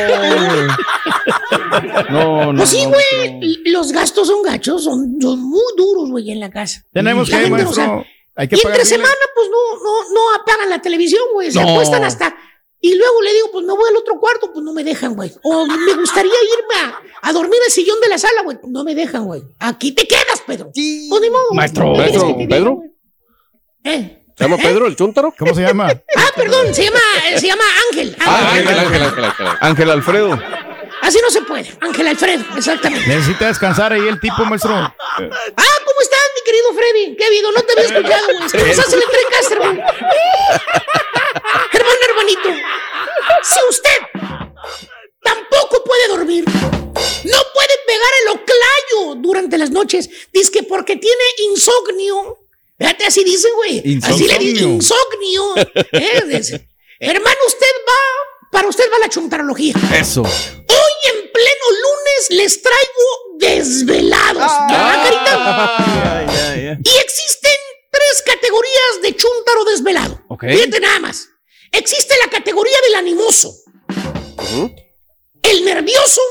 No, 2.09 2.51
no. 2.53 2.57
Pues 2.57 2.69
sí, 2.69 2.83
no, 2.85 2.89
güey. 2.91 3.57
Los 3.65 3.91
gastos 3.91 4.27
son 4.27 4.41
gachos, 4.43 4.83
son, 4.83 5.17
son 5.21 5.41
muy 5.41 5.61
duros, 5.77 6.09
güey, 6.09 6.31
en 6.31 6.39
la 6.39 6.49
casa. 6.49 6.83
tenemos 6.91 7.29
La 7.29 7.37
que, 7.37 7.43
gente 7.45 7.63
maestro. 7.63 7.85
sabe. 7.85 8.05
Hay 8.35 8.47
que 8.47 8.55
Y 8.55 8.59
entre 8.65 8.85
semana, 8.85 9.13
pues 9.35 9.47
no, 9.49 9.83
no, 9.83 10.13
no 10.13 10.35
apagan 10.41 10.69
la 10.69 10.81
televisión, 10.81 11.23
güey. 11.33 11.51
Se 11.51 11.61
No. 11.61 11.69
acuestan 11.69 12.03
hasta. 12.03 12.35
Y 12.83 12.95
luego 12.95 13.21
le 13.21 13.33
digo, 13.33 13.49
pues 13.51 13.63
me 13.65 13.73
voy 13.73 13.83
al 13.89 13.95
otro 13.97 14.19
cuarto, 14.19 14.51
pues 14.51 14.65
no 14.65 14.73
me 14.73 14.83
dejan, 14.83 15.13
güey. 15.15 15.31
O 15.43 15.65
me 15.67 15.93
gustaría 15.93 16.31
irme 16.33 16.75
a, 17.21 17.29
a 17.29 17.33
dormir 17.33 17.59
al 17.65 17.71
sillón 17.71 17.99
de 18.01 18.09
la 18.09 18.17
sala, 18.17 18.41
güey. 18.43 18.57
No 18.67 18.83
me 18.83 18.95
dejan, 18.95 19.25
güey. 19.25 19.43
Aquí 19.59 19.91
te 19.91 20.07
quedas, 20.07 20.41
Pedro. 20.47 20.71
Sí. 20.73 21.07
Pues 21.09 21.21
ni 21.21 21.29
modo. 21.29 21.51
Maestro. 21.53 21.93
¿Qué 21.93 21.93
quieres 21.93 22.11
Maestro, 22.13 22.27
que 22.27 22.33
te 22.33 22.39
diga, 22.47 22.57
¿Pedro? 22.57 22.83
¿Eh? 23.83 24.17
¿Se 24.37 24.43
llama 24.43 24.57
Pedro 24.57 24.87
el 24.87 24.95
chúntaro? 24.95 25.33
¿Cómo 25.37 25.53
se 25.53 25.61
llama? 25.61 25.89
Ah, 26.15 26.31
perdón, 26.35 26.73
se 26.73 26.85
llama, 26.85 26.99
se 27.35 27.47
llama 27.47 27.63
Ángel. 27.89 28.15
Ah, 28.19 28.51
Ángel. 28.53 28.67
Ángel, 28.67 28.79
Ángel, 28.79 29.03
Ángel, 29.03 29.23
Ángel. 29.25 29.47
Ángel 29.59 29.89
Alfredo. 29.89 30.39
Así 31.01 31.19
no 31.21 31.29
se 31.31 31.41
puede. 31.41 31.69
Ángel 31.81 32.07
Alfredo, 32.07 32.43
exactamente. 32.55 33.07
Necesita 33.07 33.47
descansar 33.47 33.91
ahí 33.91 34.07
el 34.07 34.19
tipo, 34.19 34.45
maestro. 34.45 34.73
Ah, 34.75 34.93
¿cómo 35.17 36.01
estás, 36.01 36.19
mi 36.35 36.41
querido 36.45 36.73
Freddy? 36.73 37.15
¿Qué 37.17 37.23
ha 37.23 37.27
habido? 37.27 37.51
No 37.51 37.61
te 37.63 37.73
había 37.73 37.85
escuchado, 37.85 38.25
güey. 38.37 38.49
¿Qué 38.51 38.63
nos 38.63 38.79
hace 38.79 38.95
el 38.95 39.03
Trecaster, 39.03 39.57
güey? 39.57 39.79
Hermano, 41.73 41.99
hermanito, 42.09 42.49
si 43.43 43.59
usted 43.69 43.97
tampoco 45.23 45.83
puede 45.83 46.07
dormir, 46.09 46.45
no 46.45 47.37
puede 47.53 47.75
pegar 47.87 48.11
el 48.21 48.29
oclayo 48.29 49.15
durante 49.21 49.57
las 49.57 49.71
noches, 49.71 50.09
dice 50.31 50.51
que 50.51 50.63
porque 50.63 50.97
tiene 50.97 51.23
insomnio. 51.49 52.37
Fíjate, 52.81 53.05
así 53.05 53.23
dicen, 53.23 53.51
güey. 53.55 53.99
Así 54.03 54.27
le 54.27 54.37
dicen, 54.39 54.69
insomnio. 54.71 55.55
Eh, 55.91 56.23
dice, 56.27 56.67
Hermano, 56.99 57.37
usted 57.47 57.65
va, 57.87 58.49
para 58.51 58.67
usted 58.67 58.83
va 58.93 58.99
la 58.99 59.09
chuntarología. 59.09 59.73
Eso. 59.95 60.21
Hoy 60.21 61.13
en 61.13 61.31
pleno 61.31 61.65
lunes 61.69 62.29
les 62.29 62.61
traigo 62.61 63.37
desvelados. 63.39 64.51
¿Verdad, 64.69 65.03
carita? 65.03 66.77
Y 66.83 66.97
existen 66.99 67.57
tres 67.91 68.23
categorías 68.25 69.01
de 69.01 69.15
chúntaro 69.15 69.63
desvelado. 69.65 70.21
Ok. 70.27 70.45
Fíjate 70.49 70.79
nada 70.79 70.99
más. 70.99 71.27
Existe 71.71 72.13
la 72.23 72.29
categoría 72.29 72.77
del 72.85 72.95
animoso, 72.95 73.53
el 75.43 75.65
nervioso 75.65 76.21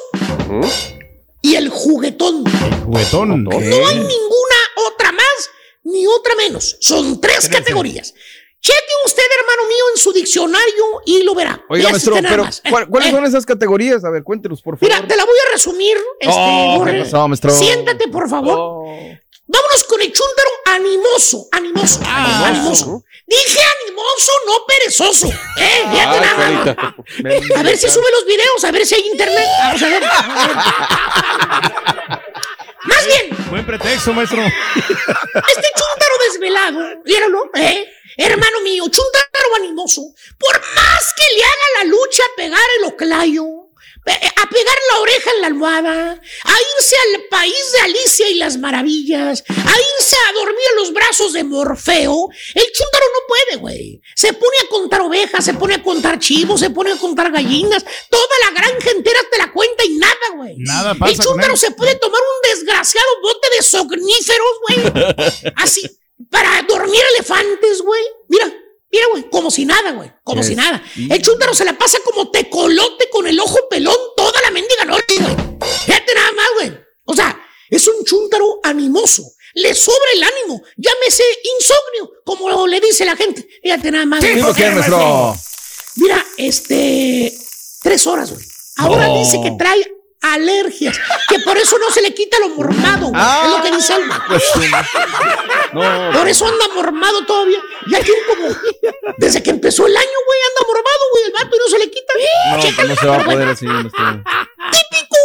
y 1.42 1.54
el 1.54 1.68
juguetón. 1.68 2.44
Juguetón. 2.84 3.44
No 3.44 3.58
hay 3.58 3.96
ninguna 3.96 4.56
otra 4.86 5.12
más 5.12 5.50
ni 5.84 6.06
otra 6.06 6.34
menos. 6.36 6.76
Son 6.80 7.20
tres 7.20 7.48
categorías. 7.48 8.14
Cheque 8.62 8.92
usted, 9.06 9.22
hermano 9.40 9.68
mío, 9.68 9.84
en 9.94 9.98
su 9.98 10.12
diccionario 10.12 10.84
y 11.06 11.22
lo 11.22 11.34
verá. 11.34 11.64
Oiga, 11.70 11.88
maestro, 11.88 12.16
pero. 12.20 12.44
¿cuál- 12.68 12.88
¿cuáles 12.88 13.08
Eh, 13.08 13.12
son 13.12 13.24
esas 13.24 13.46
categorías? 13.46 14.04
A 14.04 14.10
ver, 14.10 14.22
cuéntenos, 14.22 14.60
por 14.60 14.78
favor. 14.78 14.94
Mira, 14.94 15.06
te 15.08 15.16
la 15.16 15.24
voy 15.24 15.36
a 15.48 15.52
resumir. 15.52 15.96
Este, 16.20 16.34
Oh, 16.36 16.72
¿qué 16.84 16.90
Borre. 16.92 17.02
pasó, 17.04 17.26
maestro? 17.28 17.50
Siéntate, 17.52 18.08
por 18.08 18.28
favor. 18.28 18.56
Oh. 18.58 18.84
Vámonos 19.52 19.84
con 19.84 20.00
el 20.02 20.12
chúntaro 20.12 20.50
animoso, 20.76 21.48
animoso, 21.52 22.00
Ah, 22.04 22.44
animoso. 22.48 23.02
Dije 23.26 23.58
animoso, 23.82 24.32
no 24.46 24.66
perezoso. 24.66 25.26
Eh, 25.58 25.84
fíjate 25.90 26.20
nada. 26.20 26.94
A 27.56 27.62
ver 27.62 27.76
si 27.78 27.88
sube 27.88 28.10
los 28.12 28.26
videos, 28.26 28.62
a 28.64 28.70
ver 28.70 28.84
si 28.86 28.94
hay 28.94 29.06
internet. 29.08 29.46
Vamos 29.58 29.82
a 29.82 29.88
ver. 29.88 30.02
Más 32.84 33.06
bien, 33.06 33.30
Buen 33.50 33.66
pretexto, 33.66 34.12
maestro. 34.12 34.42
este 34.42 35.68
chúntaro 35.76 36.14
desvelado, 36.30 37.02
¿vieronlo? 37.04 37.50
¿Eh? 37.54 37.86
Hermano 38.16 38.60
mío, 38.62 38.84
chúntaro 38.84 39.56
animoso, 39.56 40.02
por 40.38 40.60
más 40.74 41.14
que 41.14 41.36
le 41.36 41.44
haga 41.44 41.54
la 41.78 41.84
lucha 41.84 42.22
a 42.22 42.36
pegar 42.36 42.60
el 42.78 42.84
oclayo, 42.86 43.44
a 44.12 44.48
pegar 44.48 44.76
la 44.92 45.00
oreja 45.00 45.30
en 45.34 45.40
la 45.40 45.46
almohada, 45.48 46.12
a 46.12 46.54
irse 46.78 46.96
al 47.14 47.22
país 47.30 47.72
de 47.72 47.80
Alicia 47.80 48.28
y 48.30 48.34
las 48.34 48.56
maravillas, 48.58 49.44
a 49.48 49.52
irse 49.52 50.16
a 50.28 50.32
dormir 50.32 50.64
en 50.70 50.76
los 50.76 50.92
brazos 50.92 51.32
de 51.32 51.44
Morfeo, 51.44 52.28
el 52.54 52.64
chúntaro 52.72 53.04
no 53.12 53.26
puede, 53.28 53.56
güey. 53.60 54.00
Se 54.14 54.32
pone 54.32 54.56
a 54.64 54.68
contar 54.68 55.00
ovejas, 55.02 55.44
se 55.44 55.54
pone 55.54 55.74
a 55.74 55.82
contar 55.82 56.18
chivos, 56.18 56.60
se 56.60 56.70
pone 56.70 56.92
a 56.92 56.96
contar 56.96 57.30
gallinas, 57.32 57.84
toda 58.10 58.24
la 58.44 58.50
granja 58.60 58.90
entera 58.90 59.20
te 59.30 59.38
la 59.38 59.52
cuenta 59.52 59.84
y 59.84 59.96
nada, 59.96 60.14
güey. 60.36 60.54
Nada 60.58 60.92
El 60.92 60.98
pasa 60.98 61.16
con 61.16 61.24
chúntaro 61.24 61.52
él. 61.52 61.58
se 61.58 61.70
puede 61.72 61.94
tomar 61.96 62.20
un 62.20 62.50
desgraciado 62.50 63.08
bote 63.22 63.48
de 63.56 63.62
somníferos, 63.62 64.52
güey. 64.68 65.52
Así, 65.56 65.82
para 66.30 66.62
dormir 66.62 67.02
elefantes, 67.16 67.82
güey. 67.82 68.02
Mira, 68.28 68.52
mira, 68.92 69.04
güey, 69.12 69.28
como 69.30 69.50
si 69.50 69.64
nada, 69.64 69.92
güey. 69.92 70.10
Como 70.24 70.42
si 70.42 70.54
nada. 70.54 70.82
El 70.96 71.22
chúntaro 71.22 71.54
se 71.54 71.64
la 71.64 71.76
pasa 71.78 71.98
como 72.04 72.30
tecolote 72.30 73.08
con 73.10 73.26
el 73.26 73.38
ojo 73.40 73.58
pelón 73.68 73.96
toda 74.16 74.40
la 74.42 74.50
mendiga 74.50 74.84
noche, 74.84 75.04
güey. 75.18 75.36
Fíjate 75.86 76.14
nada 76.14 76.32
más, 76.32 76.46
güey. 76.56 76.72
O 77.04 77.14
sea, 77.14 77.38
es 77.68 77.86
un 77.88 78.04
chúntaro 78.04 78.60
animoso. 78.62 79.22
Le 79.54 79.74
sobra 79.74 79.98
el 80.14 80.22
ánimo. 80.22 80.62
Llámese 80.76 81.24
insomnio, 81.58 82.12
como 82.24 82.66
le 82.66 82.80
dice 82.80 83.04
la 83.04 83.16
gente. 83.16 83.46
Fíjate 83.62 83.90
nada 83.90 84.06
más. 84.06 84.20
güey. 84.20 84.40
¿Por 84.42 84.54
qué, 84.54 84.70
maestro? 84.70 85.34
Mira, 85.96 86.24
este. 86.36 87.32
Tres 87.82 88.06
horas, 88.06 88.30
güey. 88.32 88.44
Ahora 88.76 89.08
No. 89.08 89.18
dice 89.18 89.40
que 89.42 89.50
trae 89.58 89.90
alergias, 90.20 90.98
que 91.28 91.38
por 91.40 91.56
eso 91.56 91.78
no 91.78 91.90
se 91.90 92.02
le 92.02 92.14
quita 92.14 92.38
lo 92.38 92.50
mormado. 92.50 93.10
Ah. 93.14 93.42
es 93.44 93.50
lo 93.50 93.62
que 93.62 93.76
dice 93.76 93.94
él. 93.94 94.06
güey. 94.06 94.20
Pues, 94.28 94.44
No. 95.72 96.12
Por 96.18 96.28
eso 96.28 96.46
anda 96.46 96.66
mormado 96.74 97.24
todavía. 97.26 97.58
Ya 97.88 98.00
tiene 98.02 98.20
como. 98.26 98.48
Desde 99.18 99.42
que 99.42 99.50
empezó 99.50 99.86
el 99.86 99.96
año, 99.96 100.06
güey, 100.26 100.38
anda 100.48 100.66
mormado, 100.66 100.89
güey, 101.20 101.26
el 101.26 101.32
vato 101.32 101.56
y 101.56 101.58
no 101.58 101.68
se 101.68 101.78
le 101.78 101.90
quita. 101.90 102.12
No, 102.50 102.76
pues 102.76 102.88
no 102.88 102.96
se 102.96 103.06
va 103.06 103.16
a 103.16 103.24
poder 103.24 103.48
así, 103.48 103.66
maestro. 103.66 104.22
Típico 104.70 105.16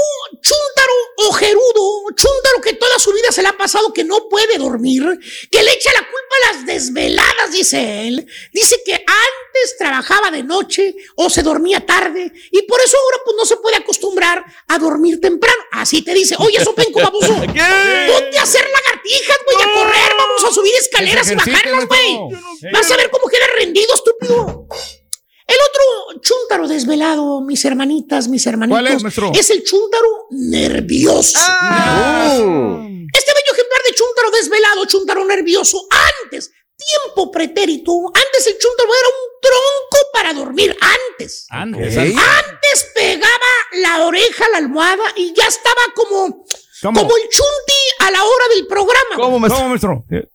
chúntaro 0.41 0.93
ojerudo, 1.29 2.03
chúntaro 2.15 2.61
que 2.61 2.73
toda 2.73 2.99
su 2.99 3.11
vida 3.11 3.31
se 3.31 3.41
le 3.41 3.47
ha 3.47 3.57
pasado 3.57 3.93
que 3.93 4.03
no 4.03 4.27
puede 4.29 4.57
dormir, 4.57 5.03
que 5.49 5.63
le 5.63 5.71
echa 5.71 5.91
la 5.93 6.01
culpa 6.01 6.35
a 6.35 6.53
las 6.53 6.65
desveladas, 6.65 7.51
dice 7.51 8.07
él. 8.07 8.27
Dice 8.51 8.81
que 8.85 8.93
antes 8.93 9.77
trabajaba 9.77 10.31
de 10.31 10.43
noche 10.43 10.95
o 11.15 11.29
se 11.29 11.41
dormía 11.41 11.85
tarde 11.85 12.31
y 12.51 12.61
por 12.63 12.79
eso 12.81 12.97
ahora 12.97 13.17
pues 13.23 13.37
no 13.37 13.45
se 13.45 13.57
puede 13.57 13.77
acostumbrar 13.77 14.43
a 14.67 14.77
dormir 14.77 15.19
temprano. 15.19 15.63
Así 15.71 16.01
te 16.01 16.13
dice, 16.13 16.35
oye, 16.39 16.63
sopenco 16.63 16.99
baboso, 16.99 17.33
ponte 17.35 18.37
a 18.37 18.43
hacer 18.43 18.65
lagartijas, 18.69 19.37
güey, 19.45 19.69
a 19.69 19.73
correr, 19.73 20.13
vamos 20.17 20.43
a 20.43 20.53
subir 20.53 20.73
escaleras 20.75 21.31
y 21.31 21.35
bajarlas, 21.35 21.87
güey. 21.87 22.19
Vas 22.71 22.91
a 22.91 22.97
ver 22.97 23.09
cómo 23.09 23.27
queda 23.27 23.47
rendido, 23.57 23.93
estúpido. 23.93 24.67
El 25.47 25.55
otro 25.69 25.83
chúntaro 26.21 26.67
desvelado, 26.67 27.41
mis 27.41 27.63
hermanitas, 27.65 28.27
mis 28.27 28.45
hermanitos, 28.47 28.81
¿Cuál 28.81 28.87
es, 28.95 29.03
maestro? 29.03 29.31
es 29.35 29.49
el 29.51 29.63
chúntaro 29.63 30.25
nervioso. 30.31 31.37
Mm. 31.39 33.05
Este 33.13 33.31
bello 33.33 33.53
ejemplar 33.53 33.81
de 33.87 33.93
chúntaro 33.95 34.31
desvelado, 34.31 34.85
chúntaro 34.87 35.23
nervioso, 35.25 35.85
antes, 36.23 36.51
tiempo 36.75 37.29
pretérito, 37.31 37.91
antes 38.07 38.47
el 38.47 38.57
chúntaro 38.57 38.89
era 38.89 39.09
un 39.09 39.15
tronco 39.41 39.97
para 40.13 40.33
dormir, 40.33 40.75
antes. 40.81 41.45
Antes. 41.49 41.95
Antes 41.97 42.87
pegaba 42.95 43.51
la 43.73 44.05
oreja 44.05 44.45
a 44.45 44.49
la 44.49 44.57
almohada 44.57 45.03
y 45.15 45.31
ya 45.35 45.45
estaba 45.45 45.81
como, 45.93 46.43
¿Cómo? 46.81 46.99
como 47.01 47.17
el 47.17 47.23
chunti 47.29 47.73
a 47.99 48.09
la 48.11 48.23
hora 48.23 48.45
del 48.55 48.65
programa. 48.65 49.15
¿Cómo, 49.15 49.37
maestro? 49.39 49.57
¿Cómo, 49.59 49.69
maestro? 49.69 50.03
Dormido. 50.09 50.25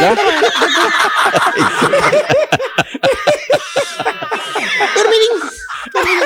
Ya, 5.10 5.50
Dormidín. 5.92 6.20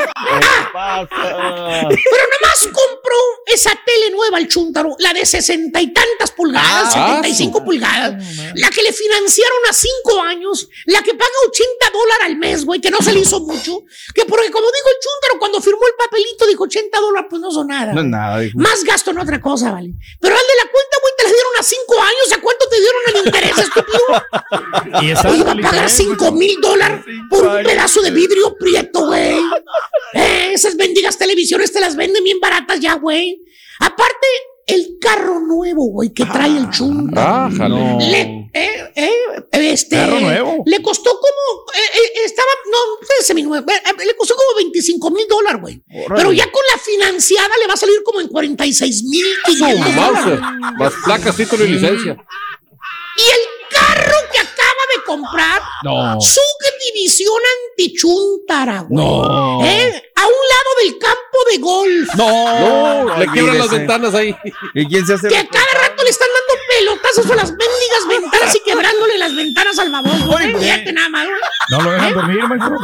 Ah, 0.77 1.07
pero 1.09 2.25
nomás 2.41 2.63
compró 2.65 3.17
esa 3.47 3.71
tele 3.85 4.11
nueva 4.11 4.39
al 4.39 4.49
Chuntaro, 4.49 4.97
la 4.99 5.13
de 5.13 5.25
sesenta 5.25 5.81
y 5.81 5.93
tantas 5.93 6.31
pulgadas, 6.33 6.93
Ah, 6.97 7.21
75 7.23 7.65
pulgadas, 7.65 8.15
la 8.55 8.71
que 8.71 8.83
le 8.83 8.93
financiaron 8.93 9.59
a 9.69 9.73
cinco 9.73 10.21
años, 10.23 10.69
la 10.87 11.03
que 11.03 11.15
paga 11.15 11.31
80 11.49 11.91
dólares 11.93 12.25
al 12.27 12.37
mes, 12.37 12.65
güey, 12.65 12.81
que 12.81 12.91
no 12.91 12.99
se 12.99 13.13
le 13.13 13.21
hizo 13.21 13.41
mucho, 13.41 13.81
que 14.15 14.25
porque 14.25 14.51
como 14.51 14.67
dijo 14.67 14.89
el 14.89 14.97
Chuntaro, 15.01 15.39
cuando 15.39 15.61
firmó 15.61 15.87
el 15.87 15.95
papelito 15.99 16.47
dijo 16.47 16.65
80 16.65 17.01
dólares, 17.01 17.27
pues 17.31 17.41
no 17.43 17.51
son 17.51 17.69
nada. 17.69 17.93
No 17.93 18.01
es 18.01 18.07
nada, 18.07 18.39
dijo. 18.41 18.59
Más 18.59 18.83
gasto 18.85 19.11
en 19.11 19.19
otra 19.19 19.41
cosa, 19.41 19.71
vale. 19.73 19.91
Pero 20.21 20.35
al 20.35 20.41
de 20.43 20.65
la 20.65 20.71
cuenta, 20.71 20.97
güey, 21.01 21.13
te 21.17 21.25
la 21.25 21.31
dieron 21.31 21.53
a 21.59 21.63
cinco 21.63 22.01
años. 22.03 22.33
¿A 22.37 22.41
cuánto 22.41 22.69
te 22.69 22.77
dieron 22.81 23.03
el 23.09 23.27
interés, 23.27 23.59
estúpido? 23.59 24.05
Y 25.03 25.13
Oye, 25.29 25.43
va 25.45 25.53
a 25.53 25.57
pagar 25.57 25.91
cinco 25.91 26.31
mil 26.33 26.61
dólares 26.61 27.01
por 27.31 27.45
un 27.47 27.63
pedazo 27.63 28.01
de 28.03 28.11
vidrio 28.11 28.55
prieto, 28.57 29.07
güey. 29.07 29.37
Eh, 30.15 30.51
esas 30.53 30.77
bendigas 30.77 31.19
televisiones 31.19 31.73
te 31.73 31.81
las 31.81 31.97
venden 31.97 32.23
bien 32.23 32.39
baratas 32.41 32.79
ya, 32.81 32.95
güey. 32.95 33.41
Aparte, 33.81 34.27
el 34.67 34.99
carro 35.01 35.41
nuevo, 35.41 35.91
güey, 35.91 36.13
que 36.13 36.25
trae 36.25 36.57
el. 36.57 36.69
Ah, 37.17 37.51
jale. 37.55 37.77
Le, 38.11 38.51
eh, 38.55 38.93
eh, 38.95 39.11
este, 39.53 39.97
Carro 39.97 40.21
nuevo. 40.21 40.63
Le 40.65 40.81
costó 40.81 41.11
como, 41.11 41.71
eh, 41.75 41.99
eh, 41.99 42.25
estaba, 42.25 42.49
no, 42.71 43.59
eh, 43.61 43.63
eh, 43.67 44.05
le 44.07 44.17
costó 44.17 44.35
como 44.37 44.57
25 44.57 45.11
mil 45.11 45.27
dólares, 45.29 45.61
güey. 45.61 45.83
Pero 46.15 46.33
ya 46.33 46.51
con 46.51 46.63
la 46.73 46.79
financiada 46.79 47.55
le 47.61 47.67
va 47.67 47.75
a 47.75 47.77
salir 47.77 48.03
como 48.05 48.21
en 48.21 48.29
46 48.29 49.05
mil 49.05 49.27
No. 49.59 50.73
Más 50.79 50.95
placas, 51.05 51.37
título 51.37 51.65
y 51.65 51.69
licencia. 51.69 52.17
Y 53.17 53.23
el 53.23 53.64
comprar, 55.05 55.61
No. 55.85 56.19
subdivisión 56.21 57.41
antichuntara, 57.71 58.87
güey. 58.89 59.05
No. 59.05 59.65
¿Eh? 59.65 60.11
A 60.17 60.27
un 60.27 60.33
lado 60.33 60.71
del 60.83 60.99
campo 60.99 61.39
de 61.51 61.59
golf. 61.59 62.15
No. 62.17 63.05
No, 63.05 63.19
le 63.19 63.27
quiebran 63.29 63.59
las 63.59 63.71
ventanas 63.71 64.15
ahí. 64.15 64.35
¿Y 64.75 64.87
quién 64.87 65.07
se 65.07 65.15
hace? 65.15 65.29
Que 65.29 65.37
a 65.37 65.47
cada 65.49 65.67
rato 65.89 66.03
le 66.03 66.11
están 66.11 66.29
dando 66.29 66.63
pelotazos 66.69 67.31
a 67.31 67.35
las 67.37 67.51
mendigas 67.51 68.09
ventanas 68.09 68.55
y 68.55 68.61
quebrándole 68.61 69.19
las 69.19 69.35
ventanas 69.35 69.79
al 69.79 69.91
baboso. 69.91 70.27
güey. 70.27 70.55
Fíjate 70.57 70.93
nada 70.93 71.09
más, 71.11 71.27
güey. 71.27 71.39
No 71.71 71.83
lo 71.83 71.91
dejan 71.93 72.15
dormir, 72.15 72.39
maestro. 72.49 72.77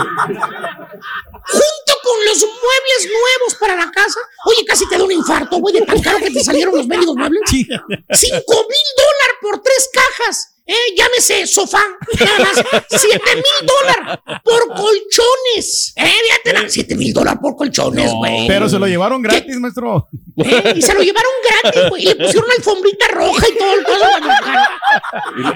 Junto 1.43 1.93
con 2.03 2.25
los 2.27 2.39
muebles 2.39 3.09
nuevos 3.09 3.55
para 3.59 3.77
la 3.77 3.91
casa. 3.91 4.21
Oye, 4.47 4.65
casi 4.67 4.89
te 4.89 4.99
da 4.99 5.05
un 5.05 5.13
infarto, 5.13 5.57
güey, 5.59 5.75
de 5.75 5.83
tan 5.83 6.01
caro 6.01 6.19
que 6.19 6.31
te 6.31 6.43
salieron 6.45 6.77
los 6.77 6.87
mendigos 6.87 7.17
muebles. 7.17 7.41
Cinco 7.49 7.75
mil 7.89 8.87
dólares 8.97 9.37
por 9.41 9.63
tres 9.63 9.89
cajas. 9.93 10.50
Eh, 10.71 10.95
llámese 10.97 11.49
sofá, 11.49 11.83
nada 12.21 12.39
más. 12.39 12.65
Siete 12.89 13.35
mil 13.35 13.67
dólares 13.67 14.21
por 14.45 14.69
colchones. 14.69 15.93
Eh, 15.97 16.05
fíjate, 16.25 16.53
nada, 16.53 16.69
siete 16.69 16.95
mil 16.95 17.13
dólares 17.13 17.41
por 17.43 17.57
colchones, 17.57 18.13
güey. 18.13 18.47
Pero 18.47 18.69
se 18.69 18.79
lo 18.79 18.87
llevaron 18.87 19.21
gratis, 19.21 19.59
maestro. 19.59 20.09
Eh, 20.37 20.75
y 20.77 20.83
se 20.83 20.95
lo 20.95 21.03
llevaron 21.03 21.33
gratis, 21.61 21.89
güey. 21.91 22.03
Y 22.03 22.07
le 22.07 22.15
pusieron 22.15 22.45
una 22.45 22.55
alfombrita 22.55 23.09
roja 23.09 23.47
y 23.49 23.59
todo 23.59 23.75
el 23.75 23.85
coso. 23.85 24.07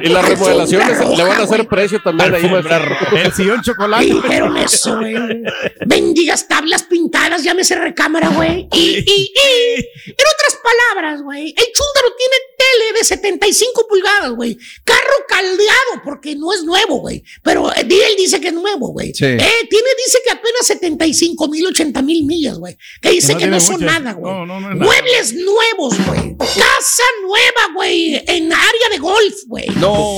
Y, 0.02 0.06
y 0.06 0.08
las 0.10 0.28
remodelaciones 0.28 0.98
le 1.16 1.22
van 1.22 1.40
a 1.40 1.44
hacer 1.44 1.68
precio 1.68 2.02
también 2.02 2.34
ahí, 2.34 2.50
maestro. 2.50 2.96
El 3.16 3.32
sillón 3.32 3.62
chocolate. 3.62 4.06
Dijeron 4.06 4.56
eso, 4.56 4.98
güey. 4.98 5.14
Bendigas 5.86 6.48
tablas 6.48 6.82
pintadas, 6.82 7.44
llámese 7.44 7.76
recámara, 7.76 8.30
güey. 8.30 8.68
Y, 8.72 8.98
y, 8.98 9.32
y, 9.32 9.80
en 10.06 10.26
otras 10.34 10.58
palabras, 10.62 11.22
güey, 11.22 11.50
el 11.50 11.72
chúndaro 11.72 12.16
tiene 12.18 12.36
tele 12.64 12.98
de 12.98 13.04
75 13.04 13.86
pulgadas, 13.88 14.30
güey. 14.32 14.58
Carro 14.84 15.14
caldeado, 15.28 16.02
porque 16.04 16.34
no 16.36 16.52
es 16.52 16.64
nuevo, 16.64 17.00
güey. 17.00 17.22
Pero 17.42 17.70
eh, 17.72 17.80
él 17.88 18.14
dice 18.16 18.40
que 18.40 18.48
es 18.48 18.54
nuevo, 18.54 18.88
güey. 18.88 19.12
Sí. 19.14 19.24
Eh, 19.24 19.38
tiene, 19.70 19.88
dice 20.04 20.18
que 20.24 20.30
apenas 20.32 20.66
75 20.66 21.48
mil, 21.48 21.66
80 21.66 22.02
mil 22.02 22.24
millas, 22.24 22.58
güey. 22.58 22.76
Que 23.00 23.10
dice 23.10 23.32
no 23.34 23.38
que 23.38 23.46
no, 23.46 23.60
son 23.60 23.80
muchas. 23.80 24.00
nada, 24.00 24.12
güey. 24.14 24.32
No, 24.32 24.46
no, 24.46 24.60
no 24.60 24.74
nada. 24.74 24.84
Muebles 24.84 25.34
nuevos, 25.34 25.94
güey. 26.06 26.36
Casa 26.38 27.02
nueva, 27.22 27.74
güey. 27.74 28.22
En 28.26 28.52
área 28.52 28.88
de 28.90 28.98
golf, 28.98 29.34
güey. 29.46 29.66
No. 29.76 30.16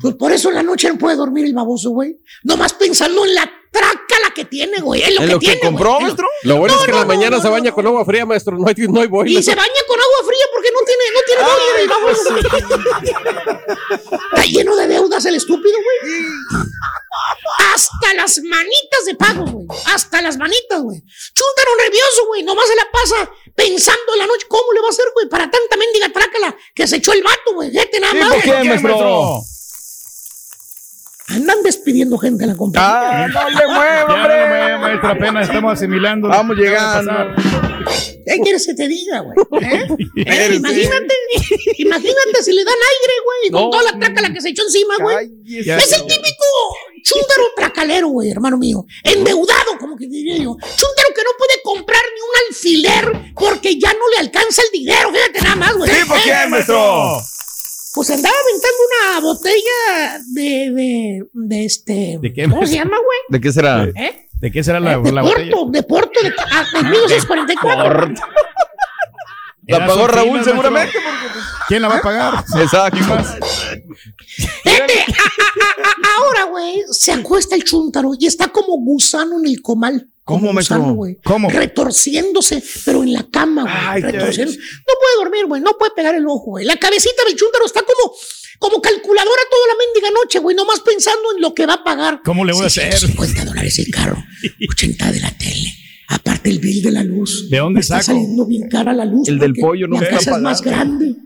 Pues 0.00 0.14
por 0.16 0.32
eso 0.32 0.48
en 0.50 0.56
la 0.56 0.62
noche 0.62 0.88
no 0.88 0.98
puede 0.98 1.16
dormir 1.16 1.44
el 1.46 1.54
baboso, 1.54 1.90
güey. 1.90 2.16
Nomás 2.42 2.74
pensando 2.74 3.24
en 3.24 3.34
la 3.34 3.50
trácala 3.70 4.32
que 4.34 4.44
tiene, 4.44 4.80
güey. 4.80 5.02
Es 5.02 5.14
lo 5.14 5.22
¿En 5.22 5.26
que 5.26 5.32
lo 5.32 5.40
que 5.40 5.46
tiene. 5.46 5.60
compró, 5.60 5.90
güey. 5.94 6.00
Lo- 6.00 6.06
maestro? 6.06 6.28
Lo 6.44 6.56
bueno 6.58 6.74
No, 6.74 6.80
es 6.80 6.86
que 6.86 6.92
no, 6.92 6.98
en 6.98 7.08
la 7.08 7.14
mañana 7.14 7.36
no, 7.38 7.42
se 7.42 7.48
baña 7.48 7.72
con 7.72 7.86
agua 7.86 8.04
fría, 8.04 8.24
maestro. 8.24 8.56
No 8.56 8.66
hay, 8.68 8.74
no 8.86 9.00
hay 9.00 9.08
boiler. 9.08 9.40
Y 9.40 9.42
se 9.42 9.54
baña 9.54 9.68
agua 10.14 10.26
fría 10.26 10.46
porque 10.52 10.70
no 10.70 10.80
tiene, 10.84 11.04
no 11.12 11.20
tiene 11.26 11.42
boiler 11.42 11.80
el 11.80 11.88
baboso. 11.88 12.36
Está 14.32 14.44
lleno 14.44 14.76
de 14.76 14.86
deudas 14.88 15.24
el 15.24 15.34
estúpido, 15.36 15.78
güey. 15.82 15.98
Hasta 17.72 18.14
las 18.14 18.38
manitas 18.42 19.04
de 19.06 19.14
pago, 19.14 19.44
güey. 19.44 19.66
Hasta 19.86 20.22
las 20.22 20.36
manitas, 20.36 20.80
güey. 20.82 21.02
Chúntaro 21.34 21.76
nervioso, 21.78 22.26
güey. 22.26 22.42
Nomás 22.42 22.68
se 22.68 22.76
la 22.76 22.90
pasa 22.90 23.30
pensando 23.54 24.12
en 24.14 24.18
la 24.20 24.26
noche, 24.26 24.46
¿cómo 24.48 24.72
le 24.72 24.80
va 24.80 24.88
a 24.88 24.90
hacer, 24.90 25.06
güey? 25.14 25.28
Para 25.28 25.50
tanta 25.50 25.76
mendiga 25.76 26.08
trácala 26.10 26.56
que 26.74 26.86
se 26.86 26.96
echó 26.96 27.12
el 27.12 27.22
vato, 27.22 27.54
güey. 27.54 27.70
Gente 27.70 28.00
nada 28.00 28.14
más. 28.14 28.34
¿Por 28.34 28.42
qué, 28.42 28.64
maestro? 28.64 29.40
Andan 31.28 31.62
despidiendo 31.62 32.18
gente 32.18 32.44
en 32.44 32.50
la 32.50 32.56
compañía. 32.56 33.24
Ah, 33.24 33.28
no 33.28 33.48
le 33.50 33.66
mueva, 33.66 34.04
hombre. 34.14 34.34
Ya 34.34 34.48
no 34.48 34.54
me 34.54 34.78
maestro, 34.78 35.08
apenas 35.10 35.46
estamos 35.48 35.72
asimilando. 35.72 36.28
Vamos 36.28 36.56
llegando. 36.56 37.12
¿Qué 38.26 38.40
quieres 38.42 38.66
que 38.66 38.74
te 38.74 38.88
diga, 38.88 39.20
güey? 39.20 39.36
¿Eh? 39.62 39.86
Eh, 40.26 40.54
imagínate, 40.54 41.14
imagínate 41.78 42.42
si 42.42 42.52
le 42.52 42.64
dan 42.64 42.74
aire, 42.74 43.14
güey, 43.24 43.50
con 43.50 43.62
No. 43.62 43.70
toda 43.70 43.92
la 43.92 43.98
trácala 43.98 44.32
que 44.32 44.40
se 44.40 44.50
echó 44.50 44.62
encima, 44.62 44.94
güey. 45.00 45.30
Es 45.46 45.92
el 45.92 46.02
típico 46.06 46.44
chúndaro 47.02 47.44
tracalero, 47.56 48.08
güey, 48.08 48.30
hermano 48.30 48.56
mío. 48.56 48.86
Endeudado, 49.02 49.78
como 49.78 49.96
que 49.96 50.06
diría 50.06 50.36
yo. 50.36 50.56
Chúndaro 50.60 51.08
que 51.14 51.22
no 51.22 51.30
puede 51.38 51.60
comprar 51.62 52.00
ni 52.14 52.20
un 52.20 52.48
alfiler 52.48 53.32
porque 53.34 53.78
ya 53.78 53.92
no 53.92 54.08
le 54.14 54.18
alcanza 54.20 54.62
el 54.62 54.78
dinero. 54.78 55.10
Fíjate 55.12 55.40
nada 55.42 55.56
más, 55.56 55.76
güey. 55.76 55.90
¿Sí, 55.90 56.04
por 56.06 56.22
qué, 56.22 56.34
maestro? 56.48 57.20
Pues 57.94 58.10
andaba 58.10 58.34
aventando 58.34 58.78
una 58.90 59.20
botella 59.20 60.20
de, 60.32 60.70
de, 60.72 61.26
de 61.32 61.64
este. 61.64 62.18
¿De 62.20 62.32
qué, 62.32 62.48
¿Cómo 62.48 62.66
se 62.66 62.74
llama, 62.74 62.96
güey? 62.96 63.18
¿De 63.28 63.40
qué 63.40 63.52
será? 63.52 63.84
¿Eh? 63.84 64.28
¿De 64.40 64.50
qué 64.50 64.64
será 64.64 64.80
la, 64.80 64.98
de 64.98 65.12
la 65.12 65.22
botella? 65.22 65.50
Porto, 65.52 65.70
de 65.70 65.82
Porto, 65.84 66.20
de, 66.22 66.32
ah, 66.50 66.64
de 66.74 66.82
1944. 66.88 68.14
La 69.66 69.86
pagó 69.86 70.06
Raúl 70.06 70.44
seguramente. 70.44 70.98
maestro. 70.98 71.00
¿Quién 71.68 71.82
la 71.82 71.88
va 71.88 71.96
a 71.96 72.02
pagar? 72.02 72.44
Exacto. 72.60 72.98
A- 73.14 73.14
a- 73.14 73.22
a- 74.74 76.18
ahora, 76.18 76.44
güey, 76.50 76.82
se 76.90 77.12
acuesta 77.12 77.54
el 77.54 77.64
chúntaro 77.64 78.12
y 78.18 78.26
está 78.26 78.48
como 78.48 78.76
gusano 78.78 79.38
en 79.38 79.46
el 79.46 79.62
comal. 79.62 80.08
¿Cómo, 80.24 80.52
gusano, 80.52 80.94
güey. 80.94 81.18
¿Cómo? 81.22 81.50
Retorciéndose, 81.50 82.62
pero 82.84 83.02
en 83.02 83.12
la 83.12 83.28
cama, 83.30 83.62
güey. 83.92 84.02
Retorciéndose. 84.10 84.58
No 84.58 84.94
puede 84.98 85.16
dormir, 85.24 85.46
güey. 85.46 85.60
No 85.60 85.76
puede 85.78 85.92
pegar 85.94 86.14
el 86.14 86.26
ojo, 86.26 86.52
güey. 86.52 86.64
La 86.64 86.76
cabecita 86.76 87.22
del 87.28 87.36
chúntaro 87.36 87.66
está 87.66 87.82
como, 87.82 88.14
como 88.58 88.80
calculadora 88.80 89.42
toda 89.50 89.66
la 89.68 89.74
mendiga 89.84 90.10
noche, 90.22 90.38
güey. 90.38 90.56
Nomás 90.56 90.80
pensando 90.80 91.34
en 91.36 91.42
lo 91.42 91.54
que 91.54 91.66
va 91.66 91.74
a 91.74 91.84
pagar. 91.84 92.20
¿Cómo 92.24 92.44
le 92.44 92.52
voy 92.54 92.64
a 92.64 92.66
hacer? 92.66 92.92
50 92.96 93.44
dólares 93.44 93.78
el 93.78 93.90
carro, 93.90 94.16
80 94.70 95.12
de 95.12 95.20
la 95.20 95.30
tele. 95.36 95.72
Aparte 96.08 96.50
el 96.50 96.58
bill 96.58 96.82
de 96.82 96.90
la 96.92 97.02
luz. 97.02 97.48
¿De 97.50 97.58
dónde 97.58 97.78
Me 97.78 97.80
está 97.80 98.00
saco? 98.02 98.18
saliendo 98.18 98.46
bien 98.46 98.68
cara 98.68 98.92
la 98.94 99.04
luz. 99.04 99.28
El 99.28 99.38
del 99.38 99.52
pollo 99.54 99.86
no 99.88 100.00
La 100.00 100.08
casa 100.08 100.32
es 100.36 100.40
más 100.40 100.62
grande. 100.62 101.16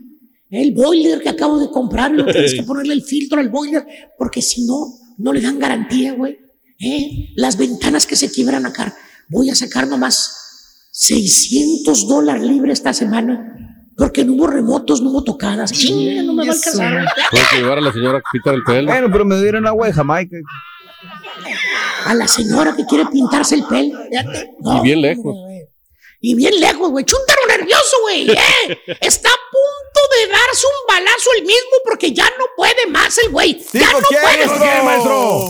El 0.49 0.71
boiler 0.73 1.21
que 1.21 1.29
acabo 1.29 1.59
de 1.59 1.69
comprar, 1.69 2.11
lo 2.11 2.25
tienes 2.31 2.53
que 2.53 2.63
ponerle 2.63 2.93
el 2.95 3.03
filtro 3.03 3.39
al 3.39 3.49
boiler, 3.49 3.85
porque 4.17 4.41
si 4.41 4.65
no, 4.65 4.87
no 5.17 5.31
le 5.31 5.39
dan 5.41 5.59
garantía, 5.59 6.13
güey. 6.13 6.37
¿Eh? 6.79 7.33
Las 7.35 7.57
ventanas 7.57 8.05
que 8.05 8.15
se 8.15 8.31
quiebran 8.31 8.65
acá. 8.65 8.95
Voy 9.27 9.49
a 9.49 9.55
sacar 9.55 9.87
nomás 9.87 10.87
600 10.91 12.07
dólares 12.07 12.43
libres 12.43 12.79
esta 12.79 12.93
semana, 12.93 13.85
porque 13.97 14.23
no 14.23 14.33
hubo 14.33 14.47
remotos, 14.47 15.01
no 15.01 15.09
hubo 15.11 15.23
tocadas. 15.23 15.71
Chinga, 15.71 16.23
no 16.23 16.33
me 16.33 16.45
va 16.47 16.53
a 16.53 16.55
alcanzar. 16.55 17.05
Puedes 17.31 17.51
llevar 17.51 17.77
a 17.77 17.81
la 17.81 17.93
señora 17.93 18.17
a 18.19 18.21
quitar 18.31 18.55
el 18.55 18.63
pelo. 18.63 18.87
Bueno, 18.91 19.07
pero 19.11 19.25
me 19.25 19.39
dieron 19.41 19.67
agua 19.67 19.87
de 19.87 19.93
Jamaica. 19.93 20.37
A 22.05 22.13
la 22.15 22.27
señora 22.27 22.75
que 22.75 22.85
quiere 22.85 23.05
pintarse 23.07 23.55
el 23.55 23.65
pelo. 23.65 23.99
Y 24.09 24.81
bien 24.81 25.01
lejos. 25.01 25.35
güey. 25.35 25.59
Y 26.21 26.35
bien 26.35 26.59
lejos, 26.59 26.89
güey. 26.91 27.05
Chúntaro 27.05 27.41
nervioso, 27.47 27.97
güey. 28.01 28.29
¿eh? 28.31 28.37
Está 29.01 29.29
a 29.29 29.39
punto 29.51 30.01
de 30.17 30.31
darse 30.31 30.65
un 30.67 30.95
balazo 30.95 31.29
el 31.37 31.45
mismo 31.45 31.77
porque 31.85 32.11
ya 32.13 32.25
no 32.37 32.45
puede 32.57 32.87
más 32.89 33.17
el 33.19 33.31
güey. 33.31 33.61
ya 33.73 33.91
¿por 33.91 34.01
no 34.01 34.07
puede. 34.09 34.47
¿Por 34.47 34.59
qué, 34.59 34.81
maestro? 34.83 35.49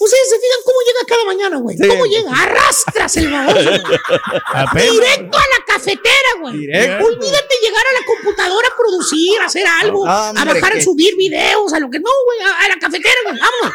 Ustedes 0.00 0.30
se 0.30 0.36
fijan 0.36 0.60
cómo 0.64 0.78
llega 0.80 1.00
cada 1.06 1.24
mañana, 1.24 1.56
güey. 1.58 1.76
Sí. 1.76 1.86
¿Cómo 1.86 2.06
llega? 2.06 2.30
Arrastras 2.32 3.16
el 3.18 3.30
baboso. 3.30 3.58
Directo 3.58 5.36
a 5.36 5.46
la 5.58 5.64
cafetera, 5.66 6.30
güey. 6.40 6.56
Directo. 6.56 7.04
Olvídate 7.04 7.54
llegar 7.62 7.84
a 7.86 8.00
la 8.00 8.06
computadora 8.06 8.68
a 8.68 8.76
producir, 8.76 9.40
a 9.42 9.44
hacer 9.44 9.66
algo, 9.66 10.06
a 10.08 10.32
bajar, 10.32 10.72
a 10.72 10.80
subir 10.80 11.16
videos, 11.16 11.72
a 11.74 11.80
lo 11.80 11.90
que 11.90 12.00
no, 12.00 12.10
güey. 12.24 12.40
A, 12.40 12.64
a 12.64 12.68
la 12.68 12.78
cafetera, 12.78 13.14
güey. 13.24 13.38
Vámonos. 13.38 13.74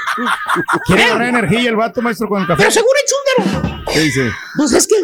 ¿Quiere 0.88 1.04
agarrar 1.04 1.28
energía 1.30 1.70
el 1.70 1.76
vato, 1.76 2.02
maestro, 2.02 2.28
con 2.28 2.42
el 2.42 2.48
café? 2.48 2.64
Pero 2.64 2.72
seguro 2.72 3.00
chúndaro. 3.06 3.84
¿Qué 3.94 4.00
dice? 4.00 4.32
Pues 4.58 4.74
es 4.74 4.88
que, 4.88 4.96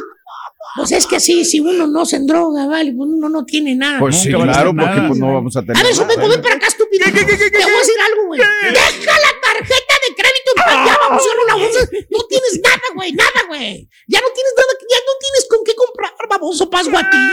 pues 0.76 0.92
es 0.92 1.06
que 1.06 1.20
sí, 1.20 1.44
si 1.46 1.60
uno 1.60 1.88
no 1.88 2.06
se 2.06 2.16
endroga, 2.16 2.66
vale, 2.66 2.94
pues 2.94 3.10
uno 3.12 3.30
no 3.30 3.46
tiene 3.46 3.76
nada. 3.76 4.00
Pues 4.00 4.16
sí, 4.22 4.34
a 4.34 4.38
claro, 4.38 4.74
porque 4.74 4.86
nada. 4.86 5.08
pues 5.08 5.20
no 5.20 5.34
vamos 5.34 5.58
a 5.58 5.62
tener. 5.62 5.78
a 5.78 5.84
ver, 5.84 5.92
nada. 5.92 6.04
Sopeco, 6.04 6.30
ven 6.30 6.42
para 6.42 6.56
acá, 6.56 6.68
estúpido. 6.68 7.06
Te 7.06 7.12
voy 7.12 7.22
a 7.22 7.80
decir 7.80 8.00
algo, 8.06 8.28
güey. 8.28 8.40
Deja 8.40 9.20
la 9.20 9.42
tarjeta 9.42 9.94
de 10.08 10.16
crédito 10.16 10.52
en 10.56 10.64
paz. 10.64 10.88
Ya 10.88 10.98
vamos 10.98 11.12
a 11.12 11.26
hacer 11.26 11.40
una 11.44 11.56
bolsa. 11.56 11.80
No 12.10 12.20
tienes 12.28 12.62
nada, 12.64 12.82
güey, 12.96 13.12
nada, 13.14 13.44
güey. 13.48 13.90
Ya 14.08 14.22
no 14.22 14.28
tienes 14.34 14.54
nada, 14.58 14.70
ya 14.90 14.98
no 15.06 15.14
tienes 15.20 15.48
con 15.50 15.64
qué 15.66 15.76
comprar, 15.76 16.14
baboso 16.30 16.70
pasguatín. 16.70 17.30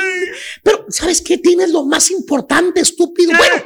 Pero, 0.63 0.87
¿sabes 0.89 1.21
qué? 1.23 1.39
Tienes 1.39 1.71
lo 1.71 1.85
más 1.85 2.11
importante, 2.11 2.81
estúpido. 2.81 3.33
Bueno, 3.37 3.65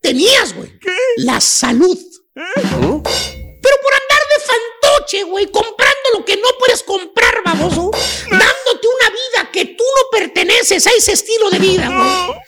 tenías, 0.00 0.54
güey. 0.54 0.70
La 1.18 1.40
salud. 1.40 1.98
Pero 2.34 3.76
por 3.82 3.92
andar 3.94 4.22
de 4.32 4.44
fantoche, 4.44 5.22
güey, 5.24 5.50
comprando 5.50 6.08
lo 6.18 6.24
que 6.24 6.36
no 6.36 6.48
puedes 6.58 6.81
a 10.74 10.90
ese 10.96 11.12
estilo 11.12 11.50
de 11.50 11.58
vida, 11.58 11.86
güey. 11.88 12.40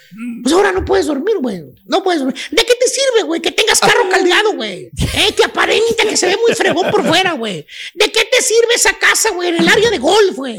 Pues 0.43 0.55
ahora 0.55 0.71
no 0.73 0.85
puedes 0.85 1.07
dormir, 1.07 1.37
güey. 1.41 1.63
No 1.87 2.03
puedes 2.03 2.21
dormir. 2.23 2.41
¿De 2.51 2.65
qué 2.65 2.75
te 2.77 2.87
sirve, 2.89 3.23
güey? 3.25 3.41
Que 3.43 3.51
tengas 3.51 3.81
carro 3.81 4.09
caldeado, 4.09 4.53
güey. 4.55 4.91
Eh, 5.17 5.33
que 5.37 5.45
aparenta 5.45 6.05
que 6.09 6.17
se 6.17 6.27
ve 6.27 6.37
muy 6.41 6.55
fregón 6.55 6.89
por 6.91 7.05
fuera, 7.07 7.33
güey. 7.33 7.67
¿De 7.95 8.13
qué 8.13 8.25
te 8.25 8.41
sirve 8.43 8.75
esa 8.75 8.93
casa, 8.99 9.31
güey? 9.31 9.49
En 9.49 9.57
el 9.57 9.69
área 9.69 9.91
de 9.91 9.99
golf, 9.99 10.37
güey. 10.37 10.57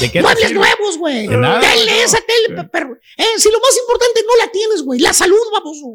¿De 0.00 0.10
qué 0.10 0.18
te 0.18 0.22
Muebles 0.22 0.52
nuevos, 0.52 0.98
güey. 0.98 1.28
Tele, 1.60 2.02
esa 2.02 2.18
tele. 2.20 2.56
pe- 2.62 2.68
pero, 2.72 2.98
eh, 3.16 3.24
si 3.38 3.50
lo 3.50 3.60
más 3.60 3.76
importante 3.78 4.20
no 4.26 4.36
la 4.44 4.50
tienes, 4.50 4.82
güey. 4.82 4.98
La 5.00 5.12
salud, 5.12 5.38
baboso. 5.52 5.92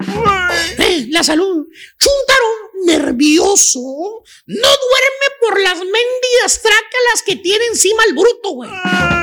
Eh, 0.80 1.08
la 1.10 1.24
salud. 1.24 1.66
Chuntaro, 2.00 2.46
nervioso. 2.86 3.80
No 4.46 4.68
duerme 4.70 5.28
por 5.42 5.60
las 5.62 5.78
mendigas 5.78 6.62
trácalas 6.62 7.22
que 7.26 7.36
tiene 7.38 7.66
encima 7.66 8.04
el 8.08 8.14
bruto, 8.14 8.52
güey. 8.52 8.70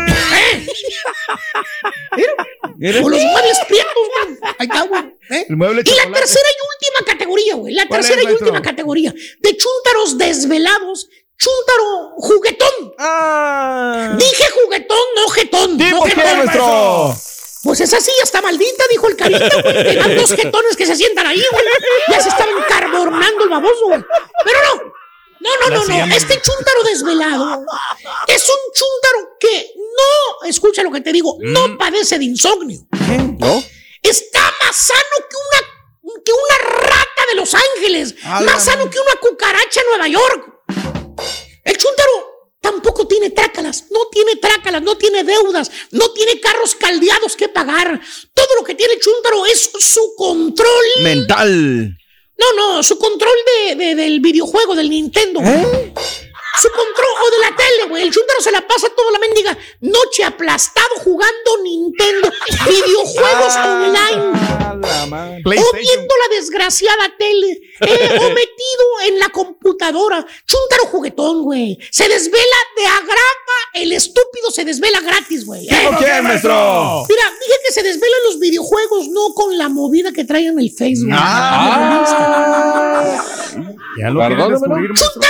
Eh. 0.09 0.66
Mira, 2.76 3.00
los 3.00 3.11
muebles 3.11 3.59
prietos, 3.68 3.92
güey. 3.94 4.38
Ahí 4.59 4.66
está, 4.66 4.82
güey. 4.82 5.03
¿Eh? 5.30 5.46
Y 5.48 5.55
la 5.55 6.12
tercera 6.12 6.48
y 6.50 6.59
última 6.74 7.07
categoría, 7.07 7.55
güey. 7.55 7.74
La 7.74 7.86
¿Cuál 7.86 8.00
es, 8.00 8.07
tercera 8.07 8.22
y 8.22 8.24
maestro? 8.26 8.46
última 8.46 8.62
categoría. 8.62 9.14
De 9.40 9.57
chúntaros 9.57 10.18
desvelados. 10.18 11.09
Chúntaro 11.38 12.12
juguetón. 12.18 12.94
Ah. 12.98 14.16
Dije 14.18 14.44
juguetón, 14.62 14.98
no 15.16 15.28
jetón. 15.28 15.78
¿Sí, 15.78 15.90
no 15.90 16.03
jetón. 16.03 17.16
Pues 17.64 17.80
esa 17.80 18.00
sí, 18.00 18.11
está 18.22 18.42
maldita, 18.42 18.84
dijo 18.90 19.09
el 19.09 19.16
carita, 19.16 19.62
güey. 19.62 19.76
Eran 19.96 20.16
dos 20.16 20.32
jetones 20.32 20.76
que 20.76 20.86
se 20.86 20.96
sientan 20.96 21.26
ahí, 21.26 21.42
güey. 21.50 21.64
Ya 22.09 22.20
se 22.20 22.28
estaban 22.28 22.55
carbonando 22.68 23.44
el 23.44 23.50
baboso, 23.50 23.86
güey. 23.86 24.00
Pero 24.44 24.59
no. 24.66 24.92
No, 25.43 25.68
no, 25.70 25.84
no, 25.84 26.07
no. 26.07 26.14
Este 26.14 26.40
chúntaro 26.40 26.82
desvelado 26.84 27.64
es 28.28 28.43
un 28.49 28.72
chúntaro 28.72 29.36
que 29.40 29.72
no, 29.76 30.49
escucha 30.49 30.82
lo 30.82 30.90
que 30.93 31.01
te 31.01 31.12
digo, 31.12 31.36
Mm. 31.40 31.53
no 31.53 31.76
padece 31.78 32.18
de 32.18 32.24
insomnio. 32.26 32.78
¿No? 33.38 33.62
Está 34.03 34.40
más 34.64 34.76
sano 34.76 35.16
que 35.28 35.36
una, 35.36 36.22
que 36.24 36.32
una 36.32 36.80
rata 36.80 37.22
de 37.30 37.34
Los 37.36 37.55
Ángeles. 37.55 38.14
Más 38.24 38.64
sano 38.64 38.88
que 38.90 38.99
una 39.01 39.16
cucaracha 39.20 39.80
en 39.80 39.86
Nueva 39.88 40.09
York. 40.09 40.49
El 41.64 41.76
chúntaro 41.76 42.11
tampoco 42.61 43.07
tiene 43.09 43.30
trácalas, 43.30 43.84
no 43.90 44.07
tiene 44.11 44.36
trácalas, 44.36 44.82
no 44.82 44.97
tiene 44.97 45.24
deudas, 45.24 45.70
no 45.90 46.12
tiene 46.12 46.40
carros 46.40 46.74
caldeados 46.76 47.36
que 47.36 47.49
pagar. 47.49 48.01
Todo 48.34 48.49
lo 48.59 48.64
que 48.64 48.74
tiene 48.74 48.95
el 48.95 49.01
chúntaro 49.01 49.45
es 49.47 49.70
su 49.78 50.14
control. 50.16 50.84
Mental. 51.03 51.97
No, 52.38 52.52
no, 52.56 52.82
su 52.82 52.98
control 52.98 53.34
de, 53.68 53.76
de- 53.76 53.94
del 53.94 54.20
videojuego, 54.20 54.74
del 54.74 54.90
Nintendo. 54.90 55.40
güey. 55.40 55.92
Su 56.61 56.68
control, 56.70 57.09
o 57.26 57.30
de 57.30 57.38
la 57.38 57.57
tele, 57.57 57.84
güey. 57.88 58.03
El 58.03 58.12
chúntaro 58.12 58.40
se 58.42 58.53
la 58.53 58.61
pasa 58.66 58.88
toda 58.94 59.11
la 59.12 59.18
mendiga 59.18 59.57
noche 59.80 60.22
aplastado 60.24 60.96
jugando 61.03 61.62
Nintendo, 61.62 62.30
videojuegos 62.68 63.57
online. 63.57 64.32
Ah, 64.34 64.76
la 64.80 65.07
madre. 65.07 65.42
O 65.46 65.76
viendo 65.76 66.14
la 66.28 66.36
desgraciada 66.36 67.14
tele. 67.18 67.59
eh, 67.80 68.18
o 68.20 68.28
metido 68.30 69.00
en 69.07 69.18
la 69.18 69.30
computadora. 69.30 70.24
Chúntaro 70.46 70.84
juguetón, 70.90 71.42
güey. 71.42 71.78
Se 71.90 72.07
desvela 72.09 72.57
de 72.76 72.86
agrapa. 72.86 73.18
El 73.74 73.92
estúpido 73.92 74.50
se 74.50 74.64
desvela 74.66 75.00
gratis, 75.00 75.46
güey. 75.46 75.62
¿Sí, 75.66 75.74
Eh, 75.74 75.90
qué, 75.98 76.20
maestro? 76.22 77.05
Mira, 77.09 77.22
dije 77.40 77.57
que 77.66 77.72
se 77.72 77.82
desvela 77.82 78.14
en 78.18 78.24
los 78.26 78.38
videojuegos, 78.38 79.09
no 79.09 79.32
con 79.34 79.57
la 79.57 79.68
movida 79.70 80.12
que 80.12 80.24
traen 80.24 80.48
en 80.48 80.59
el 80.61 80.70
Facebook. 80.70 81.11
Ah. 81.14 83.24
Ya 83.98 84.11
lo 84.11 84.20
quieren 84.20 84.48
descubrir, 84.50 84.90
maestro. 84.90 85.22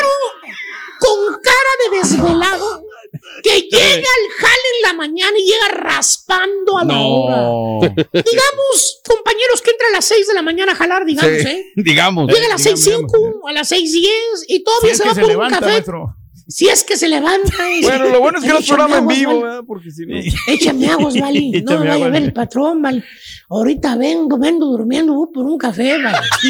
Que 3.43 3.61
llega 3.63 3.97
al 3.97 4.31
jale 4.39 4.69
en 4.77 4.83
la 4.83 4.93
mañana 4.95 5.39
y 5.39 5.45
llega 5.45 5.69
raspando 5.69 6.79
a 6.79 6.85
la 6.85 6.99
hora. 7.01 7.89
Digamos, 8.13 9.01
compañeros, 9.07 9.61
que 9.63 9.71
entra 9.73 9.89
a 9.89 9.93
las 9.93 10.05
6 10.07 10.29
de 10.29 10.35
la 10.35 10.43
mañana 10.43 10.73
a 10.73 10.75
jalar, 10.75 11.05
digamos, 11.05 11.43
Sí, 11.43 11.49
¿eh? 11.49 11.73
Digamos. 11.77 12.29
Llega 12.33 12.47
a 12.47 12.49
las 12.51 12.63
digamos, 12.65 12.85
6.05, 13.13 13.51
a 13.51 13.53
las 13.53 13.71
6.10 13.73 14.09
y 14.49 14.57
Si 14.57 14.65
todavía 14.65 14.93
es 14.93 14.99
se 14.99 15.05
va 15.05 15.15
se 15.15 15.21
por 15.21 15.25
un 15.25 15.29
levanta, 15.37 15.59
café. 15.59 15.73
maestro. 15.73 16.17
Si 16.49 16.69
es 16.69 16.85
que 16.85 16.97
se 16.97 17.09
levanta. 17.09 17.53
bueno, 17.83 18.09
lo 18.09 18.21
bueno 18.21 18.39
es 18.39 18.45
que 18.45 18.51
no 18.51 18.59
es 18.59 18.67
programa 18.67 18.99
en 18.99 19.07
vivo, 19.07 19.41
¿verdad? 19.43 19.63
Porque 19.67 19.91
si 19.91 20.07
no. 20.07 20.17
Échame 20.49 20.89
aguas, 20.89 21.19
Vali. 21.19 21.63
No 21.65 21.79
me 21.81 21.89
vaya 21.89 22.07
a 22.07 22.09
ver 22.09 22.23
el 22.23 22.33
patrón, 22.33 22.83
Vali. 22.83 23.03
Ahorita 23.49 23.97
vengo, 23.97 24.39
vengo 24.39 24.67
durmiendo 24.67 25.15
voy 25.15 25.29
por 25.33 25.45
un 25.47 25.59
café, 25.59 26.03
Vali. 26.03 26.17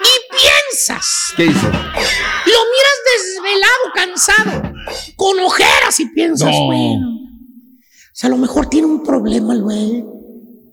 y 0.00 0.14
piensas. 0.30 1.34
¿Qué 1.36 1.46
hizo? 1.46 1.66
Lo 1.66 2.60
miras 2.72 2.98
desvelado, 3.14 3.92
cansado, 3.94 4.72
con 5.16 5.38
ojeras 5.40 6.00
y 6.00 6.06
piensas, 6.06 6.54
bueno. 6.66 7.08
O 7.08 8.16
sea, 8.16 8.28
a 8.28 8.30
lo 8.30 8.36
mejor 8.38 8.68
tiene 8.68 8.86
un 8.86 9.02
problema, 9.02 9.56
güey. 9.56 10.04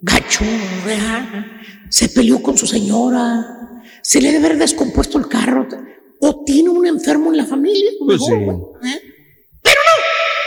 Gacho, 0.01 0.45
¿verdad? 0.85 1.45
Se 1.89 2.09
peleó 2.09 2.41
con 2.41 2.57
su 2.57 2.67
señora. 2.67 3.57
Se 4.03 4.21
le 4.21 4.31
debe 4.31 4.45
haber 4.45 4.57
descompuesto 4.59 5.17
el 5.17 5.27
carro 5.27 5.67
o 6.21 6.43
tiene 6.45 6.69
un 6.69 6.85
enfermo 6.85 7.31
en 7.31 7.37
la 7.37 7.45
familia. 7.45 7.91
Pues 7.99 8.19
sí. 8.19 8.33
¿eh? 8.33 9.01
Pero 9.63 9.81
no, 9.87 9.95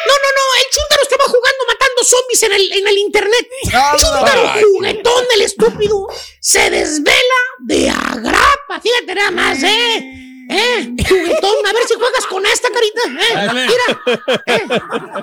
no, 0.07 0.15
no, 0.23 0.29
no, 0.39 0.45
el 0.61 0.67
chúntaro 0.71 1.03
estaba 1.03 1.25
jugando 1.25 1.65
matando 1.67 2.05
zombies 2.05 2.43
en 2.45 2.53
el, 2.53 2.73
en 2.73 2.89
el 2.89 2.99
internet. 2.99 3.49
Ah, 3.73 3.97
chúntaro 3.99 4.43
juguetón, 4.61 5.25
el 5.35 5.43
estúpido, 5.43 6.07
se 6.41 6.71
desvela 6.71 7.41
de 7.61 7.91
agrapa. 7.91 8.81
Fíjate 8.81 9.15
nada 9.15 9.31
más, 9.31 9.63
¿eh? 9.63 10.21
¿Eh? 10.51 10.95
Juguetón, 11.09 11.67
a 11.67 11.73
ver 11.73 11.85
si 11.89 11.95
juegas 11.95 12.27
con 12.27 12.45
esta 12.47 12.69
carita. 12.71 13.03
¿eh? 13.07 13.49
Mira, 13.53 14.37
¿eh? 14.47 14.63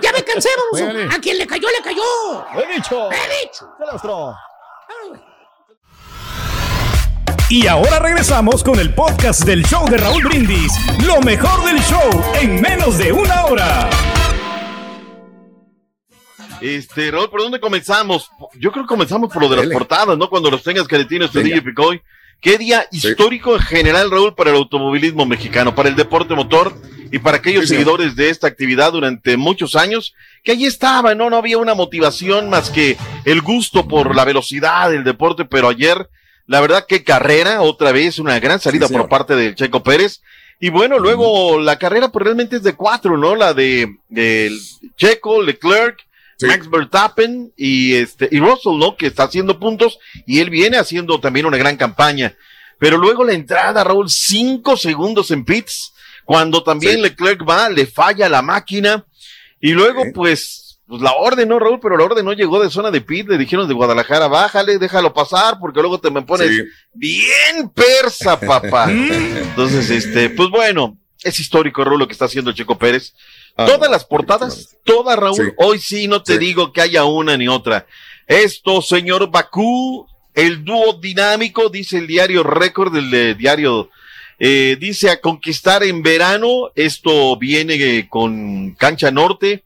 ya 0.01 0.11
me 0.11 0.23
cansé, 0.23 0.49
vamos. 0.73 1.13
A 1.13 1.19
quien 1.19 1.37
le 1.37 1.47
cayó, 1.47 1.67
le 1.69 1.83
cayó. 1.83 2.45
He 2.55 2.75
dicho. 2.75 3.09
He 3.11 3.45
dicho. 3.45 3.69
Se 3.77 4.07
Y 7.51 7.67
ahora 7.67 7.99
regresamos 7.99 8.63
con 8.63 8.79
el 8.79 8.93
podcast 8.93 9.43
del 9.43 9.65
show 9.65 9.85
de 9.89 9.97
Raúl 9.97 10.23
Brindis. 10.23 10.71
Lo 11.05 11.19
mejor 11.19 11.65
del 11.65 11.81
show 11.81 12.23
en 12.39 12.61
menos 12.61 12.97
de 12.97 13.11
una 13.11 13.43
hora. 13.43 13.89
Este, 16.61 17.11
Raúl, 17.11 17.29
¿por 17.29 17.41
dónde 17.41 17.59
comenzamos? 17.59 18.31
Yo 18.57 18.71
creo 18.71 18.85
que 18.85 18.87
comenzamos 18.87 19.33
por 19.33 19.41
lo 19.41 19.49
de 19.49 19.57
las 19.57 19.67
portadas, 19.67 20.17
¿no? 20.17 20.29
Cuando 20.29 20.49
los 20.49 20.63
tengas 20.63 20.87
Caretino, 20.87 21.25
este 21.25 21.43
DJ 21.43 21.61
Picoy. 21.61 22.01
Qué 22.39 22.57
día 22.57 22.85
histórico 22.89 23.57
en 23.57 23.61
general, 23.63 24.09
Raúl, 24.09 24.33
para 24.33 24.51
el 24.51 24.55
automovilismo 24.55 25.25
mexicano, 25.25 25.75
para 25.75 25.89
el 25.89 25.97
deporte 25.97 26.33
motor 26.33 26.73
y 27.11 27.19
para 27.19 27.35
aquellos 27.35 27.67
seguidores 27.67 28.15
de 28.15 28.29
esta 28.29 28.47
actividad 28.47 28.93
durante 28.93 29.35
muchos 29.35 29.75
años, 29.75 30.15
que 30.41 30.53
allí 30.53 30.67
estaba, 30.67 31.15
¿no? 31.15 31.29
No 31.29 31.35
había 31.35 31.57
una 31.57 31.73
motivación 31.73 32.49
más 32.49 32.69
que 32.69 32.95
el 33.25 33.41
gusto 33.41 33.89
por 33.89 34.15
la 34.15 34.23
velocidad 34.23 34.89
del 34.89 35.03
deporte, 35.03 35.43
pero 35.43 35.67
ayer 35.67 36.07
la 36.51 36.59
verdad 36.59 36.85
que 36.85 37.05
carrera, 37.05 37.61
otra 37.61 37.93
vez, 37.93 38.19
una 38.19 38.37
gran 38.41 38.59
salida 38.59 38.89
por 38.89 39.07
parte 39.07 39.37
de 39.37 39.55
Checo 39.55 39.83
Pérez. 39.83 40.21
Y 40.59 40.69
bueno, 40.69 40.99
luego 40.99 41.61
la 41.61 41.79
carrera 41.79 42.09
pues 42.09 42.25
realmente 42.25 42.57
es 42.57 42.63
de 42.63 42.75
cuatro, 42.75 43.15
¿no? 43.15 43.37
La 43.37 43.53
de, 43.53 43.95
Checo, 44.97 45.41
Leclerc, 45.41 46.05
Max 46.41 46.69
Verstappen 46.69 47.53
y 47.55 47.93
este, 47.93 48.27
y 48.29 48.41
Russell, 48.41 48.77
¿no? 48.77 48.97
Que 48.97 49.07
está 49.07 49.23
haciendo 49.23 49.61
puntos 49.61 49.97
y 50.27 50.41
él 50.41 50.49
viene 50.49 50.77
haciendo 50.77 51.21
también 51.21 51.45
una 51.45 51.55
gran 51.55 51.77
campaña. 51.77 52.35
Pero 52.79 52.97
luego 52.97 53.23
la 53.23 53.31
entrada, 53.31 53.85
Raúl, 53.85 54.09
cinco 54.09 54.75
segundos 54.75 55.31
en 55.31 55.45
pits, 55.45 55.93
cuando 56.25 56.63
también 56.63 57.01
Leclerc 57.01 57.47
va, 57.47 57.69
le 57.69 57.85
falla 57.85 58.27
la 58.27 58.41
máquina. 58.41 59.05
Y 59.61 59.71
luego, 59.71 60.03
pues, 60.13 60.70
pues 60.91 61.01
la 61.01 61.13
orden, 61.13 61.47
¿no, 61.47 61.57
Raúl? 61.57 61.79
Pero 61.79 61.95
la 61.95 62.03
orden 62.03 62.25
no 62.25 62.33
llegó 62.33 62.61
de 62.61 62.69
zona 62.69 62.91
de 62.91 62.99
pit, 62.99 63.25
le 63.29 63.37
dijeron 63.37 63.65
de 63.65 63.73
Guadalajara, 63.73 64.27
bájale, 64.27 64.77
déjalo 64.77 65.13
pasar, 65.13 65.57
porque 65.57 65.79
luego 65.79 66.01
te 66.01 66.11
me 66.11 66.21
pones 66.21 66.51
bien 66.93 67.69
persa, 67.73 68.37
papá. 68.37 68.91
Entonces, 68.91 69.89
este, 69.89 70.29
pues 70.31 70.49
bueno, 70.49 70.97
es 71.23 71.39
histórico, 71.39 71.85
Raúl, 71.85 71.99
lo 71.99 72.07
que 72.07 72.11
está 72.11 72.25
haciendo 72.25 72.49
el 72.49 72.57
Checo 72.57 72.77
Pérez. 72.77 73.13
Ah, 73.55 73.65
todas 73.67 73.89
las 73.89 74.03
portadas, 74.03 74.75
todas, 74.83 75.17
Raúl, 75.17 75.53
hoy 75.59 75.79
sí 75.79 76.09
no 76.09 76.23
te 76.23 76.37
digo 76.37 76.73
que 76.73 76.81
haya 76.81 77.05
una 77.05 77.37
ni 77.37 77.47
otra. 77.47 77.87
Esto, 78.27 78.81
señor 78.81 79.31
Bakú, 79.31 80.05
el 80.33 80.65
dúo 80.65 80.99
dinámico, 80.99 81.69
dice 81.69 81.99
el 81.99 82.07
diario 82.07 82.43
récord 82.43 82.93
del 82.93 83.37
diario, 83.37 83.89
eh, 84.39 84.75
dice 84.77 85.09
a 85.09 85.21
conquistar 85.21 85.83
en 85.83 86.03
verano, 86.03 86.71
esto 86.75 87.37
viene 87.37 88.09
con 88.09 88.71
cancha 88.71 89.09
norte, 89.09 89.63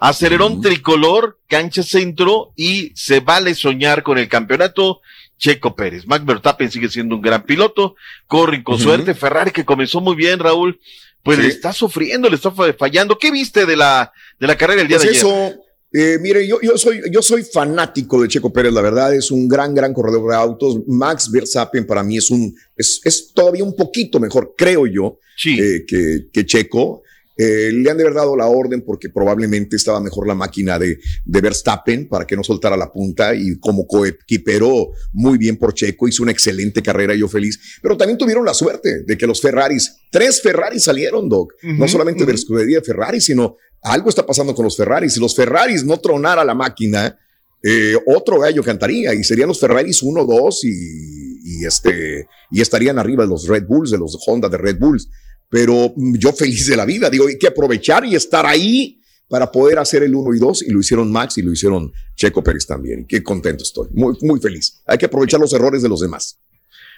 Acelerón 0.00 0.62
tricolor, 0.62 1.38
cancha 1.46 1.82
centro 1.82 2.52
y 2.56 2.90
se 2.94 3.20
vale 3.20 3.54
soñar 3.54 4.02
con 4.02 4.18
el 4.18 4.28
campeonato. 4.28 5.00
Checo 5.38 5.74
Pérez. 5.74 6.06
Max 6.06 6.24
Verstappen 6.24 6.70
sigue 6.70 6.88
siendo 6.88 7.14
un 7.16 7.22
gran 7.22 7.44
piloto, 7.44 7.96
corren 8.26 8.62
con 8.62 8.78
suerte. 8.78 9.14
Ferrari 9.14 9.50
que 9.50 9.64
comenzó 9.64 10.00
muy 10.00 10.14
bien, 10.14 10.38
Raúl, 10.38 10.78
pues 11.22 11.38
le 11.38 11.48
está 11.48 11.72
sufriendo, 11.72 12.28
le 12.28 12.36
está 12.36 12.50
fallando. 12.50 13.18
¿Qué 13.18 13.30
viste 13.30 13.64
de 13.64 13.76
la, 13.76 14.12
de 14.38 14.46
la 14.46 14.56
carrera 14.56 14.82
el 14.82 14.88
día 14.88 14.98
pues 14.98 15.10
de 15.10 15.16
eso, 15.16 15.54
Eh, 15.92 16.18
mire, 16.20 16.46
yo, 16.46 16.60
yo, 16.62 16.78
soy, 16.78 17.00
yo 17.10 17.20
soy 17.20 17.42
fanático 17.42 18.22
de 18.22 18.28
Checo 18.28 18.52
Pérez, 18.52 18.72
la 18.72 18.80
verdad, 18.80 19.14
es 19.14 19.30
un 19.30 19.48
gran, 19.48 19.74
gran 19.74 19.92
corredor 19.92 20.30
de 20.30 20.36
autos. 20.36 20.78
Max 20.86 21.30
Verstappen 21.30 21.86
para 21.86 22.02
mí 22.02 22.16
es 22.16 22.30
un, 22.30 22.54
es, 22.76 23.00
es 23.02 23.32
todavía 23.32 23.64
un 23.64 23.74
poquito 23.74 24.20
mejor, 24.20 24.54
creo 24.56 24.86
yo, 24.86 25.18
eh, 25.46 25.84
que, 25.86 26.28
que 26.32 26.46
Checo. 26.46 27.02
Eh, 27.42 27.72
le 27.72 27.90
han 27.90 27.96
de 27.96 28.02
haber 28.02 28.14
dado 28.14 28.36
la 28.36 28.48
orden 28.48 28.82
porque 28.82 29.08
probablemente 29.08 29.76
estaba 29.76 29.98
mejor 29.98 30.26
la 30.26 30.34
máquina 30.34 30.78
de, 30.78 30.98
de 31.24 31.40
Verstappen 31.40 32.06
para 32.06 32.26
que 32.26 32.36
no 32.36 32.44
soltara 32.44 32.76
la 32.76 32.92
punta 32.92 33.34
y 33.34 33.58
como 33.58 33.86
coequiperó 33.86 34.90
muy 35.14 35.38
bien 35.38 35.56
por 35.56 35.72
Checo, 35.72 36.06
hizo 36.06 36.22
una 36.22 36.32
excelente 36.32 36.82
carrera, 36.82 37.14
yo 37.14 37.28
feliz. 37.28 37.78
Pero 37.80 37.96
también 37.96 38.18
tuvieron 38.18 38.44
la 38.44 38.52
suerte 38.52 39.04
de 39.04 39.16
que 39.16 39.26
los 39.26 39.40
Ferraris, 39.40 39.90
tres 40.10 40.42
Ferraris 40.42 40.84
salieron, 40.84 41.30
Doc. 41.30 41.54
no 41.62 41.88
solamente 41.88 42.26
de 42.26 42.34
de 42.34 42.82
Ferrari, 42.82 43.22
sino 43.22 43.56
algo 43.80 44.10
está 44.10 44.26
pasando 44.26 44.54
con 44.54 44.66
los 44.66 44.76
Ferraris. 44.76 45.14
Si 45.14 45.20
los 45.20 45.34
Ferraris 45.34 45.82
no 45.82 45.98
tronara 45.98 46.44
la 46.44 46.54
máquina, 46.54 47.18
eh, 47.62 47.96
otro 48.06 48.38
gallo 48.38 48.62
cantaría 48.62 49.14
y 49.14 49.24
serían 49.24 49.48
los 49.48 49.60
Ferraris 49.60 50.02
1, 50.02 50.26
2 50.26 50.64
y, 50.64 51.40
y, 51.42 51.64
este, 51.64 52.26
y 52.50 52.60
estarían 52.60 52.98
arriba 52.98 53.24
de 53.24 53.30
los 53.30 53.46
Red 53.48 53.64
Bulls, 53.66 53.92
de 53.92 53.98
los 53.98 54.18
Honda 54.26 54.50
de 54.50 54.58
Red 54.58 54.78
Bulls 54.78 55.08
pero 55.50 55.92
mm, 55.94 56.16
yo 56.16 56.32
feliz 56.32 56.66
de 56.66 56.76
la 56.76 56.86
vida, 56.86 57.10
digo, 57.10 57.26
hay 57.26 57.38
que 57.38 57.48
aprovechar 57.48 58.06
y 58.06 58.14
estar 58.14 58.46
ahí 58.46 58.98
para 59.28 59.52
poder 59.52 59.78
hacer 59.78 60.02
el 60.02 60.14
1 60.14 60.34
y 60.34 60.38
2 60.38 60.62
y 60.62 60.70
lo 60.70 60.80
hicieron 60.80 61.12
Max 61.12 61.36
y 61.38 61.42
lo 61.42 61.52
hicieron 61.52 61.92
Checo 62.16 62.42
Pérez 62.42 62.66
también. 62.66 63.06
Qué 63.06 63.22
contento 63.22 63.62
estoy, 63.62 63.88
muy, 63.92 64.16
muy 64.22 64.40
feliz. 64.40 64.80
Hay 64.86 64.96
que 64.96 65.06
aprovechar 65.06 65.38
los 65.38 65.52
errores 65.52 65.82
de 65.82 65.88
los 65.88 66.00
demás. 66.00 66.38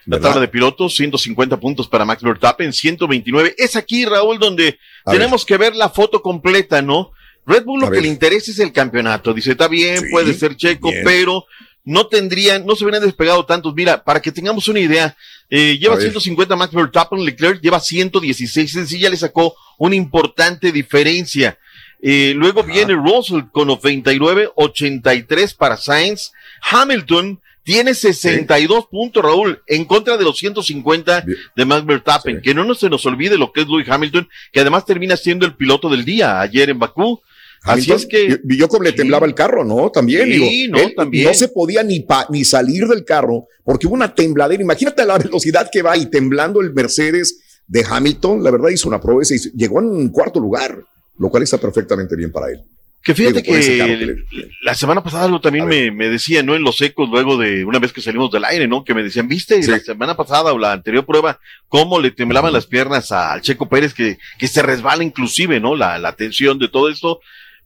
La 0.07 0.18
tabla 0.18 0.40
de 0.40 0.48
pilotos, 0.48 0.96
150 0.96 1.61
puntos 1.61 1.86
para 1.88 2.05
Max 2.05 2.22
Verstappen, 2.22 2.72
129. 2.72 3.55
Es 3.57 3.76
aquí, 3.76 4.05
Raúl, 4.05 4.38
donde 4.38 4.78
tenemos 5.05 5.44
que 5.44 5.57
ver 5.57 5.76
la 5.76 5.90
foto 5.90 6.22
completa, 6.22 6.82
¿no? 6.82 7.12
Red 7.46 7.64
Bull 7.64 7.80
lo 7.80 7.90
que 7.90 8.00
le 8.00 8.09
interesa 8.09 8.50
es 8.50 8.59
el 8.59 8.72
campeonato. 8.72 9.32
Dice, 9.32 9.53
está 9.53 9.68
bien, 9.68 10.11
puede 10.11 10.34
ser 10.34 10.57
Checo, 10.57 10.90
pero 11.05 11.44
no 11.84 12.06
tendrían, 12.06 12.64
no 12.64 12.76
se 12.76 12.84
hubieran 12.84 13.02
despegado 13.02 13.44
tantos. 13.44 13.74
Mira, 13.74 14.02
para 14.04 14.20
que 14.20 14.32
tengamos 14.32 14.68
una 14.68 14.80
idea, 14.80 15.16
eh, 15.50 15.78
lleva 15.78 16.00
150 16.00 16.56
Max 16.56 16.72
Verstappen, 16.72 17.24
Leclerc 17.24 17.60
lleva 17.60 17.80
116, 17.80 18.76
en 18.76 18.86
sí 18.86 18.98
ya 19.00 19.10
le 19.10 19.16
sacó 19.16 19.54
una 19.78 19.96
importante 19.96 20.70
diferencia. 20.72 21.58
Eh, 22.00 22.32
luego 22.34 22.64
viene 22.64 22.94
Russell 22.94 23.42
con 23.52 23.68
99, 23.68 24.50
83 24.56 25.54
para 25.54 25.76
Sainz. 25.76 26.32
Hamilton 26.70 27.40
tiene 27.64 27.94
62 27.94 28.86
puntos, 28.86 29.22
Raúl, 29.22 29.62
en 29.68 29.84
contra 29.84 30.16
de 30.16 30.24
los 30.24 30.36
150 30.38 31.24
de 31.54 31.64
Max 31.64 31.86
Verstappen. 31.86 32.42
Que 32.42 32.54
no 32.54 32.74
se 32.74 32.90
nos 32.90 33.06
olvide 33.06 33.38
lo 33.38 33.52
que 33.52 33.60
es 33.60 33.68
Louis 33.68 33.88
Hamilton, 33.88 34.28
que 34.52 34.60
además 34.60 34.84
termina 34.84 35.16
siendo 35.16 35.46
el 35.46 35.54
piloto 35.54 35.88
del 35.88 36.04
día 36.04 36.40
ayer 36.40 36.70
en 36.70 36.78
Bakú. 36.80 37.22
Así 37.64 37.92
es 37.92 38.06
que. 38.06 38.40
Yo 38.44 38.68
como 38.68 38.84
le 38.84 38.92
temblaba 38.92 39.26
el 39.26 39.34
carro, 39.34 39.64
¿no? 39.64 39.90
También. 39.90 40.32
Sí, 40.32 40.68
no, 40.68 40.78
también. 40.96 41.26
No 41.26 41.34
se 41.34 41.48
podía 41.48 41.82
ni, 41.82 42.04
ni 42.30 42.44
salir 42.44 42.86
del 42.86 43.04
carro 43.04 43.46
porque 43.64 43.86
hubo 43.86 43.94
una 43.94 44.14
tembladera. 44.14 44.62
Imagínate 44.62 45.04
la 45.04 45.18
velocidad 45.18 45.68
que 45.70 45.82
va 45.82 45.96
y 45.96 46.06
temblando 46.06 46.60
el 46.60 46.72
Mercedes 46.72 47.62
de 47.66 47.84
Hamilton. 47.88 48.42
La 48.42 48.50
verdad 48.50 48.70
hizo 48.70 48.88
una 48.88 49.00
proeza 49.00 49.34
y 49.34 49.38
llegó 49.56 49.80
en 49.80 50.08
cuarto 50.08 50.40
lugar, 50.40 50.82
lo 51.18 51.28
cual 51.28 51.42
está 51.42 51.58
perfectamente 51.58 52.16
bien 52.16 52.32
para 52.32 52.50
él. 52.50 52.62
Que 53.04 53.14
fíjate 53.16 53.42
que 53.42 54.16
la 54.62 54.74
semana 54.74 55.02
pasada 55.02 55.24
algo 55.24 55.40
también 55.40 55.66
me, 55.66 55.90
me, 55.90 56.08
decía, 56.08 56.44
¿no? 56.44 56.54
En 56.54 56.62
los 56.62 56.80
ecos, 56.80 57.08
luego 57.10 57.36
de 57.36 57.64
una 57.64 57.80
vez 57.80 57.92
que 57.92 58.00
salimos 58.00 58.30
del 58.30 58.44
aire, 58.44 58.68
¿no? 58.68 58.84
Que 58.84 58.94
me 58.94 59.02
decían, 59.02 59.26
¿viste 59.26 59.60
la 59.66 59.80
semana 59.80 60.16
pasada 60.16 60.52
o 60.52 60.58
la 60.58 60.70
anterior 60.70 61.04
prueba, 61.04 61.40
cómo 61.66 61.98
le 61.98 62.12
temblaban 62.12 62.52
las 62.52 62.66
piernas 62.66 63.10
al 63.10 63.40
Checo 63.40 63.68
Pérez, 63.68 63.92
que, 63.92 64.18
que 64.38 64.46
se 64.46 64.62
resbala 64.62 65.02
inclusive, 65.02 65.58
¿no? 65.58 65.74
La, 65.74 65.98
la 65.98 66.14
tensión 66.14 66.60
de 66.60 66.68
todo 66.68 66.88
esto. 66.88 67.20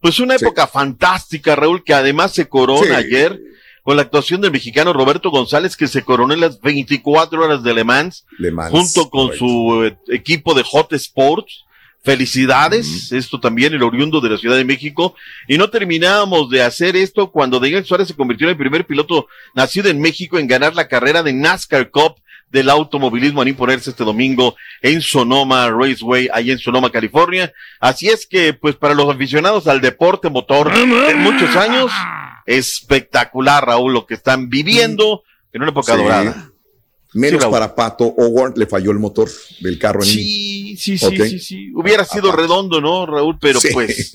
Pues 0.06 0.20
una 0.20 0.36
época 0.36 0.68
fantástica, 0.68 1.56
Raúl, 1.56 1.82
que 1.82 1.92
además 1.92 2.32
se 2.32 2.48
corona 2.48 2.98
ayer 2.98 3.40
con 3.82 3.96
la 3.96 4.02
actuación 4.02 4.40
del 4.40 4.52
mexicano 4.52 4.92
Roberto 4.92 5.32
González, 5.32 5.76
que 5.76 5.88
se 5.88 6.04
coronó 6.04 6.32
en 6.32 6.38
las 6.38 6.60
24 6.60 7.42
horas 7.42 7.64
de 7.64 7.74
Le 7.74 7.82
Mans, 7.82 8.24
junto 8.70 9.10
con 9.10 9.36
su 9.36 9.82
eh, 9.84 9.98
equipo 10.14 10.54
de 10.54 10.62
Hot 10.62 10.92
Sports. 10.92 11.64
Felicidades, 12.04 13.10
esto 13.10 13.40
también 13.40 13.74
el 13.74 13.82
oriundo 13.82 14.20
de 14.20 14.30
la 14.30 14.38
Ciudad 14.38 14.56
de 14.56 14.64
México. 14.64 15.16
Y 15.48 15.58
no 15.58 15.70
terminábamos 15.70 16.50
de 16.50 16.62
hacer 16.62 16.94
esto 16.94 17.32
cuando 17.32 17.58
Daniel 17.58 17.84
Suárez 17.84 18.06
se 18.06 18.14
convirtió 18.14 18.46
en 18.46 18.52
el 18.52 18.56
primer 18.56 18.86
piloto 18.86 19.26
nacido 19.56 19.88
en 19.88 20.00
México 20.00 20.38
en 20.38 20.46
ganar 20.46 20.76
la 20.76 20.86
carrera 20.86 21.24
de 21.24 21.32
NASCAR 21.32 21.90
Cup 21.90 22.14
del 22.50 22.70
automovilismo 22.70 23.42
a 23.42 23.48
imponerse 23.48 23.90
este 23.90 24.04
domingo 24.04 24.56
en 24.80 25.00
Sonoma 25.00 25.70
Raceway, 25.70 26.28
ahí 26.32 26.50
en 26.50 26.58
Sonoma, 26.58 26.90
California. 26.90 27.52
Así 27.80 28.08
es 28.08 28.26
que, 28.26 28.54
pues, 28.54 28.76
para 28.76 28.94
los 28.94 29.12
aficionados 29.12 29.66
al 29.66 29.80
deporte 29.80 30.30
motor 30.30 30.72
de 30.72 31.14
muchos 31.16 31.54
años, 31.56 31.90
espectacular, 32.46 33.64
Raúl, 33.66 33.92
lo 33.92 34.06
que 34.06 34.14
están 34.14 34.48
viviendo 34.48 35.22
en 35.52 35.62
una 35.62 35.70
época 35.70 35.96
dorada. 35.96 36.50
Menos 37.16 37.46
para 37.46 37.74
Pato 37.74 38.04
Howard 38.04 38.58
le 38.58 38.66
falló 38.66 38.90
el 38.90 38.98
motor 38.98 39.30
del 39.60 39.78
carro 39.78 40.02
en 40.02 40.06
Sí, 40.06 40.76
sí, 40.76 40.98
sí, 40.98 41.16
sí, 41.16 41.38
sí. 41.38 41.72
Hubiera 41.74 42.04
sido 42.04 42.30
redondo, 42.30 42.78
¿no, 42.80 43.06
Raúl? 43.06 43.38
Pero 43.40 43.58
pues, 43.72 44.12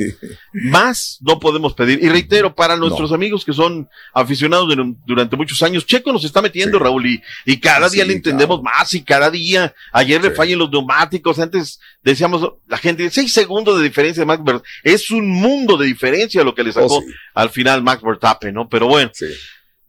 más 0.53 1.17
no 1.21 1.39
podemos 1.39 1.73
pedir. 1.73 1.99
Y 2.03 2.09
reitero, 2.09 2.53
para 2.53 2.77
nuestros 2.77 3.11
amigos 3.11 3.43
que 3.43 3.53
son 3.53 3.89
aficionados 4.13 4.69
durante 5.05 5.35
muchos 5.35 5.63
años, 5.63 5.85
Checo 5.87 6.13
nos 6.13 6.23
está 6.23 6.43
metiendo, 6.43 6.77
Raúl, 6.77 7.07
y, 7.07 7.21
y 7.45 7.59
cada 7.59 7.89
día 7.89 8.05
le 8.05 8.13
entendemos 8.13 8.61
más 8.61 8.93
y 8.93 9.01
cada 9.01 9.31
día, 9.31 9.73
ayer 9.91 10.21
le 10.21 10.29
fallan 10.29 10.59
los 10.59 10.69
neumáticos, 10.69 11.39
antes 11.39 11.79
decíamos, 12.03 12.53
la 12.67 12.77
gente, 12.77 13.09
seis 13.09 13.33
segundos 13.33 13.79
de 13.79 13.83
diferencia 13.83 14.21
de 14.21 14.27
Max 14.27 14.43
Verstappen. 14.43 14.71
Es 14.83 15.09
un 15.09 15.27
mundo 15.27 15.75
de 15.75 15.87
diferencia 15.87 16.43
lo 16.43 16.53
que 16.53 16.63
le 16.63 16.71
sacó 16.71 16.97
oh, 16.97 17.03
al 17.33 17.49
final 17.49 17.81
Max 17.81 18.03
Verstappen, 18.03 18.53
¿no? 18.53 18.69
Pero 18.69 18.87
bueno. 18.87 19.09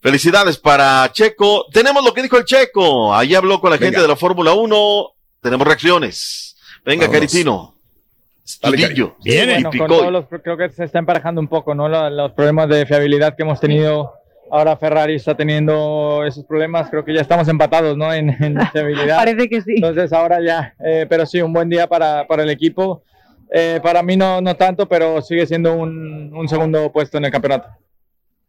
Felicidades 0.03 0.59
para 0.59 1.09
Checo. 1.12 1.66
Tenemos 1.72 2.05
lo 2.05 2.12
que 2.12 2.22
dijo 2.22 2.36
el 2.36 2.44
Checo. 2.44 3.14
Ahí 3.14 3.36
habló 3.36 3.61
con 3.61 3.70
la 3.70 3.78
gente 3.78 4.00
de 4.00 4.09
la 4.09 4.16
Fórmula 4.16 4.53
1. 4.53 5.07
Tenemos 5.40 5.64
reacciones. 5.64 6.57
Venga, 6.84 7.09
Caritino. 7.09 7.76
Bien, 9.22 9.62
creo 10.42 10.57
que 10.57 10.68
se 10.70 10.84
está 10.84 10.98
emparejando 10.98 11.40
un 11.40 11.46
poco, 11.46 11.76
¿no? 11.76 11.88
Los, 11.88 12.32
problemas 12.32 12.68
de 12.68 12.84
fiabilidad 12.84 13.36
que 13.36 13.44
hemos 13.44 13.61
tenido. 13.61 14.14
Ahora 14.50 14.76
Ferrari 14.76 15.14
está 15.14 15.36
teniendo 15.36 16.24
esos 16.26 16.44
problemas. 16.46 16.90
Creo 16.90 17.05
que 17.05 17.14
ya 17.14 17.20
estamos 17.20 17.46
empatados, 17.46 17.96
¿no? 17.96 18.12
En, 18.12 18.36
fiabilidad. 18.72 19.18
Parece 19.18 19.48
que 19.48 19.62
sí. 19.62 19.74
Entonces 19.76 20.12
ahora 20.12 20.40
ya. 20.44 20.74
Eh, 20.84 21.07
pero 21.09 21.24
sí, 21.26 21.40
un 21.40 21.53
buen 21.53 21.68
día 21.68 21.86
para, 21.86 22.26
para 22.26 22.42
el 22.42 22.50
equipo. 22.50 23.05
Eh, 23.53 23.78
para 23.80 24.03
mí 24.03 24.16
no, 24.16 24.40
no 24.40 24.57
tanto, 24.57 24.88
pero 24.88 25.22
sigue 25.22 25.46
siendo 25.46 25.74
un, 25.74 26.32
un 26.34 26.48
segundo 26.48 26.90
puesto 26.90 27.18
en 27.18 27.26
el 27.26 27.30
campeonato. 27.30 27.68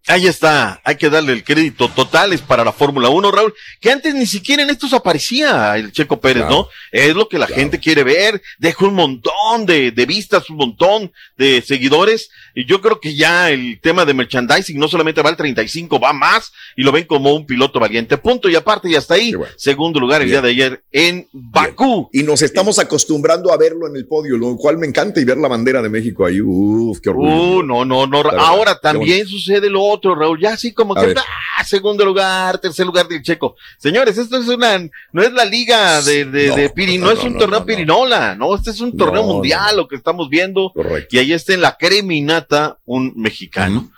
Ahí 0.06 0.28
está, 0.28 0.82
hay 0.84 0.97
que 0.97 1.10
darle 1.10 1.32
el 1.32 1.45
crédito 1.45 1.88
total, 1.88 2.34
es 2.34 2.41
para 2.41 2.66
la 2.66 2.74
Fórmula 2.74 3.08
1, 3.08 3.32
Raúl, 3.32 3.54
que 3.80 3.89
antes 3.89 4.14
ni 4.14 4.26
siquiera 4.26 4.62
en 4.62 4.70
estos 4.70 4.91
aparecía 4.91 5.78
el 5.78 5.93
Checo 5.93 6.20
Pérez, 6.20 6.45
¿no? 6.49 6.68
Es 6.91 7.16
lo 7.16 7.30
que 7.30 7.39
la 7.39 7.47
gente 7.47 7.80
quiere 7.80 8.04
ver, 8.04 8.41
deja 8.58 8.86
un 8.86 8.95
montón 8.95 9.66
de, 9.66 9.91
de 9.91 10.06
vistas, 10.06 10.49
un 10.49 10.58
montón 10.58 11.14
de 11.38 11.62
seguidores, 11.62 12.32
y 12.56 12.66
yo 12.66 12.82
creo 12.82 12.99
que 12.99 13.16
ya 13.16 13.49
el 13.49 13.80
tema 13.82 14.06
de 14.06 14.14
merchandising 14.14 14.78
no 14.78 14.88
solamente 14.88 15.22
va 15.22 15.30
al 15.30 15.38
35, 15.38 15.99
va 15.99 16.14
más, 16.14 16.51
y 16.76 16.84
lo 16.84 16.91
ven 16.91 17.06
como 17.06 17.34
un 17.34 17.45
piloto 17.45 17.80
valiente, 17.80 18.18
punto, 18.18 18.49
y 18.49 18.56
aparte, 18.56 18.89
y 18.89 18.95
hasta 18.95 19.16
ahí, 19.16 19.34
segundo 19.56 19.99
lugar 19.99 20.22
el 20.22 20.30
día 20.30 20.41
de 20.41 20.49
ayer 20.49 20.84
en 20.91 21.28
Bakú. 21.32 22.10
Y 22.14 22.24
nos 22.24 22.41
estamos 22.41 22.80
acostumbrando 22.80 23.51
a 23.51 23.58
verlo 23.58 23.88
en 23.88 23.95
el 23.95 24.06
podio, 24.06 24.38
lo 24.38 24.56
cual 24.56 24.78
me 24.78 24.88
encanta, 24.88 25.20
y 25.20 25.26
ver 25.26 25.38
la 25.38 25.47
bandera 25.47 25.82
de 25.82 25.89
México 25.89 26.26
ahí, 26.26 26.39
uff, 26.41 26.99
qué 26.99 27.10
orgullo. 27.10 27.58
Uh, 27.58 27.64
no, 27.64 27.86
no, 27.86 28.06
no, 28.06 28.22
ahora 28.38 28.80
también 28.80 29.28
sucede 29.28 29.70
lo 29.70 29.84
otro, 29.84 30.16
Raúl, 30.16 30.39
ya 30.39 30.54
así 30.54 30.74
como 30.74 30.93
que, 30.95 31.16
segundo 31.68 32.05
lugar, 32.05 32.59
tercer 32.59 32.86
lugar 32.86 33.07
del 33.07 33.22
Checo. 33.22 33.55
Señores, 33.78 34.18
esto 34.18 34.38
es 34.38 34.47
una, 34.47 34.78
no 35.11 35.22
es 35.22 35.32
la 35.32 35.45
liga 35.45 36.01
de, 36.01 36.26
de, 36.26 36.47
no, 36.47 36.55
de 36.55 36.70
Piri, 36.70 36.97
no, 36.97 37.11
es 37.11 37.24
un 37.24 37.38
torneo 37.38 37.66
Pirinola, 37.66 38.36
no, 38.36 38.55
este 38.55 38.72
es 38.72 38.80
un 38.82 38.95
torneo 38.95 39.24
mundial, 39.24 39.78
lo 39.78 39.88
que 39.88 39.95
estamos 39.95 40.30
viendo. 40.30 40.72
Y 41.09 41.18
ahí 41.18 41.34
está 41.34 41.53
en 41.53 41.61
la 41.61 41.78
creminata 41.78 42.78
un 42.86 43.14
mexicano. 43.16 43.91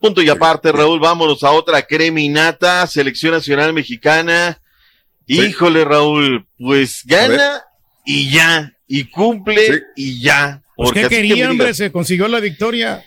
Punto 0.00 0.22
y 0.22 0.28
aparte, 0.28 0.70
Raúl, 0.70 1.00
vámonos 1.00 1.42
a 1.42 1.50
otra 1.50 1.82
creminata, 1.82 2.86
selección 2.86 3.32
nacional 3.32 3.72
mexicana. 3.72 4.60
Híjole, 5.26 5.84
Raúl, 5.84 6.46
pues 6.56 7.02
gana 7.04 7.64
y 8.04 8.30
ya, 8.30 8.72
y 8.86 9.04
cumple 9.04 9.82
y 9.96 10.20
ya. 10.22 10.62
Pues, 10.76 10.90
porque 10.90 11.02
¿Qué 11.02 11.08
quería, 11.08 11.50
hombre? 11.50 11.74
Se 11.74 11.90
consiguió 11.90 12.28
la 12.28 12.38
victoria. 12.38 13.04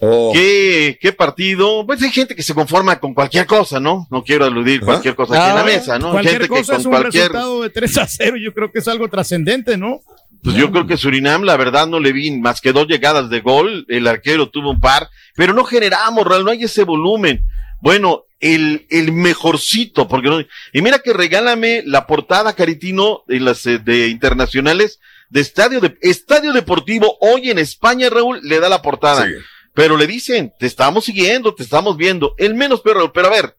Oh. 0.00 0.32
¿Qué, 0.34 0.98
¿Qué 1.00 1.12
partido? 1.12 1.86
Pues 1.86 2.02
hay 2.02 2.10
gente 2.10 2.34
que 2.34 2.42
se 2.42 2.54
conforma 2.54 2.98
con 2.98 3.14
cualquier 3.14 3.46
cosa, 3.46 3.80
¿no? 3.80 4.06
No 4.10 4.22
quiero 4.22 4.44
aludir 4.44 4.80
cualquier 4.80 5.14
cosa 5.14 5.34
aquí 5.34 5.50
en 5.50 5.54
la 5.54 5.60
ah, 5.60 5.64
mesa, 5.64 5.98
¿no? 5.98 6.10
Cualquier 6.10 6.42
gente 6.42 6.48
cosa 6.48 6.76
es 6.76 6.84
un 6.84 7.02
resultado 7.02 7.62
de 7.62 7.70
3 7.70 7.98
a 7.98 8.06
0, 8.06 8.36
yo 8.36 8.52
creo 8.52 8.70
que 8.70 8.80
es 8.80 8.88
algo 8.88 9.08
trascendente, 9.08 9.76
¿no? 9.76 10.00
Pues 10.42 10.56
yo 10.56 10.70
creo 10.70 10.86
que 10.86 10.98
Surinam, 10.98 11.42
la 11.42 11.56
verdad, 11.56 11.86
no 11.86 11.98
le 11.98 12.12
vi 12.12 12.30
más 12.32 12.60
que 12.60 12.72
dos 12.72 12.86
llegadas 12.86 13.30
de 13.30 13.40
gol. 13.40 13.86
El 13.88 14.06
arquero 14.06 14.50
tuvo 14.50 14.72
un 14.72 14.80
par, 14.80 15.08
pero 15.34 15.54
no 15.54 15.64
generamos, 15.64 16.26
no 16.26 16.50
hay 16.50 16.64
ese 16.64 16.84
volumen. 16.84 17.46
Bueno, 17.80 18.24
el, 18.40 18.86
el 18.90 19.12
mejorcito, 19.12 20.06
porque 20.06 20.28
no. 20.28 20.40
Y 20.74 20.82
mira 20.82 20.98
que 20.98 21.14
regálame 21.14 21.82
la 21.86 22.06
portada, 22.06 22.52
Caritino, 22.52 23.22
de 23.26 23.40
las 23.40 23.64
eh, 23.64 23.78
de 23.78 24.08
internacionales 24.08 25.00
de 25.30 25.40
Estadio, 25.40 25.80
de, 25.80 25.96
Estadio 26.02 26.52
Deportivo 26.52 27.16
hoy 27.20 27.50
en 27.50 27.58
España, 27.58 28.10
Raúl, 28.10 28.40
le 28.42 28.60
da 28.60 28.68
la 28.68 28.82
portada. 28.82 29.26
Pero 29.74 29.96
le 29.96 30.06
dicen, 30.06 30.52
te 30.58 30.66
estamos 30.66 31.04
siguiendo, 31.04 31.54
te 31.54 31.64
estamos 31.64 31.96
viendo. 31.96 32.34
El 32.38 32.54
menos 32.54 32.80
peor, 32.80 33.12
pero 33.12 33.26
a 33.26 33.30
ver, 33.30 33.56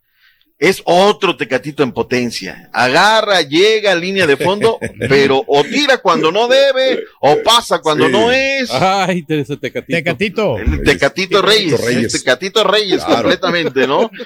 es 0.57 0.81
otro 0.85 1.35
tecatito 1.35 1.83
en 1.83 1.91
potencia. 1.91 2.69
Agarra, 2.71 3.41
llega 3.41 3.91
a 3.91 3.95
línea 3.95 4.25
de 4.25 4.37
fondo, 4.37 4.79
pero 5.09 5.43
o 5.45 5.63
tira 5.63 5.97
cuando 5.97 6.31
no 6.31 6.47
debe, 6.47 7.03
o 7.19 7.43
pasa 7.43 7.79
cuando 7.81 8.07
no 8.07 8.31
es. 8.31 8.71
Ay, 8.71 9.25
ese 9.27 9.57
tecatito. 9.57 9.97
Tecatito. 9.97 10.57
El 10.57 10.83
tecatito 10.83 11.41
Reyes. 11.41 11.81
Reyes. 11.81 12.13
tecatito 12.13 12.63
Reyes, 12.63 13.03
completamente, 13.03 13.85
¿no? 13.87 14.09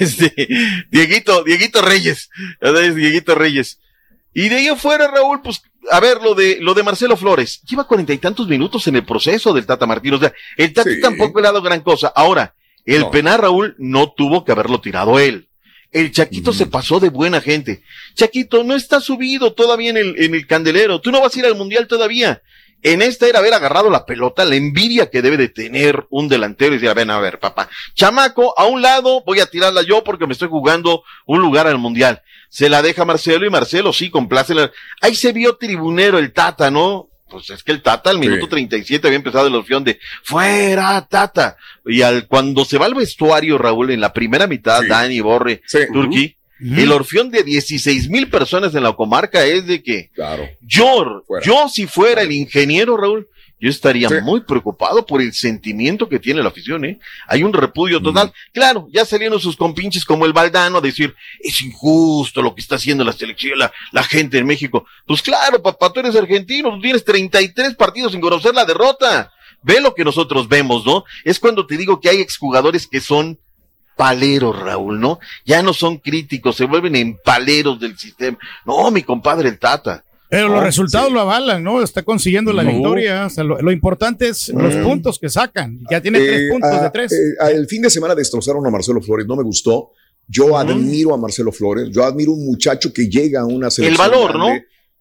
Este, 0.00 0.48
Dieguito, 0.90 1.44
Dieguito 1.44 1.82
Reyes. 1.82 2.30
Dieguito 2.60 3.36
Reyes. 3.36 3.78
Y 4.34 4.48
de 4.48 4.56
ahí 4.56 4.68
afuera, 4.68 5.08
Raúl, 5.08 5.40
pues 5.42 5.62
a 5.90 6.00
ver, 6.00 6.20
lo 6.22 6.34
de, 6.34 6.58
lo 6.60 6.74
de 6.74 6.82
Marcelo 6.82 7.16
Flores, 7.16 7.62
lleva 7.62 7.86
cuarenta 7.86 8.12
y 8.12 8.18
tantos 8.18 8.46
minutos 8.48 8.86
en 8.88 8.96
el 8.96 9.04
proceso 9.04 9.52
del 9.52 9.66
Tata 9.66 9.86
Martín. 9.86 10.14
O 10.14 10.18
sea, 10.18 10.32
el 10.56 10.72
Tata 10.72 10.90
tampoco 11.00 11.40
le 11.40 11.48
ha 11.48 11.52
dado 11.52 11.62
gran 11.62 11.80
cosa. 11.80 12.12
Ahora, 12.14 12.54
el 12.84 13.08
penal 13.10 13.38
Raúl 13.38 13.74
no 13.78 14.12
tuvo 14.12 14.44
que 14.44 14.52
haberlo 14.52 14.80
tirado 14.80 15.18
él. 15.18 15.48
El 15.90 16.12
Chaquito 16.12 16.52
se 16.52 16.66
pasó 16.66 17.00
de 17.00 17.08
buena 17.08 17.40
gente. 17.40 17.82
Chaquito, 18.14 18.62
no 18.62 18.74
está 18.74 19.00
subido 19.00 19.54
todavía 19.54 19.90
en 19.90 19.96
el, 19.96 20.22
en 20.22 20.34
el 20.34 20.46
candelero. 20.46 21.00
Tú 21.00 21.10
no 21.10 21.22
vas 21.22 21.34
a 21.34 21.38
ir 21.38 21.46
al 21.46 21.54
mundial 21.54 21.86
todavía. 21.86 22.42
En 22.82 23.02
esta 23.02 23.26
era 23.26 23.40
haber 23.40 23.54
agarrado 23.54 23.90
la 23.90 24.06
pelota, 24.06 24.44
la 24.44 24.54
envidia 24.54 25.10
que 25.10 25.22
debe 25.22 25.36
de 25.36 25.48
tener 25.48 26.06
un 26.10 26.28
delantero 26.28 26.74
y 26.74 26.78
decir, 26.78 26.94
ven 26.94 27.10
a 27.10 27.18
ver, 27.18 27.40
papá, 27.40 27.68
chamaco, 27.94 28.54
a 28.56 28.66
un 28.66 28.82
lado 28.82 29.24
voy 29.26 29.40
a 29.40 29.46
tirarla 29.46 29.82
yo 29.82 30.04
porque 30.04 30.28
me 30.28 30.32
estoy 30.32 30.48
jugando 30.48 31.02
un 31.26 31.40
lugar 31.40 31.66
al 31.66 31.78
mundial. 31.78 32.22
Se 32.48 32.68
la 32.68 32.82
deja 32.82 33.04
Marcelo 33.04 33.46
y 33.46 33.50
Marcelo 33.50 33.92
sí, 33.92 34.10
complace. 34.10 34.54
Ahí 35.00 35.14
se 35.14 35.32
vio 35.32 35.56
tribunero 35.56 36.18
el 36.18 36.32
Tata, 36.32 36.70
¿no? 36.70 37.08
Pues 37.30 37.50
es 37.50 37.62
que 37.62 37.72
el 37.72 37.82
Tata 37.82 38.10
al 38.10 38.18
minuto 38.18 38.48
37 38.48 39.06
había 39.06 39.16
empezado 39.16 39.50
la 39.50 39.58
opción 39.58 39.84
de 39.84 39.98
fuera 40.22 41.06
Tata. 41.06 41.56
Y 41.84 42.02
al, 42.02 42.26
cuando 42.26 42.64
se 42.64 42.78
va 42.78 42.86
al 42.86 42.94
vestuario, 42.94 43.58
Raúl, 43.58 43.90
en 43.90 44.00
la 44.00 44.12
primera 44.12 44.46
mitad, 44.46 44.82
Dani, 44.88 45.20
Borre, 45.20 45.62
Turquí, 45.92 46.36
el 46.60 46.90
orfión 46.90 47.30
de 47.30 47.44
16 47.44 48.08
mil 48.08 48.30
personas 48.30 48.74
en 48.74 48.82
la 48.82 48.94
comarca 48.94 49.44
es 49.44 49.66
de 49.66 49.82
que 49.82 50.10
claro. 50.14 50.48
yo, 50.60 51.24
yo 51.44 51.68
si 51.68 51.86
fuera 51.86 52.22
el 52.22 52.32
ingeniero, 52.32 52.96
Raúl, 52.96 53.28
yo 53.60 53.68
estaría 53.68 54.08
muy 54.22 54.40
preocupado 54.40 55.04
por 55.04 55.20
el 55.20 55.32
sentimiento 55.32 56.08
que 56.08 56.20
tiene 56.20 56.42
la 56.42 56.48
afición, 56.48 56.84
¿eh? 56.84 57.00
Hay 57.26 57.42
un 57.42 57.52
repudio 57.52 58.00
total. 58.00 58.32
Claro, 58.52 58.88
ya 58.92 59.04
salieron 59.04 59.40
sus 59.40 59.56
compinches 59.56 60.04
como 60.04 60.26
el 60.26 60.32
Baldano 60.32 60.78
a 60.78 60.80
decir, 60.80 61.14
es 61.40 61.60
injusto 61.62 62.40
lo 62.40 62.54
que 62.54 62.60
está 62.60 62.76
haciendo 62.76 63.04
la 63.04 63.12
selección, 63.12 63.58
la, 63.58 63.72
la 63.92 64.04
gente 64.04 64.38
en 64.38 64.46
México. 64.46 64.86
Pues 65.06 65.22
claro, 65.22 65.60
papá, 65.60 65.92
tú 65.92 66.00
eres 66.00 66.14
argentino, 66.14 66.70
tú 66.70 66.80
tienes 66.80 67.04
33 67.04 67.74
partidos 67.74 68.12
sin 68.12 68.20
conocer 68.20 68.54
la 68.54 68.64
derrota. 68.64 69.32
Ve 69.62 69.80
lo 69.80 69.92
que 69.92 70.04
nosotros 70.04 70.48
vemos, 70.48 70.86
¿no? 70.86 71.04
Es 71.24 71.40
cuando 71.40 71.66
te 71.66 71.76
digo 71.76 72.00
que 72.00 72.10
hay 72.10 72.20
exjugadores 72.20 72.86
que 72.86 73.00
son 73.00 73.40
paleros, 73.96 74.56
Raúl, 74.56 75.00
¿no? 75.00 75.18
Ya 75.44 75.64
no 75.64 75.74
son 75.74 75.96
críticos, 75.98 76.54
se 76.54 76.66
vuelven 76.66 76.94
en 76.94 77.18
paleros 77.18 77.80
del 77.80 77.98
sistema. 77.98 78.38
No, 78.64 78.90
mi 78.92 79.02
compadre 79.02 79.48
el 79.48 79.58
Tata. 79.58 80.04
Pero 80.30 80.48
los 80.48 80.62
resultados 80.62 81.10
lo 81.10 81.20
avalan, 81.20 81.62
¿no? 81.64 81.82
Está 81.82 82.02
consiguiendo 82.02 82.52
la 82.52 82.62
victoria. 82.62 83.26
O 83.26 83.30
sea, 83.30 83.44
lo, 83.44 83.72
importante 83.72 84.28
es 84.28 84.48
los 84.50 84.74
mm. 84.74 84.82
puntos 84.82 85.18
que 85.18 85.28
sacan. 85.28 85.80
Ya 85.90 86.00
tiene 86.00 86.18
tres 86.18 86.40
eh, 86.40 86.48
puntos 86.50 86.82
de 86.82 86.90
tres. 86.90 87.12
Eh, 87.12 87.34
el 87.52 87.66
fin 87.66 87.82
de 87.82 87.90
semana 87.90 88.14
destrozaron 88.14 88.66
a 88.66 88.70
Marcelo 88.70 89.00
Flores, 89.00 89.26
no 89.26 89.36
me 89.36 89.42
gustó. 89.42 89.92
Yo 90.26 90.58
admiro 90.58 91.14
a 91.14 91.16
Marcelo 91.16 91.50
Flores. 91.50 91.88
Yo 91.90 92.04
admiro 92.04 92.32
un 92.32 92.44
muchacho 92.44 92.92
que 92.92 93.08
llega 93.08 93.40
a 93.40 93.46
una 93.46 93.70
selección. 93.70 94.04
El 94.04 94.10
valor, 94.10 94.36
¿no? 94.36 94.48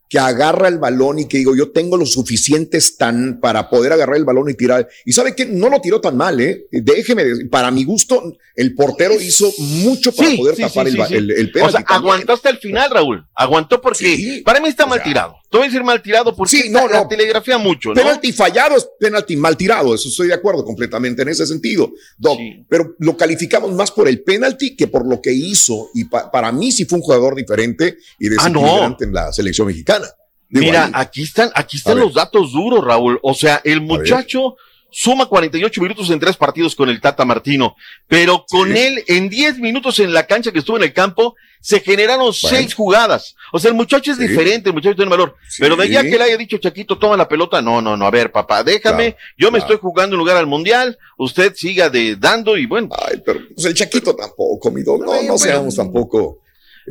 Que 0.09 0.19
agarra 0.19 0.67
el 0.67 0.77
balón 0.77 1.19
y 1.19 1.25
que 1.25 1.37
digo, 1.37 1.55
yo 1.55 1.71
tengo 1.71 1.97
los 1.97 2.13
suficientes 2.13 2.97
tan 2.97 3.39
para 3.41 3.69
poder 3.69 3.91
agarrar 3.91 4.15
el 4.15 4.25
balón 4.25 4.49
y 4.49 4.53
tirar. 4.53 4.87
Y 5.05 5.11
sabe 5.11 5.35
que 5.35 5.45
no 5.45 5.69
lo 5.69 5.81
tiró 5.81 5.99
tan 5.99 6.15
mal, 6.15 6.39
¿eh? 6.39 6.65
Déjeme, 6.71 7.23
para 7.51 7.71
mi 7.71 7.83
gusto, 7.83 8.37
el 8.55 8.73
portero 8.73 9.15
hizo 9.19 9.51
mucho 9.57 10.13
para 10.13 10.35
poder 10.35 10.55
tapar 10.55 10.87
el, 10.87 10.99
el, 11.11 11.31
el 11.31 11.51
O 11.61 11.69
sea, 11.69 11.83
aguantó 11.87 12.33
hasta 12.33 12.49
el 12.49 12.57
final, 12.57 12.89
Raúl. 12.89 13.25
Aguantó 13.35 13.81
porque 13.81 14.41
para 14.45 14.59
mí 14.61 14.69
está 14.69 14.85
mal 14.85 15.03
tirado. 15.03 15.35
Te 15.57 15.59
voy 15.59 15.65
a 15.65 15.69
decir 15.69 15.83
mal 15.83 16.01
tirado 16.01 16.35
porque 16.35 16.57
sí, 16.57 16.69
no, 16.69 16.87
no. 16.87 17.07
telegrafía 17.07 17.57
mucho, 17.57 17.89
¿no? 17.89 17.95
Penalti 17.95 18.31
fallado 18.31 18.75
es 18.75 18.87
penalti 18.99 19.35
mal 19.35 19.57
tirado, 19.57 19.95
eso 19.95 20.07
estoy 20.07 20.27
de 20.27 20.35
acuerdo 20.35 20.63
completamente 20.63 21.23
en 21.23 21.29
ese 21.29 21.47
sentido, 21.47 21.91
Doc, 22.17 22.39
pero 22.69 22.95
lo 22.99 23.17
calificamos 23.17 23.73
más 23.73 23.91
por 23.91 24.07
el 24.07 24.21
penalti 24.21 24.75
que 24.75 24.87
por 24.87 25.07
lo 25.07 25.19
que 25.19 25.33
hizo 25.33 25.89
y 25.95 26.05
para 26.05 26.51
mí 26.51 26.71
sí 26.71 26.85
fue 26.85 26.99
un 26.99 27.03
jugador 27.03 27.35
diferente 27.35 27.97
y 28.19 28.27
ah, 28.27 28.29
desequilibrante 28.29 29.05
en 29.05 29.13
la 29.13 29.33
selección 29.33 29.67
mexicana. 29.67 30.07
Mira, 30.49 30.91
aquí 30.93 31.23
están, 31.23 31.49
aquí 31.55 31.77
están 31.77 31.99
los 31.99 32.13
datos 32.13 32.53
duros, 32.53 32.83
Raúl. 32.83 33.19
O 33.21 33.33
sea, 33.33 33.59
el 33.65 33.81
muchacho 33.81 34.55
suma 34.89 35.25
48 35.25 35.81
minutos 35.81 36.09
en 36.09 36.19
tres 36.19 36.37
partidos 36.37 36.75
con 36.75 36.89
el 36.89 37.01
Tata 37.01 37.25
Martino, 37.25 37.75
pero 38.07 38.45
con 38.49 38.75
él 38.75 39.03
en 39.07 39.29
10 39.29 39.59
minutos 39.59 39.99
en 39.99 40.13
la 40.13 40.25
cancha 40.25 40.51
que 40.51 40.59
estuvo 40.59 40.77
en 40.77 40.83
el 40.83 40.93
campo, 40.93 41.35
se 41.59 41.79
generaron 41.79 42.33
seis 42.33 42.73
jugadas. 42.73 43.35
O 43.51 43.59
sea, 43.59 43.69
el 43.69 43.75
muchacho 43.75 44.11
es 44.11 44.17
diferente, 44.17 44.69
el 44.69 44.75
muchacho 44.75 44.95
tiene 44.95 45.09
valor. 45.09 45.35
Pero 45.59 45.75
de 45.75 45.83
allá 45.83 46.03
que 46.03 46.17
le 46.17 46.23
haya 46.23 46.37
dicho 46.37 46.57
Chaquito, 46.57 46.97
toma 46.97 47.17
la 47.17 47.27
pelota, 47.27 47.61
no, 47.61 47.81
no, 47.81 47.97
no, 47.97 48.05
a 48.05 48.11
ver, 48.11 48.31
papá, 48.31 48.63
déjame, 48.63 49.17
yo 49.37 49.51
me 49.51 49.59
estoy 49.59 49.77
jugando 49.77 50.15
en 50.15 50.19
lugar 50.19 50.37
al 50.37 50.47
Mundial, 50.47 50.97
usted 51.17 51.53
siga 51.55 51.89
de 51.89 52.15
dando 52.15 52.57
y 52.57 52.65
bueno. 52.65 52.89
Ay, 53.05 53.21
pero 53.25 53.41
pues 53.53 53.65
el 53.65 53.73
Chaquito 53.73 54.15
tampoco, 54.15 54.71
mi 54.71 54.81
no, 54.83 54.97
no 54.97 55.37
seamos 55.37 55.75
tampoco 55.75 56.39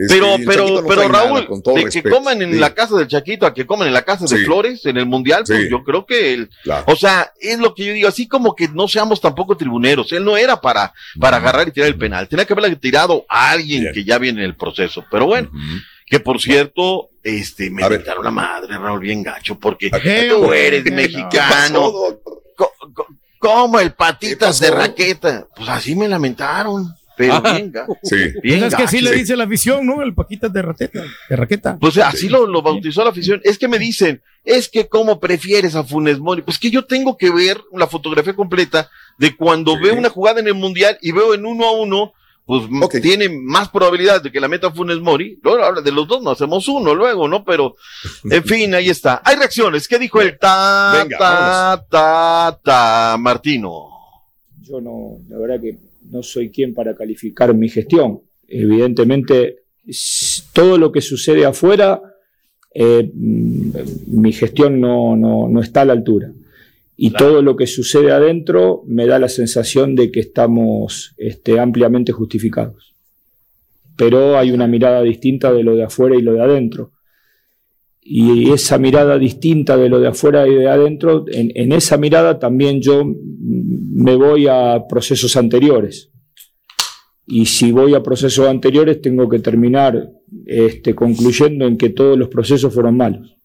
pero, 0.09 0.37
pero, 0.47 0.85
pero 0.87 1.09
Raúl, 1.09 1.49
de 1.75 1.85
que 1.91 2.03
coman 2.03 2.43
en 2.43 2.61
la 2.61 2.75
casa 2.75 2.97
del 2.97 3.09
Chaquito 3.09 3.47
a 3.47 3.55
que 3.55 3.65
coman 3.65 3.89
en 3.89 3.95
la 3.95 4.03
casa 4.03 4.27
de 4.27 4.45
Flores 4.45 4.85
en 4.85 4.99
el 4.99 5.07
Mundial, 5.07 5.45
pues 5.47 5.71
yo 5.71 5.83
creo 5.85 6.05
que 6.05 6.35
él, 6.35 6.51
o 6.87 6.97
sea, 6.97 7.33
es 7.41 7.59
lo 7.59 7.75
que 7.75 7.87
yo 7.87 7.93
digo, 7.95 8.09
así 8.09 8.29
como 8.29 8.55
que 8.55 8.69
no 8.69 8.89
seamos 8.89 9.21
tampoco 9.21 9.57
tribuneros, 9.57 10.13
él 10.13 10.25
no 10.25 10.37
era 10.37 10.61
para, 10.61 10.93
para 11.19 11.39
agarrar 11.39 11.69
y 11.69 11.71
tirar 11.71 11.89
el 11.89 11.97
penal, 11.97 12.29
tenía 12.29 12.45
que 12.45 12.53
haberle 12.53 12.77
tirado 12.77 13.25
a 13.29 13.51
alguien 13.51 13.91
que 13.95 14.05
ya 14.05 14.19
viene 14.19 14.41
en 14.41 14.47
el 14.47 14.57
proceso, 14.57 15.05
pero 15.11 15.27
bueno. 15.27 15.51
Que 16.09 16.21
por 16.21 16.41
cierto, 16.41 17.11
este, 17.21 17.69
me 17.69 17.83
invitaron 17.83 18.23
la 18.23 18.31
madre, 18.31 18.79
Raúl, 18.79 19.01
bien 19.01 19.25
gacho, 19.25 19.59
porque 19.59 19.91
tú 19.91 20.53
eres 20.53 20.85
mexicano. 20.85 21.93
¿Cómo 23.39 23.81
el 23.81 23.93
patitas 23.93 24.61
de 24.61 24.71
raqueta? 24.71 25.47
Pues 25.55 25.69
así 25.69 25.97
me 25.97 26.07
lamentaron. 26.07 26.95
Pero 27.17 27.41
venga. 27.41 27.87
Sí. 28.03 28.17
Bien 28.43 28.61
pues 28.61 28.73
es 28.73 28.75
que 28.75 28.83
así 28.83 29.01
le 29.01 29.13
dice 29.13 29.37
la 29.37 29.45
afición, 29.45 29.87
¿no? 29.87 30.03
El 30.03 30.15
Paquitas 30.15 30.53
de, 30.53 30.63
rateta, 30.63 31.03
de 31.29 31.37
raqueta. 31.37 31.79
Pues 31.79 31.97
así 31.99 32.29
lo, 32.29 32.47
lo, 32.47 32.63
bautizó 32.63 33.03
la 33.03 33.11
afición. 33.11 33.41
Es 33.43 33.59
que 33.59 33.69
me 33.69 33.79
dicen, 33.79 34.23
es 34.45 34.69
que 34.69 34.89
cómo 34.89 35.19
prefieres 35.19 35.75
a 35.75 35.85
Funes 35.85 36.19
Mori. 36.19 36.43
Pues 36.43 36.59
que 36.59 36.71
yo 36.71 36.85
tengo 36.85 37.17
que 37.17 37.31
ver 37.31 37.59
la 37.73 37.87
fotografía 37.87 38.35
completa 38.35 38.91
de 39.19 39.35
cuando 39.35 39.81
veo 39.81 39.95
una 39.95 40.11
jugada 40.11 40.41
en 40.41 40.49
el 40.49 40.55
Mundial 40.55 40.99
y 41.01 41.13
veo 41.13 41.35
en 41.35 41.47
uno 41.47 41.67
a 41.67 41.73
uno, 41.73 42.13
pues 42.47 42.63
tiene 43.03 43.29
más 43.29 43.71
probabilidad 43.71 44.23
de 44.23 44.31
que 44.31 44.41
la 44.41 44.49
meta 44.49 44.71
Funes 44.71 45.01
Mori. 45.01 45.41
Luego, 45.43 45.65
ahora 45.65 45.81
de 45.81 45.91
los 45.91 46.07
dos 46.07 46.23
no 46.23 46.31
hacemos 46.31 46.69
uno 46.69 46.95
luego, 46.95 47.27
¿no? 47.27 47.45
Pero, 47.45 47.75
en 48.31 48.45
fin, 48.45 48.75
ahí 48.75 48.89
está. 48.89 49.21
Hay 49.25 49.37
reacciones. 49.37 49.89
¿Qué 49.89 49.99
dijo 49.99 50.21
el 50.21 50.39
ta, 50.39 51.07
ta, 51.19 51.85
ta, 51.91 52.61
ta, 52.63 53.17
Martino? 53.19 53.89
Yo 54.63 54.81
no, 54.81 55.19
la 55.29 55.39
verdad 55.39 55.61
que 55.61 55.77
no 56.11 56.23
soy 56.23 56.51
quien 56.51 56.75
para 56.75 56.95
calificar 56.95 57.55
mi 57.55 57.69
gestión. 57.69 58.21
Evidentemente, 58.49 59.65
todo 60.53 60.79
lo 60.79 60.93
que 60.93 61.01
sucede 61.01 61.45
afuera, 61.45 62.01
eh, 62.75 63.11
mm, 63.13 63.71
mi 64.09 64.33
gestión 64.33 64.81
no, 64.81 65.61
está 65.61 65.83
a 65.83 65.85
la 65.87 65.93
altura. 65.93 66.33
Y 66.99 67.11
todo 67.11 67.43
lo 67.43 67.57
que 67.57 67.67
sucede 67.67 68.11
adentro 68.11 68.83
me 68.87 69.07
da 69.07 69.19
la 69.19 69.29
sensación 69.29 69.95
de 69.95 70.11
que 70.11 70.21
estamos 70.21 71.13
este, 71.19 71.61
ampliamente 71.61 72.13
justificados. 72.13 72.95
Pero 73.97 74.39
hay 74.39 74.51
una 74.51 74.67
mirada 74.67 75.03
distinta 75.03 75.53
de 75.53 75.63
lo 75.63 75.77
de 75.77 75.85
afuera 75.85 76.17
y 76.17 76.23
lo 76.23 76.33
de 76.33 76.43
adentro. 76.43 76.93
Y 78.09 78.53
esa 78.53 78.79
mirada 78.79 79.19
distinta 79.19 79.77
de 79.77 79.89
lo 79.89 79.99
de 79.99 80.09
afuera 80.09 80.47
y 80.47 80.55
de 80.55 80.69
adentro, 80.69 81.25
en 81.29 81.73
esa 81.73 81.97
mirada 81.97 82.39
también 82.39 82.81
yo 82.81 83.03
me 83.05 84.15
voy 84.15 84.47
a 84.47 84.85
procesos 84.89 85.37
anteriores. 85.37 86.11
Y 87.27 87.47
si 87.47 87.73
voy 87.73 87.95
a 87.95 88.03
procesos 88.03 88.47
anteriores, 88.47 89.01
tengo 89.01 89.29
que 89.29 89.41
terminar 89.41 90.11
este, 90.47 90.95
concluyendo 90.95 91.67
en 91.67 91.77
que 91.77 91.91
todos 91.91 92.17
los 92.17 92.29
procesos 92.29 92.73
fueron 92.73 92.97
malos. 92.97 93.36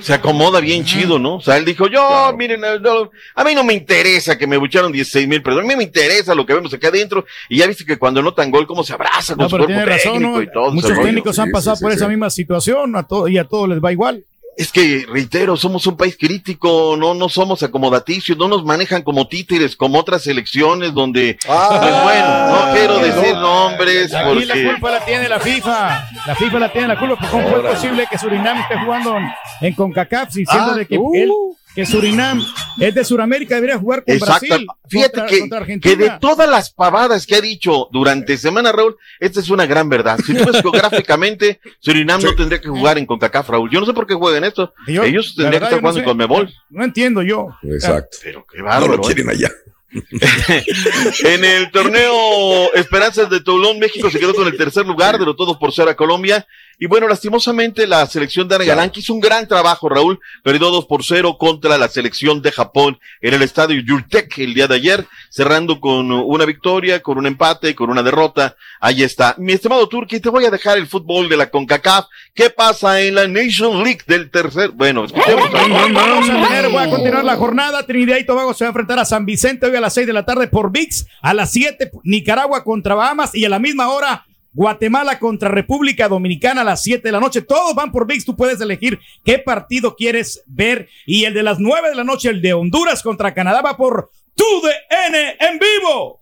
Se 0.00 0.14
acomoda 0.14 0.60
bien 0.60 0.84
chido, 0.84 1.18
¿no? 1.18 1.36
O 1.36 1.40
sea, 1.40 1.56
él 1.56 1.64
dijo, 1.64 1.88
yo, 1.88 2.32
miren, 2.36 2.62
a 2.64 3.44
mí 3.44 3.54
no 3.54 3.64
me 3.64 3.74
interesa 3.74 4.36
que 4.38 4.46
me 4.46 4.56
bucharon 4.56 4.92
16 4.92 5.26
mil 5.28 5.42
pero 5.42 5.60
a 5.60 5.62
mí 5.62 5.76
me 5.76 5.82
interesa 5.82 6.34
lo 6.34 6.46
que 6.46 6.54
vemos 6.54 6.72
acá 6.72 6.88
adentro. 6.88 7.24
Y 7.48 7.58
ya 7.58 7.66
viste 7.66 7.84
que 7.84 7.98
cuando 7.98 8.22
notan 8.22 8.50
gol, 8.50 8.66
cómo 8.66 8.84
se 8.84 8.92
abraza 8.92 9.34
con 9.34 9.48
su 9.48 9.56
cuerpo 9.56 9.74
técnico 9.84 10.42
y 10.42 10.50
todo. 10.50 10.72
Muchos 10.72 11.00
técnicos 11.00 11.38
han 11.38 11.50
pasado 11.50 11.76
por 11.80 11.92
esa 11.92 12.08
misma 12.08 12.30
situación 12.30 12.96
a 12.96 13.02
todo, 13.06 13.28
y 13.28 13.38
a 13.38 13.44
todos 13.44 13.68
les 13.68 13.82
va 13.82 13.92
igual. 13.92 14.24
Es 14.58 14.72
que, 14.72 15.06
reitero, 15.08 15.56
somos 15.56 15.86
un 15.86 15.96
país 15.96 16.16
crítico, 16.18 16.96
no, 16.98 17.14
no 17.14 17.28
somos 17.28 17.62
acomodaticios, 17.62 18.36
no 18.36 18.48
nos 18.48 18.64
manejan 18.64 19.02
como 19.02 19.28
títeres, 19.28 19.76
como 19.76 20.00
otras 20.00 20.26
elecciones 20.26 20.92
donde, 20.92 21.38
ah, 21.48 21.78
pues 21.80 22.02
bueno, 22.02 22.48
no 22.50 22.74
quiero 22.74 22.98
decir 22.98 23.34
nombres. 23.36 24.12
Aquí 24.12 24.44
la 24.46 24.54
culpa 24.54 24.90
la 24.90 25.04
tiene 25.04 25.28
la 25.28 25.38
FIFA, 25.38 26.08
la 26.26 26.34
FIFA 26.34 26.58
la 26.58 26.72
tiene 26.72 26.88
la 26.88 26.98
culpa, 26.98 27.28
¿cómo 27.30 27.48
fue 27.48 27.62
posible 27.62 28.08
que 28.10 28.18
Surinam 28.18 28.58
esté 28.58 28.76
jugando 28.80 29.16
en 29.60 29.74
CONCACAF 29.74 30.34
diciendo 30.34 30.72
ah, 30.72 30.76
de 30.76 30.86
que 30.88 30.96
él 30.96 31.30
uh 31.30 31.56
que 31.78 31.86
Surinam 31.86 32.44
es 32.80 32.92
de 32.92 33.04
Sudamérica, 33.04 33.54
debería 33.54 33.78
jugar 33.78 34.02
con 34.02 34.18
Brasil. 34.18 34.66
Fíjate 34.88 35.22
que, 35.28 35.78
que, 35.78 35.94
de 35.94 36.10
todas 36.20 36.50
las 36.50 36.72
pavadas 36.72 37.24
que 37.24 37.36
ha 37.36 37.40
dicho 37.40 37.88
durante 37.92 38.36
semana, 38.36 38.72
Raúl, 38.72 38.96
esta 39.20 39.38
es 39.38 39.48
una 39.48 39.64
gran 39.64 39.88
verdad. 39.88 40.18
Si 40.26 40.34
tú 40.34 40.44
ves 40.44 40.60
geográficamente, 40.62 41.60
Surinam 41.78 42.20
no 42.20 42.34
tendría 42.34 42.60
que 42.60 42.68
jugar 42.68 42.98
en 42.98 43.06
CONCACAF, 43.06 43.50
Raúl. 43.50 43.70
Yo 43.70 43.78
no 43.78 43.86
sé 43.86 43.92
por 43.92 44.08
qué 44.08 44.14
juegan 44.14 44.42
esto. 44.42 44.74
Ellos 44.88 45.36
tendrían 45.36 45.60
que 45.60 45.66
estar 45.66 45.78
jugando 45.78 46.00
en 46.00 46.04
Conmebol. 46.04 46.52
No, 46.68 46.82
entiendo 46.82 47.22
yo. 47.22 47.56
Exacto. 47.62 48.18
Pero 48.24 48.44
qué 48.52 48.60
bárbaro. 48.60 48.88
No 48.88 48.96
lo 48.96 49.02
quieren 49.02 49.28
¿eh? 49.28 49.34
allá. 49.34 49.52
en 51.24 51.44
el 51.44 51.70
torneo 51.70 52.72
Esperanzas 52.74 53.30
de 53.30 53.40
Toulon, 53.40 53.78
México 53.78 54.10
se 54.10 54.18
quedó 54.18 54.34
con 54.34 54.46
el 54.46 54.56
tercer 54.56 54.84
lugar 54.86 55.18
de 55.18 55.24
lo 55.24 55.34
todo 55.34 55.58
por 55.58 55.72
ser 55.72 55.88
a 55.88 55.96
Colombia 55.96 56.46
y 56.80 56.86
bueno, 56.86 57.08
lastimosamente 57.08 57.88
la 57.88 58.06
selección 58.06 58.46
de 58.46 58.70
Ana 58.70 58.90
hizo 58.94 59.12
un 59.12 59.18
gran 59.18 59.48
trabajo, 59.48 59.88
Raúl, 59.88 60.20
perdió 60.44 60.70
2 60.70 60.86
por 60.86 61.02
0 61.02 61.36
contra 61.36 61.76
la 61.76 61.88
selección 61.88 62.40
de 62.40 62.52
Japón 62.52 63.00
en 63.20 63.34
el 63.34 63.42
estadio 63.42 63.80
Yurtek 63.80 64.38
el 64.38 64.54
día 64.54 64.68
de 64.68 64.76
ayer, 64.76 65.04
cerrando 65.28 65.80
con 65.80 66.12
una 66.12 66.44
victoria, 66.44 67.02
con 67.02 67.18
un 67.18 67.26
empate, 67.26 67.74
con 67.74 67.90
una 67.90 68.04
derrota. 68.04 68.54
Ahí 68.78 69.02
está. 69.02 69.34
Mi 69.38 69.54
estimado 69.54 69.88
Turki, 69.88 70.20
te 70.20 70.28
voy 70.28 70.44
a 70.44 70.52
dejar 70.52 70.78
el 70.78 70.86
fútbol 70.86 71.28
de 71.28 71.36
la 71.36 71.50
CONCACAF. 71.50 72.06
¿Qué 72.32 72.50
pasa 72.50 73.00
en 73.00 73.16
la 73.16 73.26
Nation 73.26 73.82
League 73.82 74.02
del 74.06 74.30
tercer? 74.30 74.70
Bueno, 74.70 75.04
escuchemos. 75.04 75.50
Vamos 75.50 76.30
a 76.30 76.48
tener, 76.48 76.68
voy 76.68 76.84
a 76.84 76.90
continuar 76.90 77.24
la 77.24 77.34
jornada. 77.34 77.84
Trinidad 77.84 78.18
y 78.18 78.24
Tobago 78.24 78.54
se 78.54 78.62
va 78.62 78.68
a 78.68 78.70
enfrentar 78.70 79.00
a 79.00 79.04
San 79.04 79.26
Vicente 79.26 79.66
hoy 79.66 79.74
a 79.78 79.80
las 79.80 79.94
6 79.94 80.06
de 80.06 80.12
la 80.12 80.24
tarde 80.24 80.48
por 80.48 80.70
VIX, 80.70 81.06
a 81.22 81.34
las 81.34 81.50
7 81.52 81.90
Nicaragua 82.04 82.64
contra 82.64 82.94
Bahamas 82.94 83.34
y 83.34 83.44
a 83.44 83.48
la 83.48 83.58
misma 83.58 83.88
hora 83.88 84.26
Guatemala 84.52 85.18
contra 85.18 85.48
República 85.48 86.08
Dominicana 86.08 86.62
a 86.62 86.64
las 86.64 86.82
7 86.82 87.06
de 87.06 87.12
la 87.12 87.20
noche. 87.20 87.42
Todos 87.42 87.74
van 87.74 87.92
por 87.92 88.06
VIX. 88.06 88.24
Tú 88.24 88.36
puedes 88.36 88.60
elegir 88.60 88.98
qué 89.24 89.38
partido 89.38 89.94
quieres 89.94 90.42
ver. 90.46 90.88
Y 91.06 91.24
el 91.24 91.34
de 91.34 91.42
las 91.42 91.60
9 91.60 91.90
de 91.90 91.94
la 91.94 92.04
noche, 92.04 92.30
el 92.30 92.42
de 92.42 92.54
Honduras 92.54 93.02
contra 93.02 93.34
Canadá, 93.34 93.62
va 93.62 93.76
por 93.76 94.10
TUDN 94.34 95.14
en 95.38 95.58
vivo. 95.58 96.20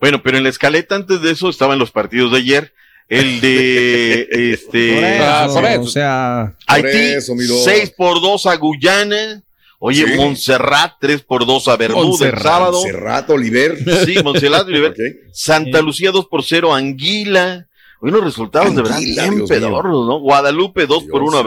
Bueno, 0.00 0.22
pero 0.22 0.38
en 0.38 0.44
la 0.44 0.48
escaleta 0.48 0.96
antes 0.96 1.20
de 1.20 1.30
eso 1.30 1.50
estaban 1.50 1.78
los 1.78 1.90
partidos 1.90 2.32
de 2.32 2.38
ayer. 2.38 2.72
El 3.08 3.40
de 3.40 4.28
este. 4.52 5.18
Ah, 5.20 5.46
o 5.48 5.86
sea, 5.86 6.54
Haití, 6.66 7.20
6 7.20 7.90
por 7.96 8.20
2 8.20 8.46
a 8.46 8.56
Guyana. 8.56 9.42
Oye, 9.82 10.14
Montserrat, 10.14 10.92
3 11.00 11.22
por 11.22 11.46
2 11.46 11.68
a 11.68 11.76
Verdú 11.76 12.22
el 12.22 12.38
sábado. 12.38 12.72
Montserrat, 12.72 13.30
Oliver. 13.30 13.78
Sí, 14.04 14.22
Montserrat, 14.22 14.66
Oliver. 14.66 14.94
Santa 15.32 15.80
Lucía 15.80 16.10
2 16.10 16.26
por 16.26 16.44
0, 16.44 16.74
Anguila. 16.74 17.66
Hoy 18.02 18.10
los 18.10 18.22
resultados 18.22 18.74
de 18.74 18.82
verdad 18.82 18.98
bien 18.98 19.46
pedorros, 19.46 20.06
¿no? 20.06 20.20
Guadalupe 20.20 20.86
2 20.86 21.04
por 21.04 21.22
1 21.22 21.38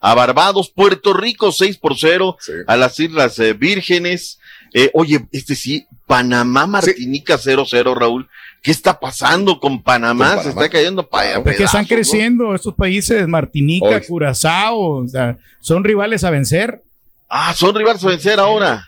a, 0.00 0.10
a, 0.10 0.14
Barbados, 0.14 0.70
Puerto 0.70 1.12
Rico 1.14 1.50
6 1.50 1.78
por 1.78 1.98
0 1.98 2.36
a 2.66 2.76
las 2.76 3.00
Islas 3.00 3.38
eh, 3.38 3.54
Vírgenes. 3.54 4.38
Eh, 4.74 4.90
oye, 4.94 5.26
este 5.32 5.54
sí, 5.54 5.86
Panamá, 6.06 6.66
Martinica 6.66 7.38
0-0, 7.38 7.94
Raúl. 7.94 8.28
¿Qué 8.62 8.70
está 8.70 9.00
pasando 9.00 9.58
con 9.58 9.82
Panamá? 9.82 10.42
Se 10.42 10.50
está 10.50 10.68
cayendo 10.68 11.08
para 11.08 11.36
allá. 11.36 11.50
Es 11.50 11.56
que 11.56 11.64
están 11.64 11.84
creciendo 11.84 12.54
estos 12.54 12.74
países, 12.74 13.26
Martinica, 13.26 14.00
Curazao, 14.00 15.04
o 15.04 15.08
sea, 15.08 15.38
son 15.60 15.84
rivales 15.84 16.22
a 16.24 16.30
vencer. 16.30 16.82
Ah, 17.34 17.54
son 17.54 17.74
rivales 17.74 18.04
a 18.04 18.08
vencer 18.08 18.38
ahora. 18.38 18.86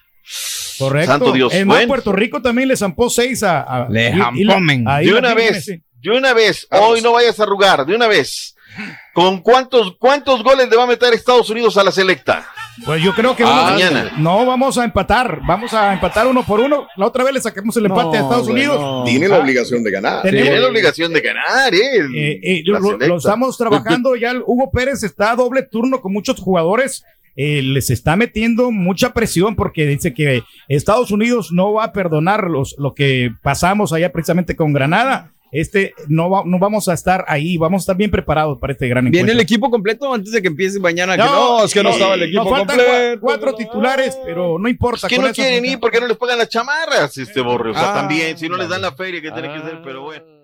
Correcto. 0.79 1.13
Santo 1.13 1.33
Dios. 1.33 1.55
En 1.55 1.67
Puerto 1.89 2.13
Rico 2.13 2.43
también 2.43 2.69
le 2.69 2.77
zampó 2.77 3.09
seis 3.09 3.43
a. 3.43 3.87
le 3.89 4.13
De 4.13 5.15
una 5.15 5.33
vez, 5.35 5.67
de 5.67 6.11
una 6.11 6.35
vez. 6.35 6.69
Hoy 6.71 7.01
no 7.01 7.13
vayas 7.13 7.41
a 7.41 7.45
arrugar, 7.45 7.87
de 7.87 7.95
una 7.95 8.07
vez. 8.07 8.55
¿Con 9.15 9.41
cuántos, 9.41 9.97
cuántos 9.99 10.43
goles 10.43 10.69
le 10.69 10.77
va 10.77 10.83
a 10.83 10.87
meter 10.87 11.15
Estados 11.15 11.49
Unidos 11.49 11.79
a 11.79 11.85
la 11.85 11.91
selecta? 11.91 12.45
Pues 12.85 13.03
yo 13.03 13.15
creo 13.15 13.35
que 13.35 13.45
ah, 13.47 13.71
mañana. 13.71 14.13
no 14.19 14.45
vamos 14.45 14.77
a 14.77 14.85
empatar, 14.85 15.41
vamos 15.47 15.73
a 15.73 15.95
empatar 15.95 16.27
uno 16.27 16.45
por 16.45 16.61
uno. 16.61 16.87
La 16.97 17.07
otra 17.07 17.25
vez 17.25 17.33
le 17.33 17.41
sacamos 17.41 17.75
el 17.79 17.87
empate 17.87 18.19
a 18.19 18.23
Estados 18.23 18.49
Unidos. 18.49 19.05
Tiene 19.07 19.29
la 19.29 19.39
obligación 19.39 19.83
de 19.83 19.91
ganar. 19.91 20.23
Tiene 20.23 20.61
la 20.61 20.69
obligación 20.69 21.13
de 21.15 21.21
ganar, 21.21 21.73
eh. 21.73 21.99
eh, 22.15 22.41
eh 22.43 22.63
lo, 22.67 23.17
estamos 23.17 23.57
trabajando 23.57 24.17
ya. 24.17 24.35
Hugo 24.45 24.71
Pérez 24.71 25.03
está 25.03 25.31
a 25.31 25.37
doble 25.37 25.63
turno 25.63 26.03
con 26.03 26.13
muchos 26.13 26.39
jugadores. 26.41 27.05
Eh, 27.37 27.63
les 27.63 27.91
está 27.91 28.17
metiendo 28.17 28.71
mucha 28.71 29.13
presión 29.13 29.57
porque 29.57 29.87
dice 29.87 30.15
que 30.15 30.43
Estados 30.69 31.11
Unidos 31.11 31.51
no 31.53 31.73
va 31.73 31.85
a 31.85 31.93
perdonar 31.93 32.45
los, 32.45 32.77
lo 32.79 32.95
que 32.95 33.33
pasamos 33.43 33.93
allá 33.93 34.13
precisamente 34.13 34.55
con 34.55 34.73
Granada 34.73 35.35
este 35.55 35.95
no, 36.09 36.43
no 36.45 36.59
vamos 36.59 36.89
a 36.89 36.95
estar 36.95 37.25
ahí, 37.29 37.57
vamos 37.57 37.83
a 37.83 37.83
estar 37.83 37.97
bien 37.97 38.11
preparados 38.11 38.59
para 38.59 38.73
este 38.73 38.89
gran 38.89 39.07
encuentro. 39.07 39.25
¿Viene 39.25 39.33
el 39.33 39.41
equipo 39.41 39.71
completo 39.71 40.13
antes 40.13 40.33
de 40.33 40.43
que 40.43 40.49
empiece 40.49 40.81
mañana? 40.81 41.17
No, 41.17 41.25
que 41.25 41.31
no, 41.31 41.65
es 41.65 41.73
que 41.73 41.83
no 41.85 41.91
estaba 41.91 42.15
el 42.15 42.25
equipo 42.25 42.45
completo. 42.45 43.21
cuatro 43.21 43.55
titulares, 43.55 44.19
pero 44.25 44.59
no 44.59 44.69
importa. 44.69 45.07
Es 45.07 45.13
que 45.13 45.19
no 45.21 45.33
quieren 45.33 45.65
ir 45.65 45.79
porque 45.79 46.01
no 46.01 46.09
les 46.09 46.17
pagan 46.17 46.39
las 46.39 46.49
chamarras, 46.49 47.17
este 47.17 47.41
borre. 47.41 47.71
O 47.71 47.75
sea, 47.75 47.93
ah, 47.93 47.95
también, 47.95 48.37
si 48.37 48.49
no 48.49 48.57
les 48.57 48.69
dan 48.69 48.83
la 48.83 48.91
feria 48.97 49.23
que 49.23 49.31
tiene 49.31 49.55
que 49.55 49.61
ser, 49.61 49.81
pero 49.85 50.03
bueno. 50.03 50.44